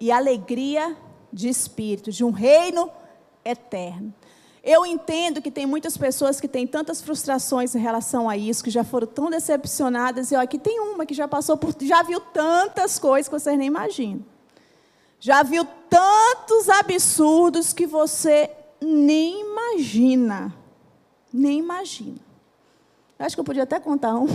e 0.00 0.10
alegria 0.10 0.96
de 1.32 1.48
espírito, 1.48 2.10
de 2.10 2.24
um 2.24 2.30
reino 2.30 2.90
eterno. 3.44 4.12
Eu 4.64 4.84
entendo 4.84 5.40
que 5.40 5.50
tem 5.50 5.66
muitas 5.66 5.96
pessoas 5.96 6.40
que 6.40 6.48
têm 6.48 6.66
tantas 6.66 7.00
frustrações 7.00 7.74
em 7.74 7.78
relação 7.78 8.28
a 8.28 8.36
isso, 8.36 8.64
que 8.64 8.70
já 8.70 8.82
foram 8.82 9.06
tão 9.06 9.30
decepcionadas, 9.30 10.32
e 10.32 10.36
ó, 10.36 10.40
aqui 10.40 10.58
tem 10.58 10.80
uma 10.80 11.06
que 11.06 11.14
já 11.14 11.28
passou 11.28 11.56
por, 11.56 11.74
já 11.80 12.02
viu 12.02 12.20
tantas 12.20 12.98
coisas 12.98 13.28
que 13.28 13.38
vocês 13.38 13.56
nem 13.56 13.66
imaginam. 13.66 14.24
Já 15.20 15.42
viu 15.42 15.66
tantos 15.88 16.68
absurdos 16.68 17.72
que 17.72 17.86
você 17.86 18.50
nem 18.80 19.40
imagina. 19.40 20.54
Nem 21.32 21.58
imagina. 21.58 22.18
Acho 23.18 23.36
que 23.36 23.40
eu 23.40 23.44
podia 23.44 23.64
até 23.64 23.80
contar 23.80 24.14
um. 24.14 24.26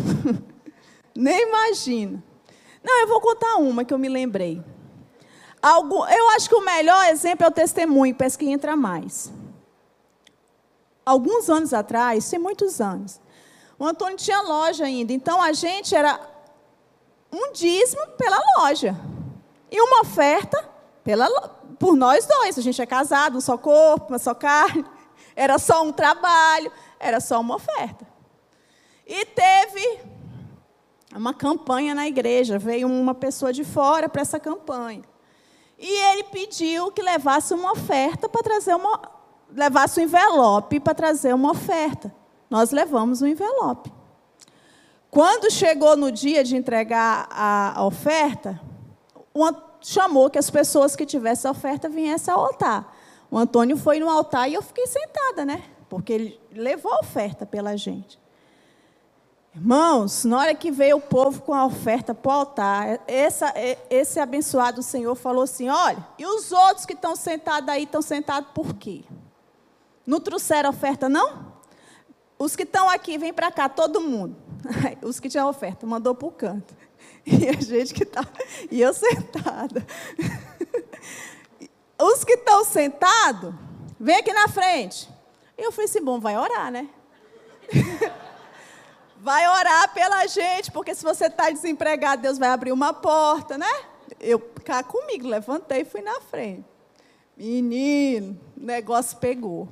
nem 1.15 1.41
imagina. 1.43 2.21
Não, 2.83 3.01
eu 3.01 3.07
vou 3.07 3.21
contar 3.21 3.55
uma 3.55 3.85
que 3.85 3.93
eu 3.93 3.97
me 3.97 4.09
lembrei. 4.09 4.61
Algum, 5.61 6.05
eu 6.05 6.29
acho 6.31 6.49
que 6.49 6.55
o 6.55 6.65
melhor 6.65 7.05
exemplo 7.05 7.45
é 7.45 7.47
o 7.47 7.51
testemunho, 7.51 8.13
parece 8.13 8.37
que 8.37 8.49
entra 8.49 8.75
mais. 8.75 9.31
Alguns 11.05 11.49
anos 11.49 11.73
atrás, 11.73 12.29
tem 12.29 12.37
muitos 12.37 12.81
anos, 12.81 13.21
o 13.79 13.85
Antônio 13.85 14.17
tinha 14.17 14.41
loja 14.41 14.83
ainda, 14.83 15.13
então 15.13 15.41
a 15.41 15.53
gente 15.53 15.95
era 15.95 16.19
um 17.31 17.53
dízimo 17.53 18.07
pela 18.17 18.37
loja. 18.57 18.95
E 19.71 19.81
uma 19.81 20.01
oferta 20.01 20.72
pela, 21.03 21.29
por 21.79 21.95
nós 21.95 22.25
dois. 22.25 22.57
A 22.57 22.61
gente 22.61 22.81
é 22.81 22.85
casado, 22.85 23.37
um 23.37 23.41
só 23.41 23.57
corpo, 23.57 24.09
uma 24.09 24.19
só 24.19 24.33
carne. 24.33 24.85
Era 25.35 25.57
só 25.57 25.83
um 25.83 25.91
trabalho, 25.91 26.71
era 26.99 27.19
só 27.19 27.41
uma 27.41 27.55
oferta. 27.55 28.05
E 29.07 29.25
teve 29.25 30.01
uma 31.15 31.33
campanha 31.33 31.95
na 31.95 32.07
igreja, 32.07 32.59
veio 32.59 32.87
uma 32.87 33.15
pessoa 33.15 33.51
de 33.51 33.63
fora 33.63 34.07
para 34.07 34.21
essa 34.21 34.39
campanha. 34.39 35.01
E 35.79 36.11
ele 36.11 36.23
pediu 36.25 36.91
que 36.91 37.01
levasse 37.01 37.53
uma 37.53 37.71
oferta 37.71 38.29
para 38.29 38.43
trazer 38.43 38.75
uma. 38.75 39.01
levasse 39.49 39.99
um 39.99 40.03
envelope 40.03 40.79
para 40.79 40.93
trazer 40.93 41.33
uma 41.33 41.49
oferta. 41.51 42.13
Nós 42.49 42.69
levamos 42.71 43.21
um 43.21 43.27
envelope. 43.27 43.91
Quando 45.09 45.51
chegou 45.51 45.95
no 45.95 46.11
dia 46.11 46.43
de 46.43 46.55
entregar 46.55 47.27
a, 47.29 47.83
oferta, 47.85 48.59
uma 49.33 49.51
chamou 49.83 50.29
que 50.29 50.37
as 50.37 50.49
pessoas 50.49 50.95
que 50.95 51.05
tivessem 51.05 51.49
oferta 51.49 51.89
viessem 51.89 52.33
ao 52.33 52.45
altar. 52.45 52.95
O 53.29 53.37
Antônio 53.37 53.77
foi 53.77 53.99
no 53.99 54.09
altar 54.09 54.49
e 54.49 54.53
eu 54.53 54.61
fiquei 54.61 54.87
sentada, 54.87 55.45
né? 55.45 55.63
Porque 55.89 56.13
ele 56.13 56.39
levou 56.51 56.91
a 56.93 56.99
oferta 56.99 57.45
pela 57.45 57.75
gente. 57.75 58.19
Irmãos, 59.55 60.23
na 60.25 60.39
hora 60.39 60.55
que 60.55 60.71
veio 60.71 60.97
o 60.97 61.01
povo 61.01 61.41
com 61.41 61.53
a 61.53 61.65
oferta 61.65 62.15
para 62.15 62.29
o 62.29 62.33
altar, 62.33 62.99
essa, 63.07 63.53
esse 63.89 64.19
abençoado 64.19 64.81
Senhor 64.81 65.13
falou 65.13 65.43
assim: 65.43 65.69
olha, 65.69 66.03
e 66.17 66.25
os 66.25 66.51
outros 66.51 66.85
que 66.85 66.93
estão 66.93 67.15
sentados 67.15 67.69
aí 67.69 67.83
estão 67.83 68.01
sentados 68.01 68.49
por 68.53 68.73
quê? 68.73 69.03
Não 70.05 70.19
trouxeram 70.19 70.69
oferta, 70.69 71.07
não? 71.07 71.53
os 72.43 72.55
que 72.55 72.63
estão 72.63 72.89
aqui, 72.89 73.17
vem 73.17 73.33
para 73.33 73.51
cá, 73.51 73.69
todo 73.69 74.01
mundo. 74.01 74.35
Os 75.01 75.19
que 75.19 75.29
tinham 75.29 75.49
oferta, 75.49 75.85
mandou 75.85 76.15
para 76.15 76.27
o 76.27 76.31
canto. 76.31 76.75
E 77.25 77.47
a 77.47 77.53
gente 77.53 77.93
que 77.93 78.03
está. 78.03 78.25
E 78.69 78.81
eu 78.81 78.93
sentada. 78.93 79.85
Os 81.99 82.23
que 82.23 82.33
estão 82.33 82.65
sentados, 82.65 83.53
vem 83.99 84.17
aqui 84.17 84.33
na 84.33 84.47
frente. 84.47 85.09
E 85.57 85.61
eu 85.61 85.71
falei 85.71 85.85
assim: 85.85 86.03
bom, 86.03 86.19
vai 86.19 86.37
orar, 86.37 86.71
né? 86.71 86.89
vai 89.17 89.47
orar 89.47 89.93
pela 89.93 90.27
gente, 90.27 90.69
porque 90.71 90.93
se 90.93 91.03
você 91.03 91.27
está 91.27 91.49
desempregado, 91.49 92.21
Deus 92.21 92.37
vai 92.37 92.49
abrir 92.49 92.73
uma 92.73 92.93
porta, 92.93 93.57
né? 93.57 93.71
Eu 94.19 94.39
cá 94.65 94.83
comigo, 94.83 95.27
levantei 95.27 95.81
e 95.81 95.85
fui 95.85 96.01
na 96.01 96.19
frente. 96.21 96.65
Menino, 97.37 98.39
o 98.57 98.65
negócio 98.65 99.17
pegou. 99.17 99.69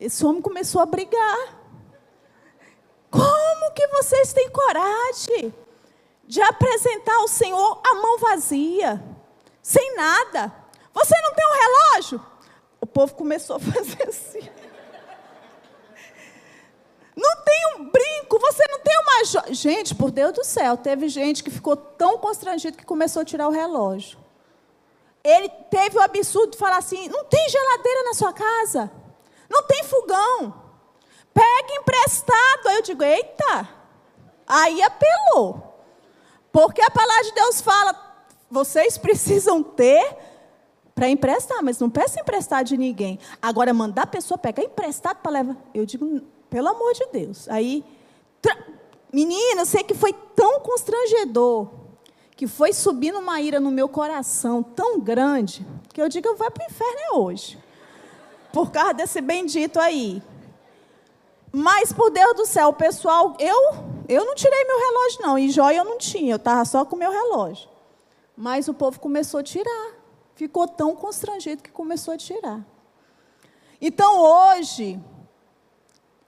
Esse 0.00 0.24
homem 0.24 0.40
começou 0.40 0.80
a 0.80 0.86
brigar. 0.86 1.62
Como 3.10 3.72
que 3.74 3.86
vocês 3.88 4.32
têm 4.32 4.50
coragem 4.50 5.54
de 6.26 6.40
apresentar 6.40 7.16
ao 7.16 7.28
Senhor 7.28 7.80
a 7.84 7.94
mão 7.94 8.18
vazia, 8.18 9.02
sem 9.62 9.94
nada? 9.96 10.52
Você 10.92 11.14
não 11.22 11.34
tem 11.34 11.46
um 11.46 11.60
relógio? 11.60 12.26
O 12.80 12.86
povo 12.86 13.14
começou 13.14 13.56
a 13.56 13.60
fazer 13.72 14.08
assim. 14.08 14.48
Não 17.16 17.36
tem 17.44 17.76
um 17.76 17.90
brinco, 17.90 18.38
você 18.40 18.64
não 18.68 18.80
tem 18.80 18.98
uma. 18.98 19.24
Jo... 19.24 19.54
Gente, 19.54 19.94
por 19.94 20.10
Deus 20.10 20.32
do 20.32 20.44
céu, 20.44 20.76
teve 20.76 21.08
gente 21.08 21.44
que 21.44 21.50
ficou 21.50 21.76
tão 21.76 22.18
constrangido 22.18 22.76
que 22.76 22.84
começou 22.84 23.22
a 23.22 23.24
tirar 23.24 23.48
o 23.48 23.52
relógio. 23.52 24.18
Ele 25.22 25.48
teve 25.48 25.96
o 25.96 26.02
absurdo 26.02 26.52
de 26.52 26.58
falar 26.58 26.78
assim: 26.78 27.08
não 27.08 27.24
tem 27.24 27.48
geladeira 27.48 28.02
na 28.04 28.14
sua 28.14 28.32
casa, 28.32 28.90
não 29.48 29.62
tem 29.62 29.84
fogão, 29.84 30.62
pega 31.32 31.74
emprestado. 31.74 32.68
Aí 32.68 32.76
eu 32.76 32.82
digo: 32.82 33.02
eita, 33.02 33.68
aí 34.46 34.82
apelou. 34.82 35.73
Porque 36.54 36.80
a 36.80 36.88
palavra 36.88 37.24
de 37.24 37.32
Deus 37.32 37.60
fala: 37.60 37.92
vocês 38.48 38.96
precisam 38.96 39.60
ter 39.60 40.16
para 40.94 41.08
emprestar, 41.08 41.60
mas 41.64 41.80
não 41.80 41.90
peça 41.90 42.20
emprestar 42.20 42.62
de 42.62 42.76
ninguém. 42.76 43.18
Agora, 43.42 43.74
mandar 43.74 44.02
a 44.02 44.06
pessoa 44.06 44.38
pegar 44.38 44.62
emprestado 44.62 45.16
para 45.16 45.32
levar. 45.32 45.56
Eu 45.74 45.84
digo: 45.84 46.20
pelo 46.48 46.68
amor 46.68 46.92
de 46.92 47.06
Deus. 47.12 47.48
Aí, 47.48 47.84
tra... 48.40 48.56
menina, 49.12 49.62
eu 49.62 49.66
sei 49.66 49.82
que 49.82 49.94
foi 49.94 50.12
tão 50.12 50.60
constrangedor, 50.60 51.70
que 52.36 52.46
foi 52.46 52.72
subindo 52.72 53.18
uma 53.18 53.40
ira 53.40 53.58
no 53.58 53.72
meu 53.72 53.88
coração 53.88 54.62
tão 54.62 55.00
grande, 55.00 55.66
que 55.92 56.00
eu 56.00 56.08
digo, 56.08 56.28
eu 56.28 56.36
vou 56.36 56.48
para 56.52 56.62
o 56.62 56.70
inferno 56.70 57.00
é 57.00 57.16
hoje. 57.16 57.58
Por 58.52 58.70
causa 58.70 58.94
desse 58.94 59.20
bendito 59.20 59.80
aí. 59.80 60.22
Mas, 61.50 61.92
por 61.92 62.10
Deus 62.10 62.36
do 62.36 62.46
céu, 62.46 62.72
pessoal, 62.72 63.36
eu, 63.40 63.93
eu 64.08 64.24
não 64.24 64.34
tirei 64.34 64.64
meu 64.64 64.78
relógio, 64.78 65.22
não. 65.22 65.38
E 65.38 65.50
joia 65.50 65.78
eu 65.78 65.84
não 65.84 65.98
tinha, 65.98 66.32
eu 66.32 66.36
estava 66.36 66.64
só 66.64 66.84
com 66.84 66.96
meu 66.96 67.10
relógio. 67.10 67.68
Mas 68.36 68.68
o 68.68 68.74
povo 68.74 68.98
começou 69.00 69.40
a 69.40 69.42
tirar. 69.42 69.92
Ficou 70.34 70.66
tão 70.66 70.96
constrangido 70.96 71.62
que 71.62 71.70
começou 71.70 72.14
a 72.14 72.16
tirar. 72.16 72.64
Então, 73.80 74.18
hoje, 74.18 75.00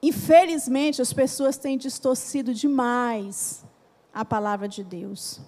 Infelizmente, 0.01 1.01
as 1.01 1.11
pessoas 1.11 1.57
têm 1.57 1.77
distorcido 1.77 2.53
demais 2.53 3.65
a 4.13 4.23
palavra 4.23 4.67
de 4.67 4.83
Deus. 4.83 5.39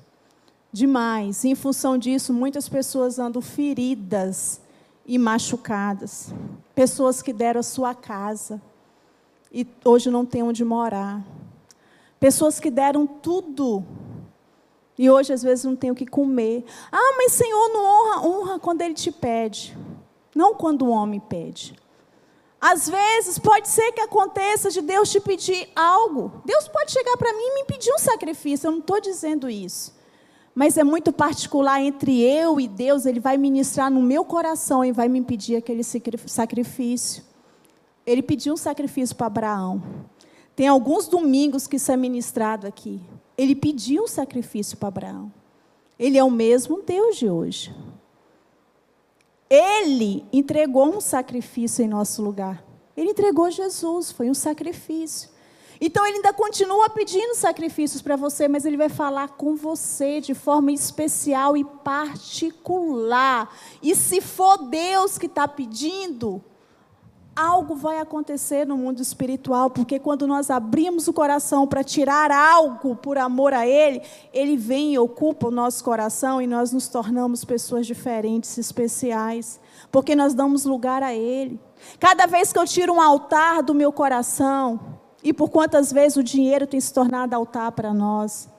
Demais. 0.71 1.43
E, 1.43 1.49
em 1.49 1.55
função 1.55 1.97
disso, 1.97 2.33
muitas 2.33 2.67
pessoas 2.67 3.19
andam 3.19 3.41
feridas 3.41 4.59
e 5.05 5.17
machucadas. 5.17 6.33
Pessoas 6.73 7.21
que 7.21 7.31
deram 7.31 7.59
a 7.59 7.63
sua 7.63 7.93
casa 7.93 8.61
e 9.51 9.67
hoje 9.85 10.09
não 10.09 10.25
têm 10.25 10.43
onde 10.43 10.65
morar. 10.65 11.23
Pessoas 12.19 12.59
que 12.59 12.69
deram 12.69 13.07
tudo 13.07 13.85
e 14.99 15.09
hoje 15.09 15.31
às 15.31 15.41
vezes 15.41 15.63
não 15.63 15.77
têm 15.77 15.91
o 15.91 15.95
que 15.95 16.05
comer. 16.05 16.65
Ah, 16.91 17.15
mas 17.15 17.31
Senhor 17.31 17.69
não 17.69 17.85
honra, 17.85 18.27
honra 18.27 18.59
quando 18.59 18.81
Ele 18.81 18.93
te 18.93 19.09
pede, 19.09 19.77
não 20.35 20.53
quando 20.53 20.81
o 20.81 20.89
homem 20.89 21.21
pede. 21.21 21.73
Às 22.59 22.89
vezes 22.89 23.39
pode 23.39 23.69
ser 23.69 23.93
que 23.93 24.01
aconteça 24.01 24.69
de 24.69 24.81
Deus 24.81 25.09
te 25.09 25.21
pedir 25.21 25.69
algo. 25.73 26.41
Deus 26.43 26.67
pode 26.67 26.91
chegar 26.91 27.15
para 27.15 27.31
mim 27.31 27.41
e 27.41 27.55
me 27.55 27.63
pedir 27.63 27.93
um 27.93 27.97
sacrifício. 27.97 28.67
Eu 28.67 28.71
não 28.73 28.79
estou 28.79 28.99
dizendo 28.99 29.49
isso. 29.49 29.97
Mas 30.53 30.77
é 30.77 30.83
muito 30.83 31.13
particular 31.13 31.81
entre 31.81 32.21
eu 32.21 32.59
e 32.59 32.67
Deus. 32.67 33.05
Ele 33.05 33.21
vai 33.21 33.37
ministrar 33.37 33.89
no 33.89 34.01
meu 34.01 34.25
coração 34.25 34.83
e 34.83 34.91
vai 34.91 35.07
me 35.07 35.21
pedir 35.21 35.55
aquele 35.55 35.83
sacrifício. 36.25 37.23
Ele 38.05 38.21
pediu 38.21 38.55
um 38.55 38.57
sacrifício 38.57 39.15
para 39.15 39.27
Abraão. 39.27 39.81
Tem 40.59 40.67
alguns 40.67 41.07
domingos 41.07 41.67
que 41.67 41.77
isso 41.77 41.89
é 41.89 41.95
ministrado 41.95 42.67
aqui. 42.67 42.99
Ele 43.37 43.55
pediu 43.55 44.03
um 44.03 44.07
sacrifício 44.09 44.75
para 44.75 44.89
Abraão. 44.89 45.31
Ele 45.97 46.17
é 46.17 46.23
o 46.25 46.29
mesmo 46.29 46.81
Deus 46.81 47.15
de 47.15 47.29
hoje. 47.29 47.73
Ele 49.49 50.25
entregou 50.33 50.93
um 50.93 50.99
sacrifício 50.99 51.81
em 51.81 51.87
nosso 51.87 52.21
lugar. 52.21 52.61
Ele 52.97 53.11
entregou 53.11 53.49
Jesus, 53.49 54.11
foi 54.11 54.29
um 54.29 54.33
sacrifício. 54.33 55.29
Então 55.79 56.05
ele 56.05 56.17
ainda 56.17 56.33
continua 56.33 56.89
pedindo 56.89 57.35
sacrifícios 57.35 58.01
para 58.01 58.17
você, 58.17 58.49
mas 58.49 58.65
ele 58.65 58.75
vai 58.75 58.89
falar 58.89 59.29
com 59.29 59.55
você 59.55 60.19
de 60.19 60.33
forma 60.33 60.73
especial 60.73 61.55
e 61.55 61.63
particular. 61.63 63.57
E 63.81 63.95
se 63.95 64.19
for 64.19 64.57
Deus 64.57 65.17
que 65.17 65.27
está 65.27 65.47
pedindo, 65.47 66.43
algo 67.39 67.73
vai 67.73 67.99
acontecer 67.99 68.67
no 68.67 68.75
mundo 68.75 69.01
espiritual, 69.01 69.69
porque 69.69 69.97
quando 69.97 70.27
nós 70.27 70.49
abrimos 70.49 71.07
o 71.07 71.13
coração 71.13 71.65
para 71.65 71.83
tirar 71.83 72.31
algo 72.31 72.97
por 72.97 73.17
amor 73.17 73.53
a 73.53 73.65
Ele, 73.65 74.01
Ele 74.33 74.57
vem 74.57 74.93
e 74.93 74.99
ocupa 74.99 75.47
o 75.47 75.51
nosso 75.51 75.81
coração 75.83 76.41
e 76.41 76.47
nós 76.47 76.73
nos 76.73 76.89
tornamos 76.89 77.45
pessoas 77.45 77.87
diferentes, 77.87 78.57
especiais, 78.57 79.59
porque 79.89 80.15
nós 80.15 80.33
damos 80.33 80.65
lugar 80.65 81.01
a 81.01 81.13
Ele. 81.13 81.59
Cada 81.97 82.25
vez 82.25 82.51
que 82.51 82.59
eu 82.59 82.65
tiro 82.65 82.93
um 82.93 83.01
altar 83.01 83.63
do 83.63 83.73
meu 83.73 83.93
coração, 83.93 84.97
e 85.23 85.33
por 85.33 85.49
quantas 85.49 85.91
vezes 85.91 86.17
o 86.17 86.23
dinheiro 86.23 86.67
tem 86.67 86.79
se 86.79 86.93
tornado 86.93 87.33
altar 87.33 87.71
para 87.71 87.93
nós, 87.93 88.49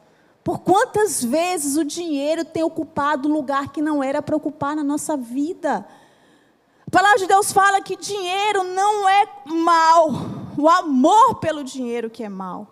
por 0.43 0.61
quantas 0.61 1.23
vezes 1.23 1.77
o 1.77 1.85
dinheiro 1.85 2.45
tem 2.47 2.63
ocupado 2.63 3.29
lugar 3.29 3.71
que 3.71 3.83
não 3.83 4.03
era 4.03 4.23
para 4.23 4.37
ocupar 4.37 4.75
na 4.75 4.83
nossa 4.83 5.17
vida. 5.17 5.87
A 6.91 6.99
palavra 6.99 7.21
de 7.21 7.29
Deus 7.29 7.53
fala 7.53 7.81
que 7.81 7.95
dinheiro 7.95 8.65
não 8.65 9.09
é 9.09 9.25
mal. 9.47 10.11
O 10.59 10.69
amor 10.69 11.37
pelo 11.37 11.63
dinheiro 11.63 12.11
que 12.11 12.25
é 12.25 12.29
mal. 12.29 12.67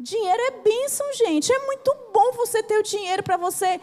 Dinheiro 0.00 0.40
é 0.40 0.62
bênção, 0.62 1.06
gente. 1.12 1.52
É 1.52 1.66
muito 1.66 1.94
bom 2.14 2.32
você 2.32 2.62
ter 2.62 2.78
o 2.78 2.82
dinheiro 2.82 3.22
para 3.22 3.36
você 3.36 3.78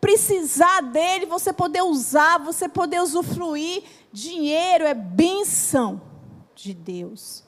precisar 0.00 0.80
dele, 0.82 1.24
você 1.24 1.52
poder 1.52 1.82
usar, 1.82 2.38
você 2.38 2.68
poder 2.68 3.00
usufruir. 3.00 3.84
Dinheiro 4.12 4.84
é 4.84 4.92
bênção 4.92 6.02
de 6.52 6.74
Deus. 6.74 7.44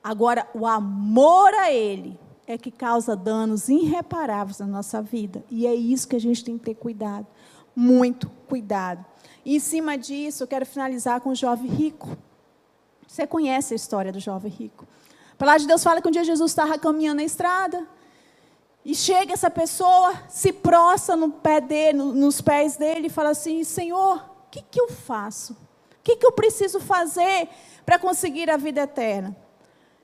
Agora, 0.00 0.48
o 0.54 0.64
amor 0.64 1.52
a 1.54 1.72
Ele 1.72 2.16
é 2.46 2.56
que 2.56 2.70
causa 2.70 3.16
danos 3.16 3.68
irreparáveis 3.68 4.60
na 4.60 4.66
nossa 4.66 5.02
vida. 5.02 5.44
E 5.50 5.66
é 5.66 5.74
isso 5.74 6.06
que 6.06 6.14
a 6.14 6.20
gente 6.20 6.44
tem 6.44 6.56
que 6.56 6.66
ter 6.66 6.74
cuidado. 6.76 7.26
Muito 7.74 8.28
cuidado. 8.48 9.04
E 9.44 9.56
em 9.56 9.60
cima 9.60 9.98
disso, 9.98 10.42
eu 10.42 10.46
quero 10.46 10.64
finalizar 10.64 11.20
com 11.20 11.30
o 11.30 11.34
jovem 11.34 11.70
rico. 11.70 12.16
Você 13.06 13.26
conhece 13.26 13.74
a 13.74 13.76
história 13.76 14.10
do 14.10 14.18
jovem 14.20 14.50
rico. 14.50 14.86
A 15.32 15.36
palavra 15.36 15.60
de 15.60 15.66
Deus 15.66 15.82
fala 15.82 16.00
que 16.00 16.08
um 16.08 16.10
dia 16.10 16.24
Jesus 16.24 16.50
estava 16.50 16.78
caminhando 16.78 17.16
na 17.16 17.24
estrada. 17.24 17.86
E 18.84 18.94
chega 18.94 19.32
essa 19.32 19.50
pessoa, 19.50 20.14
se 20.28 20.52
prostra 20.52 21.16
no 21.16 21.30
pé 21.30 21.60
dele, 21.60 21.98
nos 21.98 22.40
pés 22.40 22.76
dele 22.76 23.06
e 23.06 23.10
fala 23.10 23.30
assim: 23.30 23.64
Senhor, 23.64 24.16
o 24.16 24.50
que, 24.50 24.62
que 24.62 24.80
eu 24.80 24.88
faço? 24.88 25.54
O 25.54 25.56
que, 26.04 26.16
que 26.16 26.26
eu 26.26 26.32
preciso 26.32 26.80
fazer 26.80 27.48
para 27.84 27.98
conseguir 27.98 28.50
a 28.50 28.56
vida 28.56 28.82
eterna? 28.82 29.34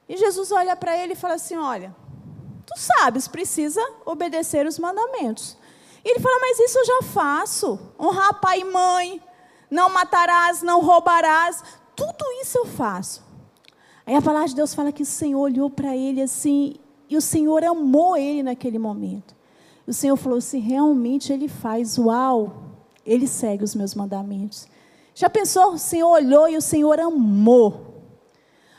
E 0.09 0.17
Jesus 0.17 0.51
olha 0.51 0.75
para 0.75 0.97
ele 0.97 1.13
e 1.13 1.17
fala 1.17 1.35
assim: 1.35 1.57
Olha, 1.57 1.95
tu 2.67 2.79
sabes, 2.79 3.29
precisa 3.29 3.81
obedecer 4.07 4.67
os 4.67 4.79
mandamentos. 4.79 5.59
E 6.05 6.11
ele 6.11 6.21
fala: 6.21 6.39
Mas 6.41 6.59
isso 6.59 6.79
eu 6.79 6.87
já 6.87 7.03
faço. 7.03 7.79
Honrar 7.99 8.41
pai 8.41 8.61
e 8.61 8.65
mãe, 8.65 9.23
não 9.71 9.91
matarás, 9.91 10.63
não 10.63 10.81
roubarás, 10.81 11.63
tudo 11.95 12.25
isso 12.43 12.59
eu 12.59 12.67
faço. 12.67 13.23
Aí 14.07 14.15
a 14.15 14.23
palavra 14.23 14.49
de 14.49 14.57
Deus 14.57 14.75
fala 14.75 14.91
que 14.91 15.03
o 15.03 15.07
Senhor 15.07 15.41
olhou 15.41 15.71
para 15.71 15.97
ele 15.97 16.23
assim, 16.23 16.77
e 17.09 17.17
o 17.17 17.21
Senhor 17.21 17.63
amou 17.65 18.17
ele 18.17 18.43
naquele 18.43 18.79
momento. 18.79 19.35
O 19.87 19.93
Senhor 19.93 20.17
falou 20.17 20.39
assim: 20.39 20.59
realmente 20.61 21.33
ele 21.33 21.49
faz, 21.49 21.99
uau, 21.99 22.77
ele 23.05 23.27
segue 23.27 23.65
os 23.65 23.75
meus 23.75 23.95
mandamentos. 23.95 24.69
Já 25.15 25.29
pensou? 25.29 25.73
O 25.73 25.79
Senhor 25.79 26.09
olhou 26.09 26.49
e 26.49 26.57
o 26.57 26.63
Senhor 26.63 26.99
amou. 26.99 27.89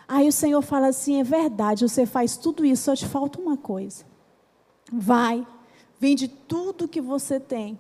Aí 0.08 0.28
o 0.28 0.32
Senhor 0.32 0.62
fala 0.62 0.88
assim: 0.88 1.20
é 1.20 1.24
verdade, 1.24 1.88
você 1.88 2.06
faz 2.06 2.36
tudo 2.38 2.66
isso, 2.66 2.84
só 2.84 2.96
te 2.96 3.06
falta 3.06 3.40
uma 3.40 3.58
coisa. 3.58 4.06
Vai, 4.92 5.46
vende 6.02 6.28
tudo 6.28 6.88
que 6.88 7.00
você 7.00 7.40
tem, 7.40 7.80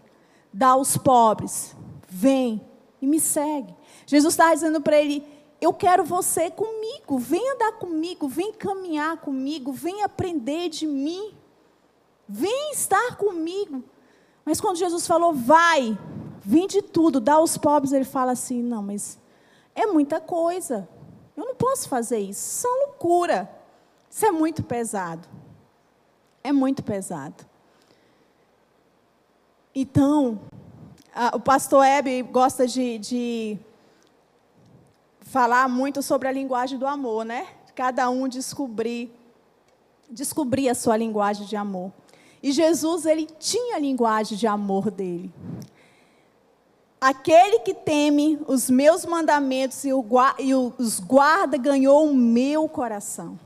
dá 0.53 0.69
aos 0.69 0.95
pobres, 0.95 1.75
vem, 2.07 2.61
e 3.01 3.07
me 3.07 3.19
segue. 3.19 3.75
Jesus 4.05 4.35
estava 4.35 4.53
dizendo 4.53 4.79
para 4.79 5.01
ele: 5.01 5.25
eu 5.59 5.73
quero 5.73 6.03
você 6.03 6.51
comigo. 6.51 7.17
Vem 7.17 7.51
andar 7.53 7.71
comigo, 7.79 8.27
vem 8.27 8.53
caminhar 8.53 9.17
comigo, 9.17 9.73
vem 9.73 10.03
aprender 10.03 10.69
de 10.69 10.85
mim. 10.85 11.33
Vem 12.29 12.71
estar 12.71 13.17
comigo. 13.17 13.83
Mas 14.45 14.61
quando 14.61 14.77
Jesus 14.77 15.07
falou, 15.07 15.33
vai, 15.33 15.97
vende 16.41 16.81
tudo, 16.81 17.19
dá 17.19 17.33
aos 17.33 17.57
pobres, 17.57 17.91
ele 17.91 18.05
fala 18.05 18.33
assim: 18.33 18.61
não, 18.61 18.83
mas 18.83 19.17
é 19.73 19.87
muita 19.87 20.21
coisa. 20.21 20.87
Eu 21.35 21.43
não 21.43 21.55
posso 21.55 21.89
fazer 21.89 22.19
isso. 22.19 22.59
Isso 22.59 22.67
é 22.67 22.85
loucura. 22.85 23.51
Isso 24.07 24.23
é 24.27 24.31
muito 24.31 24.61
pesado. 24.61 25.27
É 26.43 26.51
muito 26.51 26.83
pesado. 26.83 27.49
Então, 29.73 30.39
a, 31.15 31.35
o 31.35 31.39
pastor 31.39 31.85
Hebe 31.85 32.21
gosta 32.23 32.67
de, 32.67 32.97
de 32.97 33.59
falar 35.21 35.69
muito 35.69 36.01
sobre 36.01 36.27
a 36.27 36.31
linguagem 36.31 36.77
do 36.77 36.85
amor, 36.85 37.23
né? 37.23 37.47
Cada 37.73 38.09
um 38.09 38.27
descobrir, 38.27 39.09
descobrir 40.09 40.67
a 40.67 40.75
sua 40.75 40.97
linguagem 40.97 41.45
de 41.45 41.55
amor. 41.55 41.91
E 42.43 42.51
Jesus, 42.51 43.05
ele 43.05 43.25
tinha 43.39 43.77
a 43.77 43.79
linguagem 43.79 44.37
de 44.37 44.45
amor 44.45 44.91
dele. 44.91 45.31
Aquele 46.99 47.59
que 47.59 47.73
teme 47.73 48.39
os 48.47 48.69
meus 48.69 49.05
mandamentos 49.05 49.85
e, 49.85 49.91
os 49.93 50.99
guarda 50.99 51.57
ganhou 51.57 52.09
o 52.09 52.15
meu 52.15 52.67
coração. 52.67 53.39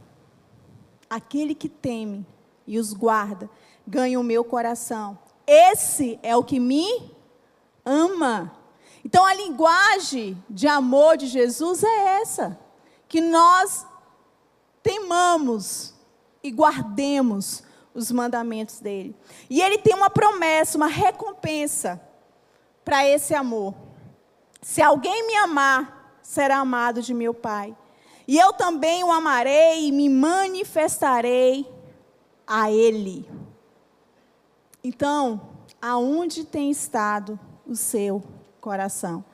Aquele 1.09 1.53
que 1.53 1.69
teme 1.69 2.25
e 2.65 2.79
os 2.79 2.93
guarda 2.93 3.49
ganha 3.87 4.19
o 4.19 4.23
meu 4.23 4.43
coração. 4.43 5.17
Esse 5.47 6.19
é 6.23 6.35
o 6.35 6.43
que 6.43 6.59
me 6.59 7.11
ama. 7.83 8.51
Então 9.03 9.25
a 9.25 9.33
linguagem 9.33 10.41
de 10.49 10.67
amor 10.67 11.17
de 11.17 11.27
Jesus 11.27 11.83
é 11.83 12.21
essa: 12.21 12.59
que 13.07 13.21
nós 13.21 13.85
temamos 14.81 15.93
e 16.43 16.51
guardemos 16.51 17.63
os 17.93 18.11
mandamentos 18.11 18.79
dele. 18.79 19.15
E 19.49 19.61
ele 19.61 19.77
tem 19.77 19.95
uma 19.95 20.09
promessa, 20.09 20.77
uma 20.77 20.87
recompensa 20.87 22.01
para 22.83 23.07
esse 23.07 23.33
amor. 23.33 23.73
Se 24.61 24.81
alguém 24.81 25.25
me 25.25 25.35
amar, 25.37 26.19
será 26.21 26.57
amado 26.57 27.01
de 27.01 27.13
meu 27.13 27.33
Pai. 27.33 27.75
E 28.27 28.37
eu 28.37 28.51
também 28.53 29.03
o 29.03 29.11
amarei 29.11 29.87
e 29.87 29.91
me 29.91 30.09
manifestarei 30.09 31.71
a 32.45 32.71
ele. 32.71 33.29
Então, 34.87 35.41
aonde 35.81 36.43
tem 36.43 36.69
estado 36.69 37.39
o 37.65 37.75
seu 37.75 38.21
coração. 38.61 39.25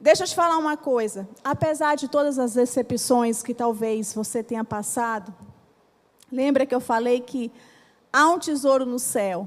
Deixa 0.00 0.22
eu 0.22 0.26
te 0.26 0.34
falar 0.34 0.56
uma 0.56 0.78
coisa. 0.78 1.28
Apesar 1.44 1.94
de 1.94 2.08
todas 2.08 2.38
as 2.38 2.54
decepções 2.54 3.42
que 3.42 3.52
talvez 3.52 4.14
você 4.14 4.42
tenha 4.42 4.64
passado, 4.64 5.34
lembra 6.32 6.64
que 6.64 6.74
eu 6.74 6.80
falei 6.80 7.20
que 7.20 7.52
há 8.10 8.30
um 8.30 8.38
tesouro 8.38 8.86
no 8.86 8.98
céu, 8.98 9.46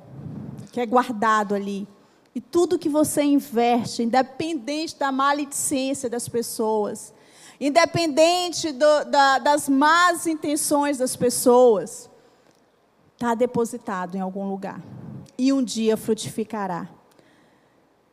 que 0.71 0.79
é 0.79 0.85
guardado 0.85 1.55
ali. 1.55 1.87
E 2.35 2.39
tudo 2.39 2.77
que 2.77 2.87
você 2.87 3.23
investe, 3.23 4.03
independente 4.03 4.95
da 4.95 5.11
maledicência 5.11 6.07
das 6.07 6.29
pessoas, 6.29 7.11
independente 7.59 8.71
do, 8.71 9.05
da, 9.05 9.39
das 9.39 9.67
más 9.67 10.27
intenções 10.27 10.99
das 10.99 11.15
pessoas, 11.15 12.07
está 13.15 13.33
depositado 13.33 14.15
em 14.15 14.19
algum 14.19 14.47
lugar. 14.47 14.79
E 15.43 15.51
um 15.51 15.63
dia 15.63 15.97
frutificará. 15.97 16.87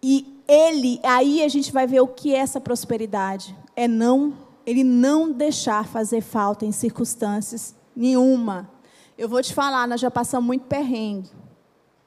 E 0.02 0.42
ele, 0.48 0.98
aí 1.02 1.44
a 1.44 1.48
gente 1.48 1.70
vai 1.70 1.86
ver 1.86 2.00
o 2.00 2.06
que 2.06 2.34
é 2.34 2.38
essa 2.38 2.58
prosperidade. 2.58 3.54
É 3.76 3.86
não, 3.86 4.32
ele 4.64 4.82
não 4.82 5.30
deixar 5.30 5.86
fazer 5.86 6.22
falta 6.22 6.64
em 6.64 6.72
circunstâncias 6.72 7.76
nenhuma. 7.94 8.70
Eu 9.18 9.28
vou 9.28 9.42
te 9.42 9.52
falar, 9.52 9.86
nós 9.86 10.00
já 10.00 10.10
passamos 10.10 10.46
muito 10.46 10.64
perrengue, 10.64 11.28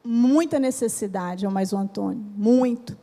muita 0.03 0.57
necessidade, 0.57 1.45
ao 1.45 1.51
mais 1.51 1.71
o 1.71 1.77
Antônio, 1.77 2.25
muito. 2.35 2.97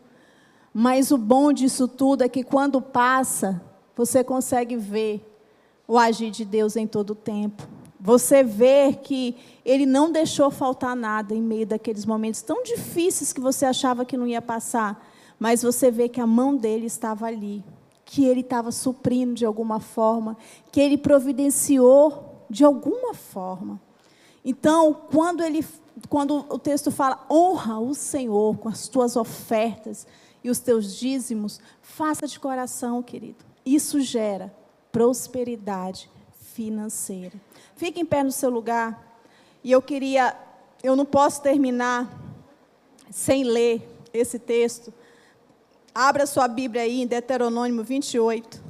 Mas 0.74 1.12
o 1.12 1.18
bom 1.18 1.52
disso 1.52 1.86
tudo 1.86 2.24
é 2.24 2.28
que 2.28 2.42
quando 2.42 2.82
passa, 2.82 3.62
você 3.94 4.24
consegue 4.24 4.76
ver 4.76 5.24
o 5.86 5.96
agir 5.96 6.32
de 6.32 6.44
Deus 6.44 6.74
em 6.74 6.84
todo 6.88 7.10
o 7.10 7.14
tempo. 7.14 7.62
Você 8.00 8.42
vê 8.42 8.92
que 8.92 9.36
Ele 9.64 9.86
não 9.86 10.10
deixou 10.12 10.50
faltar 10.50 10.94
nada 10.94 11.34
em 11.34 11.42
meio 11.42 11.66
daqueles 11.66 12.06
momentos 12.06 12.42
tão 12.42 12.62
difíceis 12.62 13.32
que 13.32 13.40
você 13.40 13.64
achava 13.66 14.04
que 14.04 14.16
não 14.16 14.26
ia 14.26 14.42
passar 14.42 15.04
mas 15.38 15.62
você 15.62 15.90
vê 15.90 16.08
que 16.08 16.20
a 16.20 16.26
mão 16.26 16.56
dele 16.56 16.86
estava 16.86 17.26
ali, 17.26 17.64
que 18.04 18.24
ele 18.24 18.40
estava 18.40 18.72
suprindo 18.72 19.34
de 19.34 19.44
alguma 19.44 19.78
forma, 19.78 20.36
que 20.72 20.80
ele 20.80 20.98
providenciou 20.98 22.44
de 22.50 22.64
alguma 22.64 23.14
forma. 23.14 23.80
Então, 24.44 24.92
quando 24.92 25.42
ele 25.42 25.64
quando 26.08 26.46
o 26.48 26.58
texto 26.60 26.92
fala 26.92 27.26
honra 27.28 27.80
o 27.80 27.92
Senhor 27.92 28.56
com 28.58 28.68
as 28.68 28.86
tuas 28.86 29.16
ofertas 29.16 30.06
e 30.44 30.48
os 30.48 30.60
teus 30.60 30.94
dízimos, 30.94 31.60
faça 31.82 32.24
de 32.24 32.38
coração, 32.38 33.02
querido. 33.02 33.44
Isso 33.66 34.00
gera 34.00 34.54
prosperidade 34.92 36.08
financeira. 36.54 37.32
Fique 37.78 37.98
em 37.98 38.04
pé 38.04 38.22
no 38.22 38.30
seu 38.30 38.50
lugar. 38.50 39.18
E 39.64 39.72
eu 39.72 39.80
queria, 39.80 40.36
eu 40.82 40.94
não 40.94 41.06
posso 41.06 41.40
terminar 41.40 42.06
sem 43.10 43.42
ler 43.42 43.88
esse 44.12 44.38
texto, 44.38 44.92
Abra 45.94 46.26
sua 46.26 46.46
Bíblia 46.46 46.82
aí 46.82 47.02
em 47.02 47.06
Deuteronômio 47.08 47.82
28. 47.82 48.62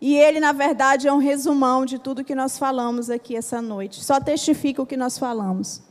E 0.00 0.16
ele, 0.16 0.40
na 0.40 0.50
verdade, 0.50 1.06
é 1.06 1.12
um 1.12 1.18
resumão 1.18 1.86
de 1.86 2.00
tudo 2.00 2.24
que 2.24 2.34
nós 2.34 2.58
falamos 2.58 3.10
aqui 3.10 3.36
essa 3.36 3.62
noite. 3.62 4.04
Só 4.04 4.20
testifica 4.20 4.82
o 4.82 4.86
que 4.86 4.96
nós 4.96 5.18
falamos. 5.18 5.82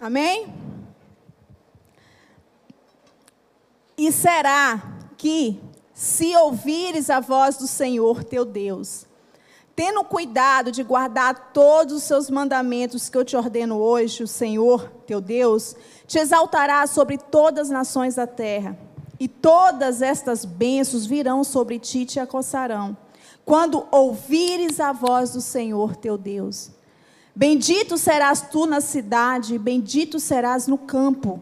Amém? 0.00 0.54
E 3.96 4.12
será 4.12 4.80
que 5.16 5.60
se 5.92 6.36
ouvires 6.36 7.10
a 7.10 7.18
voz 7.18 7.56
do 7.56 7.66
Senhor 7.66 8.22
teu 8.22 8.44
Deus, 8.44 9.06
tendo 9.74 10.04
cuidado 10.04 10.70
de 10.70 10.84
guardar 10.84 11.52
todos 11.52 11.94
os 11.94 12.02
seus 12.04 12.30
mandamentos 12.30 13.08
que 13.08 13.18
eu 13.18 13.24
te 13.24 13.36
ordeno 13.36 13.76
hoje, 13.78 14.22
o 14.22 14.28
Senhor 14.28 14.88
teu 15.04 15.20
Deus, 15.20 15.74
te 16.06 16.18
exaltará 16.18 16.86
sobre 16.86 17.18
todas 17.18 17.66
as 17.66 17.70
nações 17.70 18.14
da 18.14 18.26
terra, 18.26 18.78
e 19.18 19.26
todas 19.26 20.00
estas 20.00 20.44
bênçãos 20.44 21.04
virão 21.04 21.42
sobre 21.42 21.80
ti 21.80 22.00
e 22.00 22.06
te 22.06 22.20
acossarão, 22.20 22.96
quando 23.44 23.84
ouvires 23.90 24.78
a 24.78 24.92
voz 24.92 25.32
do 25.32 25.40
Senhor 25.40 25.96
teu 25.96 26.16
Deus. 26.16 26.77
Bendito 27.38 27.96
serás 27.96 28.40
tu 28.50 28.66
na 28.66 28.80
cidade, 28.80 29.60
bendito 29.60 30.18
serás 30.18 30.66
no 30.66 30.76
campo. 30.76 31.40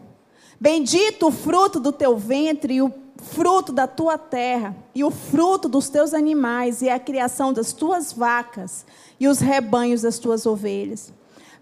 Bendito 0.59 1.29
o 1.29 1.31
fruto 1.31 1.79
do 1.79 1.91
teu 1.91 2.15
ventre 2.15 2.75
e 2.75 2.81
o 2.83 2.93
fruto 3.17 3.73
da 3.73 3.87
tua 3.87 4.15
terra, 4.15 4.75
e 4.93 5.03
o 5.03 5.09
fruto 5.09 5.67
dos 5.67 5.89
teus 5.89 6.13
animais, 6.13 6.83
e 6.83 6.89
a 6.89 6.99
criação 6.99 7.51
das 7.51 7.73
tuas 7.73 8.13
vacas, 8.13 8.85
e 9.19 9.27
os 9.27 9.39
rebanhos 9.39 10.03
das 10.03 10.19
tuas 10.19 10.45
ovelhas. 10.45 11.11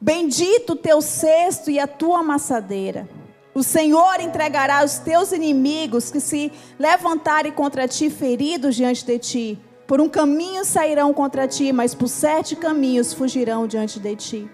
Bendito 0.01 0.73
o 0.73 0.75
teu 0.75 1.01
cesto 1.01 1.71
e 1.71 1.79
a 1.79 1.88
tua 1.88 2.19
amassadeira. 2.19 3.07
O 3.53 3.63
Senhor 3.63 4.19
entregará 4.19 4.83
os 4.83 4.97
teus 4.97 5.31
inimigos 5.31 6.11
que 6.11 6.19
se 6.19 6.51
levantarem 6.77 7.53
contra 7.53 7.88
ti, 7.88 8.09
feridos 8.09 8.75
diante 8.75 9.05
de 9.05 9.17
ti. 9.17 9.59
Por 9.88 10.01
um 10.01 10.09
caminho 10.09 10.65
sairão 10.65 11.13
contra 11.13 11.47
ti, 11.47 11.71
mas 11.71 11.93
por 11.93 12.07
sete 12.07 12.55
caminhos 12.55 13.13
fugirão 13.13 13.67
diante 13.67 13.99
de 13.99 14.15
ti. 14.15 14.49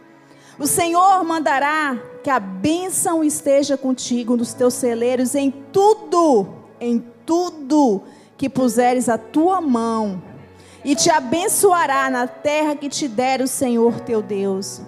O 0.59 0.67
Senhor 0.67 1.23
mandará 1.23 1.97
que 2.23 2.29
a 2.29 2.39
bênção 2.39 3.23
esteja 3.23 3.77
contigo 3.77 4.35
nos 4.35 4.53
teus 4.53 4.73
celeiros 4.73 5.33
em 5.33 5.49
tudo 5.49 6.61
em 6.81 7.03
tudo 7.25 8.01
que 8.35 8.49
puseres 8.49 9.07
a 9.07 9.19
tua 9.19 9.61
mão, 9.61 10.21
e 10.83 10.95
te 10.95 11.11
abençoará 11.11 12.09
na 12.09 12.25
terra 12.25 12.75
que 12.75 12.89
te 12.89 13.07
der 13.07 13.39
o 13.39 13.47
Senhor 13.47 13.99
teu 13.99 14.19
Deus. 14.19 14.81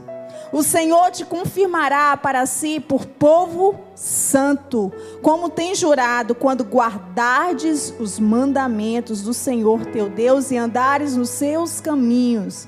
O 0.53 0.61
Senhor 0.61 1.09
te 1.09 1.25
confirmará 1.25 2.15
para 2.15 2.45
si 2.45 2.79
por 2.79 3.07
povo 3.07 3.73
santo, 3.95 4.93
como 5.19 5.49
tem 5.49 5.73
jurado, 5.73 6.35
quando 6.35 6.63
guardardes 6.63 7.91
os 7.99 8.19
mandamentos 8.19 9.23
do 9.23 9.33
Senhor 9.33 9.83
teu 9.87 10.07
Deus 10.07 10.51
e 10.51 10.57
andares 10.57 11.17
nos 11.17 11.29
seus 11.29 11.81
caminhos. 11.81 12.67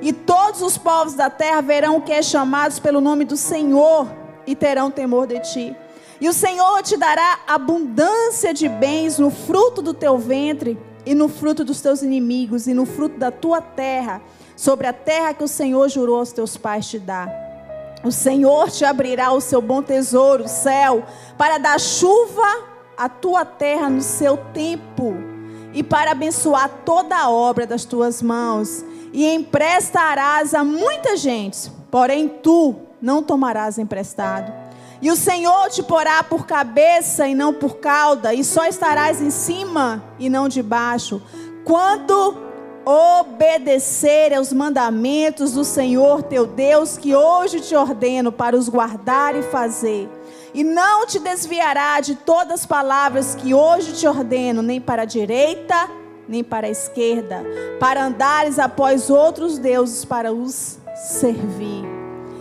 E 0.00 0.12
todos 0.12 0.62
os 0.62 0.78
povos 0.78 1.14
da 1.14 1.28
terra 1.28 1.60
verão 1.60 2.00
que 2.00 2.12
é 2.12 2.22
chamados 2.22 2.78
pelo 2.78 3.00
nome 3.00 3.24
do 3.24 3.36
Senhor 3.36 4.06
e 4.46 4.54
terão 4.54 4.88
temor 4.88 5.26
de 5.26 5.40
ti. 5.40 5.76
E 6.20 6.28
o 6.28 6.32
Senhor 6.32 6.82
te 6.84 6.96
dará 6.96 7.40
abundância 7.48 8.54
de 8.54 8.68
bens 8.68 9.18
no 9.18 9.30
fruto 9.30 9.82
do 9.82 9.92
teu 9.92 10.16
ventre, 10.18 10.78
e 11.06 11.14
no 11.14 11.28
fruto 11.28 11.64
dos 11.64 11.80
teus 11.80 12.02
inimigos, 12.02 12.66
e 12.66 12.74
no 12.74 12.86
fruto 12.86 13.18
da 13.18 13.30
tua 13.30 13.60
terra, 13.60 14.22
sobre 14.56 14.86
a 14.86 14.92
terra 14.92 15.34
que 15.34 15.44
o 15.44 15.48
Senhor 15.48 15.88
jurou 15.88 16.18
aos 16.18 16.32
teus 16.32 16.56
pais 16.56 16.88
te 16.88 16.98
dar. 16.98 17.28
O 18.04 18.12
Senhor 18.12 18.70
te 18.70 18.84
abrirá 18.84 19.32
o 19.32 19.40
seu 19.40 19.60
bom 19.60 19.82
tesouro, 19.82 20.44
o 20.44 20.48
céu, 20.48 21.04
para 21.38 21.58
dar 21.58 21.80
chuva 21.80 22.64
à 22.96 23.08
tua 23.08 23.44
terra 23.44 23.88
no 23.88 24.02
seu 24.02 24.36
tempo, 24.52 25.14
e 25.72 25.82
para 25.82 26.12
abençoar 26.12 26.70
toda 26.84 27.16
a 27.16 27.30
obra 27.30 27.66
das 27.66 27.84
tuas 27.84 28.22
mãos, 28.22 28.84
e 29.12 29.26
emprestarás 29.26 30.54
a 30.54 30.62
muita 30.64 31.16
gente, 31.16 31.70
porém 31.90 32.28
tu 32.28 32.74
não 33.00 33.22
tomarás 33.22 33.78
emprestado. 33.78 34.63
E 35.04 35.10
o 35.10 35.16
Senhor 35.16 35.68
te 35.68 35.82
porá 35.82 36.22
por 36.22 36.46
cabeça 36.46 37.28
e 37.28 37.34
não 37.34 37.52
por 37.52 37.76
cauda, 37.76 38.32
e 38.32 38.42
só 38.42 38.64
estarás 38.64 39.20
em 39.20 39.28
cima 39.28 40.02
e 40.18 40.30
não 40.30 40.48
debaixo. 40.48 41.20
Quando 41.62 42.34
obedecer 42.86 44.32
aos 44.32 44.50
mandamentos 44.50 45.52
do 45.52 45.62
Senhor 45.62 46.22
teu 46.22 46.46
Deus, 46.46 46.96
que 46.96 47.14
hoje 47.14 47.60
te 47.60 47.76
ordeno 47.76 48.32
para 48.32 48.56
os 48.56 48.66
guardar 48.66 49.36
e 49.36 49.42
fazer. 49.42 50.08
E 50.54 50.64
não 50.64 51.06
te 51.06 51.18
desviará 51.18 52.00
de 52.00 52.14
todas 52.14 52.60
as 52.60 52.66
palavras 52.66 53.34
que 53.34 53.52
hoje 53.52 53.92
te 53.92 54.08
ordeno, 54.08 54.62
nem 54.62 54.80
para 54.80 55.02
a 55.02 55.04
direita, 55.04 55.86
nem 56.26 56.42
para 56.42 56.66
a 56.66 56.70
esquerda, 56.70 57.44
para 57.78 58.06
andares 58.06 58.58
após 58.58 59.10
outros 59.10 59.58
deuses 59.58 60.02
para 60.02 60.32
os 60.32 60.78
servir. 60.94 61.84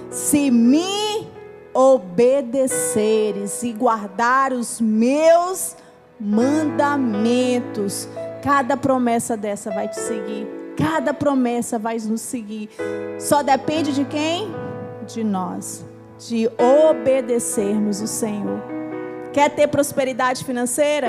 Se 0.10 0.50
me 0.50 1.33
obedeceres 1.74 3.64
e 3.64 3.74
guardar 3.74 4.54
os 4.54 4.80
meus 4.80 5.76
mandamentos, 6.20 8.08
Cada 8.44 8.76
promessa 8.76 9.38
dessa 9.38 9.72
vai 9.72 9.88
te 9.88 9.98
seguir. 9.98 10.46
Cada 10.78 11.14
promessa 11.14 11.80
vai 11.80 11.98
nos 12.00 12.20
seguir. 12.20 12.70
Só 13.18 13.42
depende 13.42 13.94
de 13.94 14.04
quem? 14.04 14.54
De 15.08 15.24
nós. 15.24 15.86
De 16.28 16.50
obedecermos 16.58 18.02
o 18.02 18.08
Senhor. 18.08 18.62
Quer 19.32 19.50
ter 19.50 19.70
prosperidade 19.70 20.44
financeira? 20.44 21.08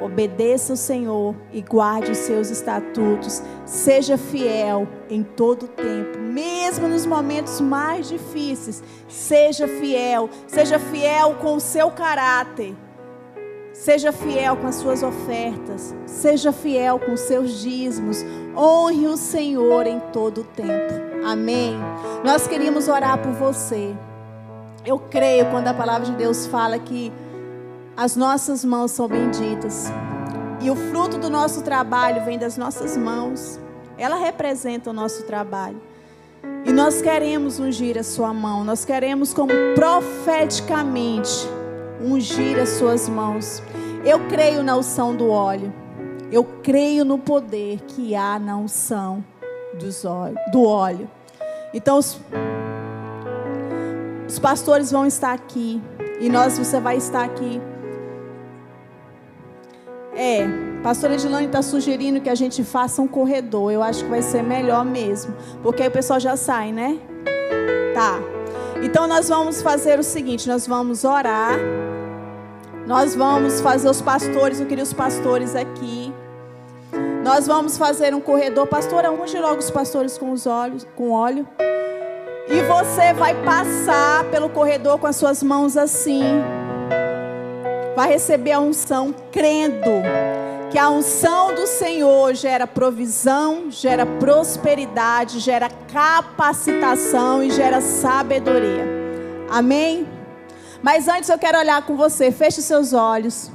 Obedeça 0.00 0.72
o 0.72 0.76
Senhor 0.76 1.36
e 1.52 1.60
guarde 1.60 2.10
os 2.10 2.18
seus 2.18 2.50
estatutos. 2.50 3.42
Seja 3.66 4.16
fiel 4.16 4.88
em 5.10 5.22
todo 5.22 5.64
o 5.64 5.68
tempo, 5.68 6.18
mesmo 6.18 6.88
nos 6.88 7.04
momentos 7.04 7.60
mais 7.60 8.08
difíceis. 8.08 8.82
Seja 9.06 9.68
fiel, 9.68 10.30
seja 10.46 10.78
fiel 10.78 11.34
com 11.34 11.56
o 11.56 11.60
seu 11.60 11.90
caráter. 11.90 12.74
Seja 13.72 14.10
fiel 14.10 14.56
com 14.56 14.66
as 14.66 14.76
suas 14.76 15.02
ofertas. 15.02 15.94
Seja 16.06 16.52
fiel 16.52 16.98
com 16.98 17.12
os 17.12 17.20
seus 17.20 17.60
dízimos. 17.60 18.24
Honre 18.56 19.06
o 19.06 19.16
Senhor 19.16 19.86
em 19.86 20.00
todo 20.12 20.40
o 20.40 20.44
tempo. 20.44 20.94
Amém. 21.24 21.76
Nós 22.24 22.46
queríamos 22.46 22.88
orar 22.88 23.18
por 23.18 23.32
você. 23.32 23.94
Eu 24.84 24.98
creio 24.98 25.50
quando 25.50 25.68
a 25.68 25.74
palavra 25.74 26.06
de 26.06 26.12
Deus 26.12 26.46
fala 26.46 26.78
que 26.78 27.12
as 27.96 28.16
nossas 28.16 28.64
mãos 28.64 28.90
são 28.92 29.08
benditas. 29.08 29.86
E 30.60 30.70
o 30.70 30.76
fruto 30.76 31.18
do 31.18 31.30
nosso 31.30 31.62
trabalho 31.62 32.24
vem 32.24 32.38
das 32.38 32.56
nossas 32.56 32.96
mãos. 32.96 33.58
Ela 33.96 34.16
representa 34.16 34.90
o 34.90 34.92
nosso 34.92 35.24
trabalho. 35.24 35.80
E 36.64 36.72
nós 36.72 37.00
queremos 37.00 37.58
ungir 37.58 37.96
a 37.98 38.02
sua 38.02 38.32
mão. 38.32 38.64
Nós 38.64 38.84
queremos, 38.84 39.32
como 39.32 39.52
profeticamente, 39.74 41.48
ungir 42.00 42.58
as 42.58 42.70
suas 42.70 43.08
mãos. 43.08 43.62
Eu 44.04 44.26
creio 44.28 44.62
na 44.62 44.76
unção 44.76 45.14
do 45.14 45.28
óleo. 45.28 45.72
Eu 46.30 46.44
creio 46.62 47.04
no 47.04 47.18
poder 47.18 47.80
que 47.88 48.14
há 48.14 48.38
na 48.38 48.56
unção 48.56 49.24
do 50.52 50.64
óleo. 50.64 51.08
Então 51.72 51.98
os, 51.98 52.20
os 54.28 54.38
pastores 54.38 54.90
vão 54.90 55.06
estar 55.06 55.32
aqui 55.32 55.80
e 56.20 56.28
nós 56.28 56.58
você 56.58 56.80
vai 56.80 56.96
estar 56.96 57.24
aqui. 57.24 57.60
É, 60.22 60.46
pastora 60.82 61.14
Edilane 61.14 61.46
está 61.46 61.62
sugerindo 61.62 62.20
que 62.20 62.28
a 62.28 62.34
gente 62.34 62.62
faça 62.62 63.00
um 63.00 63.08
corredor. 63.08 63.72
Eu 63.72 63.82
acho 63.82 64.04
que 64.04 64.10
vai 64.10 64.20
ser 64.20 64.42
melhor 64.42 64.84
mesmo, 64.84 65.34
porque 65.62 65.82
aí 65.82 65.88
o 65.88 65.90
pessoal 65.90 66.20
já 66.20 66.36
sai, 66.36 66.72
né? 66.72 66.98
Tá. 67.94 68.20
Então 68.82 69.06
nós 69.06 69.30
vamos 69.30 69.62
fazer 69.62 69.98
o 69.98 70.02
seguinte, 70.02 70.46
nós 70.46 70.66
vamos 70.66 71.04
orar. 71.04 71.54
Nós 72.86 73.16
vamos 73.16 73.62
fazer 73.62 73.88
os 73.88 74.02
pastores, 74.02 74.60
eu 74.60 74.66
queria 74.66 74.84
os 74.84 74.92
pastores 74.92 75.56
aqui. 75.56 76.12
Nós 77.24 77.46
vamos 77.46 77.78
fazer 77.78 78.14
um 78.14 78.20
corredor. 78.20 78.66
Pastora, 78.66 79.10
unge 79.10 79.38
logo 79.38 79.58
os 79.58 79.70
pastores 79.70 80.18
com 80.18 80.32
os 80.32 80.46
olhos, 80.46 80.86
com 80.94 81.12
óleo. 81.12 81.48
E 82.46 82.60
você 82.64 83.14
vai 83.14 83.34
passar 83.42 84.24
pelo 84.24 84.50
corredor 84.50 84.98
com 84.98 85.06
as 85.06 85.16
suas 85.16 85.42
mãos 85.42 85.78
assim. 85.78 86.22
Vai 87.96 88.08
receber 88.08 88.52
a 88.52 88.60
unção 88.60 89.14
crendo 89.32 89.90
que 90.70 90.78
a 90.78 90.88
unção 90.88 91.52
do 91.54 91.66
Senhor 91.66 92.32
gera 92.34 92.66
provisão, 92.66 93.70
gera 93.70 94.06
prosperidade, 94.06 95.40
gera 95.40 95.68
capacitação 95.92 97.42
e 97.42 97.50
gera 97.50 97.80
sabedoria. 97.80 98.86
Amém? 99.50 100.06
Mas 100.82 101.08
antes 101.08 101.28
eu 101.28 101.38
quero 101.38 101.58
olhar 101.58 101.84
com 101.84 101.96
você. 101.96 102.30
Feche 102.30 102.62
seus 102.62 102.92
olhos. 102.92 103.50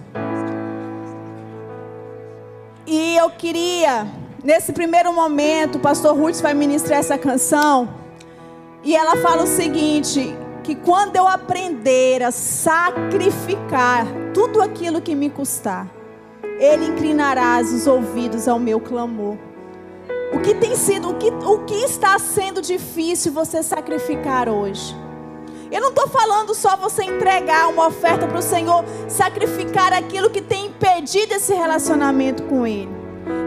E 2.86 3.16
eu 3.18 3.30
queria, 3.32 4.06
nesse 4.44 4.72
primeiro 4.74 5.12
momento, 5.14 5.76
o 5.76 5.80
pastor 5.80 6.16
Ruth 6.16 6.42
vai 6.42 6.54
ministrar 6.54 7.00
essa 7.00 7.18
canção. 7.18 7.90
E 8.84 8.96
ela 8.96 9.16
fala 9.18 9.44
o 9.44 9.48
seguinte: 9.48 10.36
que 10.66 10.74
quando 10.74 11.16
eu 11.16 11.28
aprender 11.28 12.24
a 12.24 12.32
sacrificar 12.32 14.07
tudo 14.34 14.63
aquilo 14.63 14.99
que 14.99 15.13
me 15.13 15.30
custar, 15.30 15.88
Ele 16.59 16.86
inclinará 16.86 17.61
os 17.61 17.86
ouvidos 17.86 18.47
ao 18.47 18.57
meu 18.57 18.80
clamor. 18.80 19.38
O 20.34 20.39
que 20.39 20.55
tem 20.55 20.76
sido, 20.76 21.11
o 21.11 21.13
que, 21.13 21.30
o 21.30 21.59
que 21.66 21.76
está 21.76 22.18
sendo 22.18 22.63
difícil 22.63 23.32
você 23.32 23.61
sacrificar 23.61 24.49
hoje? 24.49 24.95
Eu 25.72 25.82
não 25.82 25.89
estou 25.89 26.07
falando 26.07 26.55
só 26.55 26.76
você 26.76 27.03
entregar 27.03 27.68
uma 27.70 27.86
oferta 27.86 28.26
para 28.26 28.39
o 28.39 28.41
Senhor, 28.41 28.84
sacrificar 29.07 29.93
aquilo 29.93 30.32
que 30.32 30.41
tem 30.41 30.66
impedido 30.66 31.36
esse 31.36 31.53
relacionamento 31.53 32.41
com 32.43 32.66
Ele, 32.66 32.89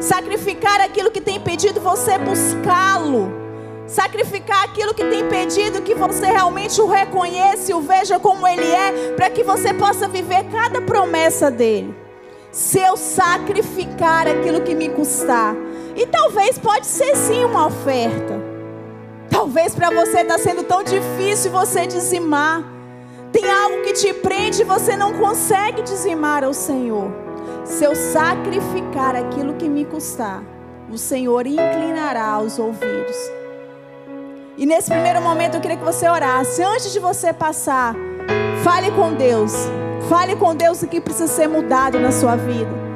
sacrificar 0.00 0.80
aquilo 0.80 1.10
que 1.10 1.20
tem 1.20 1.36
impedido 1.38 1.80
você 1.80 2.16
buscá-lo, 2.16 3.47
sacrificar 3.88 4.64
aquilo 4.64 4.92
que 4.92 5.02
tem 5.04 5.20
impedido 5.20 5.82
que 5.82 5.94
você 5.94 6.26
realmente 6.26 6.80
o 6.80 6.86
reconheça 6.86 7.72
e 7.72 7.74
o 7.74 7.80
veja 7.80 8.20
como 8.20 8.46
Ele 8.46 8.70
é, 8.70 9.12
para 9.16 9.30
que 9.30 9.42
você 9.42 9.72
possa 9.72 10.06
viver 10.06 10.44
cada 10.52 10.80
promessa 10.82 11.50
dele. 11.50 11.96
Se 12.52 12.78
eu 12.78 12.96
sacrificar 12.96 14.28
aquilo 14.28 14.60
que 14.60 14.74
me 14.74 14.90
custar, 14.90 15.56
e 15.96 16.06
talvez 16.06 16.58
pode 16.58 16.86
ser 16.86 17.16
sim 17.16 17.44
uma 17.44 17.66
oferta. 17.66 18.40
Talvez 19.30 19.74
para 19.74 19.90
você 19.90 20.20
está 20.20 20.38
sendo 20.38 20.62
tão 20.62 20.82
difícil 20.82 21.50
você 21.50 21.86
dizimar. 21.86 22.62
Tem 23.32 23.50
algo 23.50 23.82
que 23.82 23.92
te 23.92 24.12
prende 24.12 24.62
e 24.62 24.64
você 24.64 24.96
não 24.96 25.12
consegue 25.14 25.82
dizimar 25.82 26.44
ao 26.44 26.54
Senhor. 26.54 27.10
Se 27.64 27.84
eu 27.84 27.94
sacrificar 27.94 29.14
aquilo 29.14 29.54
que 29.54 29.68
me 29.68 29.84
custar, 29.84 30.42
o 30.90 30.96
Senhor 30.96 31.46
inclinará 31.46 32.38
os 32.40 32.58
ouvidos. 32.58 33.37
E 34.58 34.66
nesse 34.66 34.90
primeiro 34.90 35.22
momento 35.22 35.54
eu 35.54 35.60
queria 35.60 35.76
que 35.76 35.84
você 35.84 36.08
orasse. 36.08 36.60
Antes 36.60 36.92
de 36.92 36.98
você 36.98 37.32
passar, 37.32 37.94
fale 38.64 38.90
com 38.90 39.14
Deus. 39.14 39.52
Fale 40.08 40.34
com 40.34 40.52
Deus 40.52 40.82
o 40.82 40.88
que 40.88 41.00
precisa 41.00 41.28
ser 41.28 41.46
mudado 41.46 42.00
na 42.00 42.10
sua 42.10 42.34
vida. 42.34 42.87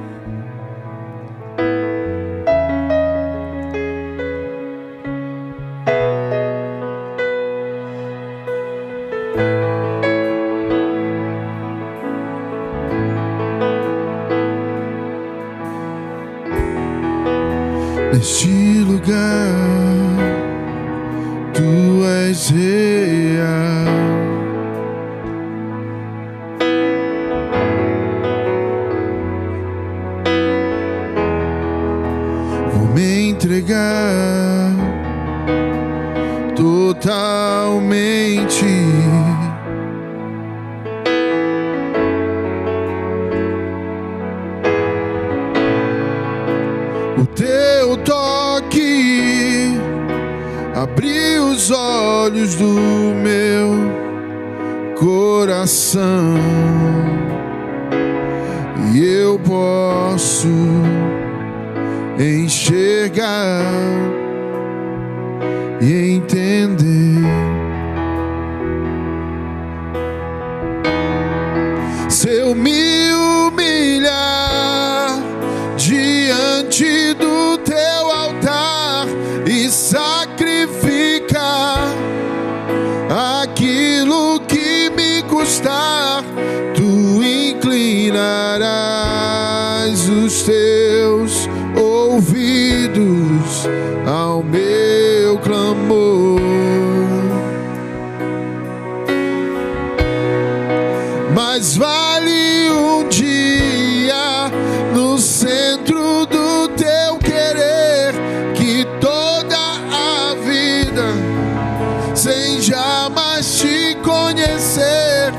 Jamais 113.13 113.59
te 113.59 113.97
conhecer. 114.03 115.33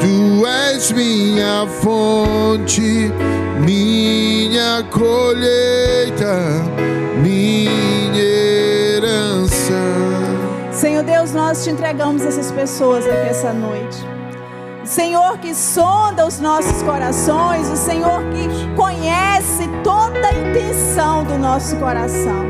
Tu 0.00 0.46
és 0.46 0.90
minha 0.92 1.66
fonte, 1.66 3.10
minha 3.60 4.82
colheita, 4.90 6.36
minha 7.22 8.22
herança. 8.22 9.74
Senhor 10.72 11.04
Deus, 11.04 11.32
nós 11.32 11.62
te 11.62 11.70
entregamos 11.70 12.22
essas 12.22 12.50
pessoas 12.50 13.06
aqui 13.06 13.28
essa 13.28 13.52
noite. 13.52 13.98
Senhor 14.84 15.38
que 15.38 15.54
sonda 15.54 16.26
os 16.26 16.40
nossos 16.40 16.82
corações, 16.82 17.68
o 17.68 17.76
Senhor 17.76 18.24
que 18.30 18.74
conhece 18.74 19.68
toda 19.84 20.18
a 20.26 20.32
intenção 20.32 21.22
do 21.22 21.38
nosso 21.38 21.76
coração. 21.76 22.46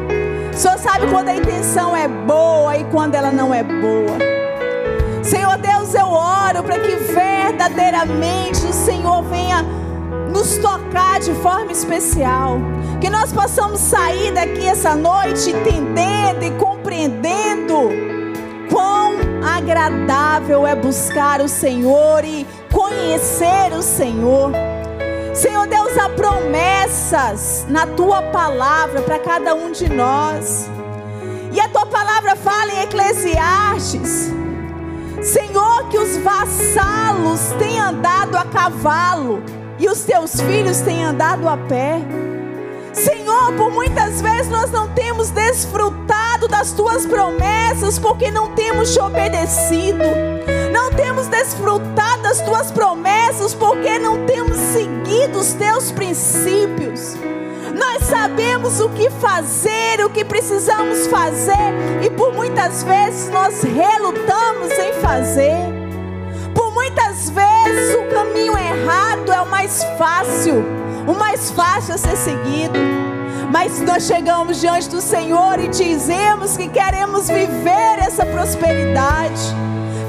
O 0.52 0.56
Senhor 0.56 0.78
sabe 0.78 1.06
quando 1.08 1.28
a 1.28 1.36
intenção 1.36 1.94
é 1.94 2.08
boa 2.08 2.76
e 2.76 2.84
quando 2.84 3.14
ela 3.14 3.30
não 3.30 3.52
é 3.52 3.62
boa. 3.62 4.39
Senhor 5.30 5.58
Deus, 5.58 5.94
eu 5.94 6.08
oro 6.08 6.64
para 6.64 6.76
que 6.80 6.96
verdadeiramente 6.96 8.66
o 8.66 8.72
Senhor 8.72 9.22
venha 9.22 9.62
nos 10.28 10.58
tocar 10.58 11.20
de 11.20 11.32
forma 11.34 11.70
especial. 11.70 12.58
Que 13.00 13.08
nós 13.08 13.32
possamos 13.32 13.78
sair 13.78 14.32
daqui 14.32 14.66
essa 14.66 14.96
noite 14.96 15.50
entendendo 15.50 16.42
e 16.42 16.50
compreendendo 16.58 17.90
quão 18.72 19.12
agradável 19.56 20.66
é 20.66 20.74
buscar 20.74 21.40
o 21.40 21.46
Senhor 21.46 22.24
e 22.24 22.44
conhecer 22.72 23.72
o 23.72 23.82
Senhor. 23.82 24.50
Senhor 25.32 25.68
Deus, 25.68 25.96
há 25.96 26.08
promessas 26.08 27.66
na 27.68 27.86
tua 27.86 28.20
palavra 28.20 29.00
para 29.02 29.20
cada 29.20 29.54
um 29.54 29.70
de 29.70 29.88
nós. 29.88 30.68
E 31.52 31.60
a 31.60 31.68
tua 31.68 31.86
palavra 31.86 32.34
fala 32.34 32.72
em 32.72 32.82
Eclesiastes. 32.82 34.40
Senhor, 35.22 35.88
que 35.88 35.98
os 35.98 36.16
vassalos 36.18 37.40
têm 37.58 37.78
andado 37.78 38.36
a 38.36 38.44
cavalo 38.44 39.42
e 39.78 39.86
os 39.86 40.02
teus 40.02 40.40
filhos 40.40 40.80
têm 40.80 41.04
andado 41.04 41.48
a 41.48 41.56
pé. 41.56 42.00
Senhor, 42.92 43.52
por 43.56 43.70
muitas 43.70 44.20
vezes 44.20 44.50
nós 44.50 44.70
não 44.70 44.88
temos 44.88 45.30
desfrutado 45.30 46.48
das 46.48 46.72
tuas 46.72 47.06
promessas 47.06 47.98
porque 47.98 48.30
não 48.30 48.54
temos 48.54 48.92
te 48.92 49.00
obedecido. 49.00 50.04
Não 50.72 50.90
temos 50.90 51.26
desfrutado 51.28 52.22
das 52.22 52.40
tuas 52.40 52.70
promessas 52.70 53.54
porque 53.54 53.98
não 53.98 54.24
temos 54.26 54.56
seguido 54.56 55.38
os 55.38 55.52
teus 55.52 55.92
princípios. 55.92 57.16
Nós 57.80 58.04
sabemos 58.04 58.78
o 58.78 58.90
que 58.90 59.08
fazer, 59.08 60.04
o 60.04 60.10
que 60.10 60.22
precisamos 60.22 61.06
fazer, 61.06 61.72
e 62.02 62.10
por 62.10 62.34
muitas 62.34 62.82
vezes 62.82 63.30
nós 63.30 63.62
relutamos 63.62 64.70
em 64.78 64.92
fazer. 65.00 65.56
Por 66.54 66.70
muitas 66.74 67.30
vezes 67.30 67.96
o 67.96 68.14
caminho 68.14 68.52
errado 68.56 69.32
é 69.32 69.40
o 69.40 69.46
mais 69.46 69.82
fácil, 69.96 70.62
o 71.08 71.14
mais 71.14 71.50
fácil 71.50 71.94
a 71.94 71.98
ser 71.98 72.16
seguido. 72.16 72.78
Mas 73.50 73.80
nós 73.80 74.04
chegamos 74.06 74.60
diante 74.60 74.90
do 74.90 75.00
Senhor 75.00 75.58
e 75.58 75.68
dizemos 75.68 76.58
que 76.58 76.68
queremos 76.68 77.28
viver 77.28 77.98
essa 77.98 78.26
prosperidade. 78.26 79.40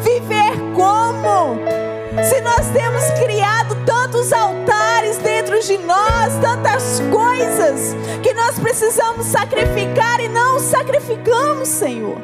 Viver 0.04 0.52
como? 0.76 1.91
Se 2.20 2.42
nós 2.42 2.68
temos 2.74 3.04
criado 3.12 3.74
tantos 3.86 4.34
altares 4.34 5.18
dentro 5.18 5.62
de 5.62 5.78
nós, 5.78 6.36
tantas 6.42 7.02
coisas 7.10 7.96
que 8.22 8.34
nós 8.34 8.60
precisamos 8.60 9.28
sacrificar 9.28 10.20
e 10.20 10.28
não 10.28 10.60
sacrificamos, 10.60 11.70
Senhor. 11.70 12.18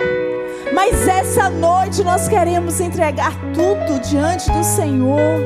Mas 0.74 1.08
essa 1.08 1.50
noite 1.50 2.04
nós 2.04 2.28
queremos 2.28 2.82
entregar 2.82 3.34
tudo 3.54 4.02
diante 4.02 4.52
do 4.52 4.62
Senhor. 4.62 5.40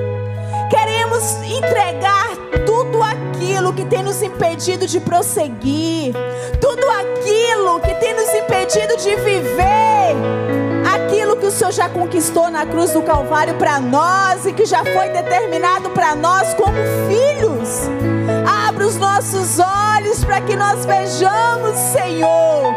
Queremos 0.71 1.23
entregar 1.43 2.35
tudo 2.65 3.03
aquilo 3.03 3.73
que 3.73 3.85
tem 3.85 4.01
nos 4.01 4.23
impedido 4.23 4.87
de 4.87 4.99
prosseguir, 4.99 6.15
tudo 6.59 6.89
aquilo 6.89 7.79
que 7.79 7.93
tem 7.95 8.15
nos 8.15 8.33
impedido 8.33 8.97
de 8.97 9.15
viver 9.17 9.70
o 11.51 11.53
Senhor 11.53 11.71
já 11.71 11.89
conquistou 11.89 12.49
na 12.49 12.65
cruz 12.65 12.91
do 12.91 13.01
Calvário 13.01 13.55
para 13.55 13.77
nós 13.77 14.45
e 14.45 14.53
que 14.53 14.65
já 14.65 14.85
foi 14.85 15.09
determinado 15.09 15.89
para 15.89 16.15
nós 16.15 16.53
como 16.53 16.77
filhos. 17.09 17.89
Abra 18.67 18.87
os 18.87 18.95
nossos 18.95 19.59
olhos 19.59 20.23
para 20.23 20.39
que 20.39 20.55
nós 20.55 20.85
vejamos, 20.85 21.75
Senhor. 21.91 22.73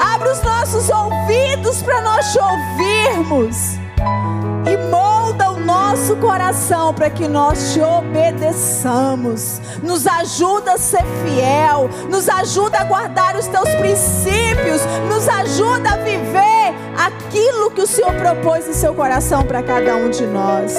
Abra 0.00 0.32
os 0.32 0.42
nossos 0.42 0.88
ouvidos 0.88 1.82
para 1.82 2.00
nós 2.00 2.32
te 2.32 2.38
ouvirmos. 2.38 3.56
E 4.66 4.76
molda 4.90 5.50
o 5.50 5.60
nosso 5.60 6.16
coração 6.16 6.94
para 6.94 7.10
que 7.10 7.28
nós 7.28 7.74
te 7.74 7.80
obedeçamos. 7.82 9.60
Nos 9.82 10.06
ajuda 10.06 10.72
a 10.72 10.78
ser 10.78 11.04
fiel, 11.22 11.90
nos 12.08 12.26
ajuda 12.30 12.78
a 12.78 12.84
guardar 12.84 13.36
os 13.36 13.46
teus 13.48 13.68
princípios, 13.74 14.80
nos 15.10 15.28
ajuda 15.28 15.90
a 15.90 15.96
viver 15.98 16.53
aquilo 17.04 17.70
que 17.70 17.82
o 17.82 17.86
Senhor 17.86 18.14
propôs 18.14 18.66
em 18.66 18.72
seu 18.72 18.94
coração 18.94 19.44
para 19.44 19.62
cada 19.62 19.96
um 19.96 20.08
de 20.08 20.26
nós. 20.26 20.72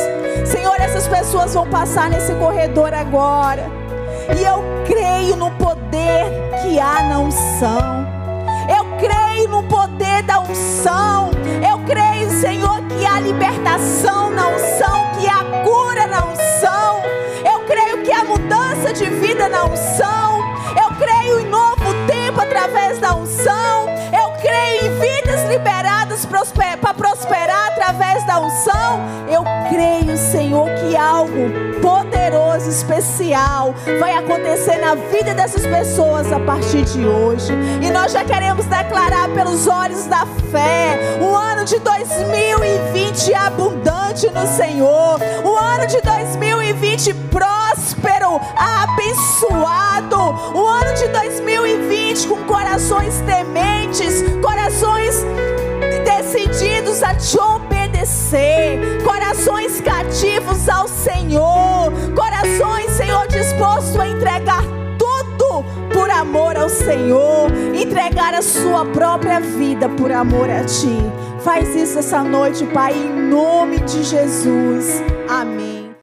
Senhor, 0.46 0.76
essas 0.80 1.08
pessoas 1.08 1.54
vão 1.54 1.68
passar 1.70 2.10
nesse 2.10 2.34
corredor 2.36 2.94
agora. 2.94 3.70
E 4.38 4.44
eu 4.44 4.64
creio 4.88 5.36
no 5.36 5.52
poder 5.52 6.26
que 6.62 6.80
há 6.80 7.04
na 7.04 7.20
unção. 7.20 8.08
Eu 8.68 8.86
creio 8.98 9.48
no 9.50 9.64
poder 9.64 10.24
da 10.24 10.40
unção. 10.40 11.30
Eu 11.68 11.78
creio, 11.86 12.30
Senhor, 12.32 12.82
que 12.88 13.06
há 13.06 13.20
libertação 13.20 14.32
na 14.32 14.48
unção, 14.48 15.12
que 15.20 15.28
há 15.28 15.44
cura 15.64 16.08
na 16.08 16.26
unção. 16.26 17.04
Eu 17.46 17.60
creio 17.68 18.02
que 18.04 18.12
há 18.12 18.24
mudança 18.24 18.92
de 18.94 19.06
vida 19.06 19.48
na 19.48 19.66
unção. 19.66 20.40
Eu 20.76 20.90
creio 20.98 21.40
em 21.42 21.50
novo 21.50 21.76
tempo 22.08 22.42
através 22.42 22.98
da 23.00 23.16
unção. 23.16 23.95
Para 26.28 26.94
prosperar 26.94 27.68
através 27.68 28.26
da 28.26 28.40
unção. 28.40 29.00
Eu 29.30 29.44
creio, 29.70 30.18
Senhor, 30.18 30.68
que 30.76 30.96
algo 30.96 31.32
poderoso, 31.82 32.70
especial 32.70 33.74
vai 34.00 34.14
acontecer 34.14 34.78
na 34.78 34.96
vida 34.96 35.34
dessas 35.34 35.66
pessoas 35.66 36.32
a 36.32 36.40
partir 36.40 36.84
de 36.84 37.06
hoje. 37.06 37.54
E 37.82 37.90
nós 37.92 38.12
já 38.12 38.24
queremos 38.24 38.66
declarar 38.66 39.30
pelos 39.30 39.68
olhos 39.68 40.06
da 40.06 40.26
fé 40.52 41.00
um 41.22 41.36
ano 41.36 41.66
de 41.66 41.80
2020 41.80 43.34
abundante 43.34 44.30
no 44.30 44.48
Senhor, 44.48 45.20
um 45.44 45.58
ano 45.58 45.88
de 45.88 46.02
2020 46.02 47.14
próspero, 47.32 48.40
abençoado, 48.56 50.18
um 50.56 50.68
ano 50.68 50.94
de 50.96 51.08
2020 51.08 52.28
com 52.28 52.44
corações 52.46 53.22
tementes, 53.22 54.24
corações 54.42 54.95
decididos 56.36 57.02
a 57.02 57.16
te 57.16 57.40
obedecer, 57.40 59.02
corações 59.04 59.80
cativos 59.80 60.68
ao 60.68 60.88
Senhor, 60.88 61.92
corações, 62.14 62.92
Senhor, 62.92 63.26
disposto 63.28 64.02
a 64.02 64.08
entregar 64.08 64.64
tudo 65.00 65.64
por 65.94 66.10
amor 66.10 66.58
ao 66.58 66.68
Senhor, 66.68 67.50
entregar 67.74 68.34
a 68.34 68.42
sua 68.42 68.86
própria 68.86 69.40
vida 69.40 69.88
por 69.88 70.12
amor 70.12 70.50
a 70.50 70.66
ti. 70.66 70.98
Faz 71.42 71.74
isso 71.74 72.00
essa 72.00 72.22
noite, 72.22 72.66
Pai, 72.66 72.94
em 72.94 73.30
nome 73.30 73.80
de 73.80 74.04
Jesus. 74.04 75.02
Amém. 75.30 75.75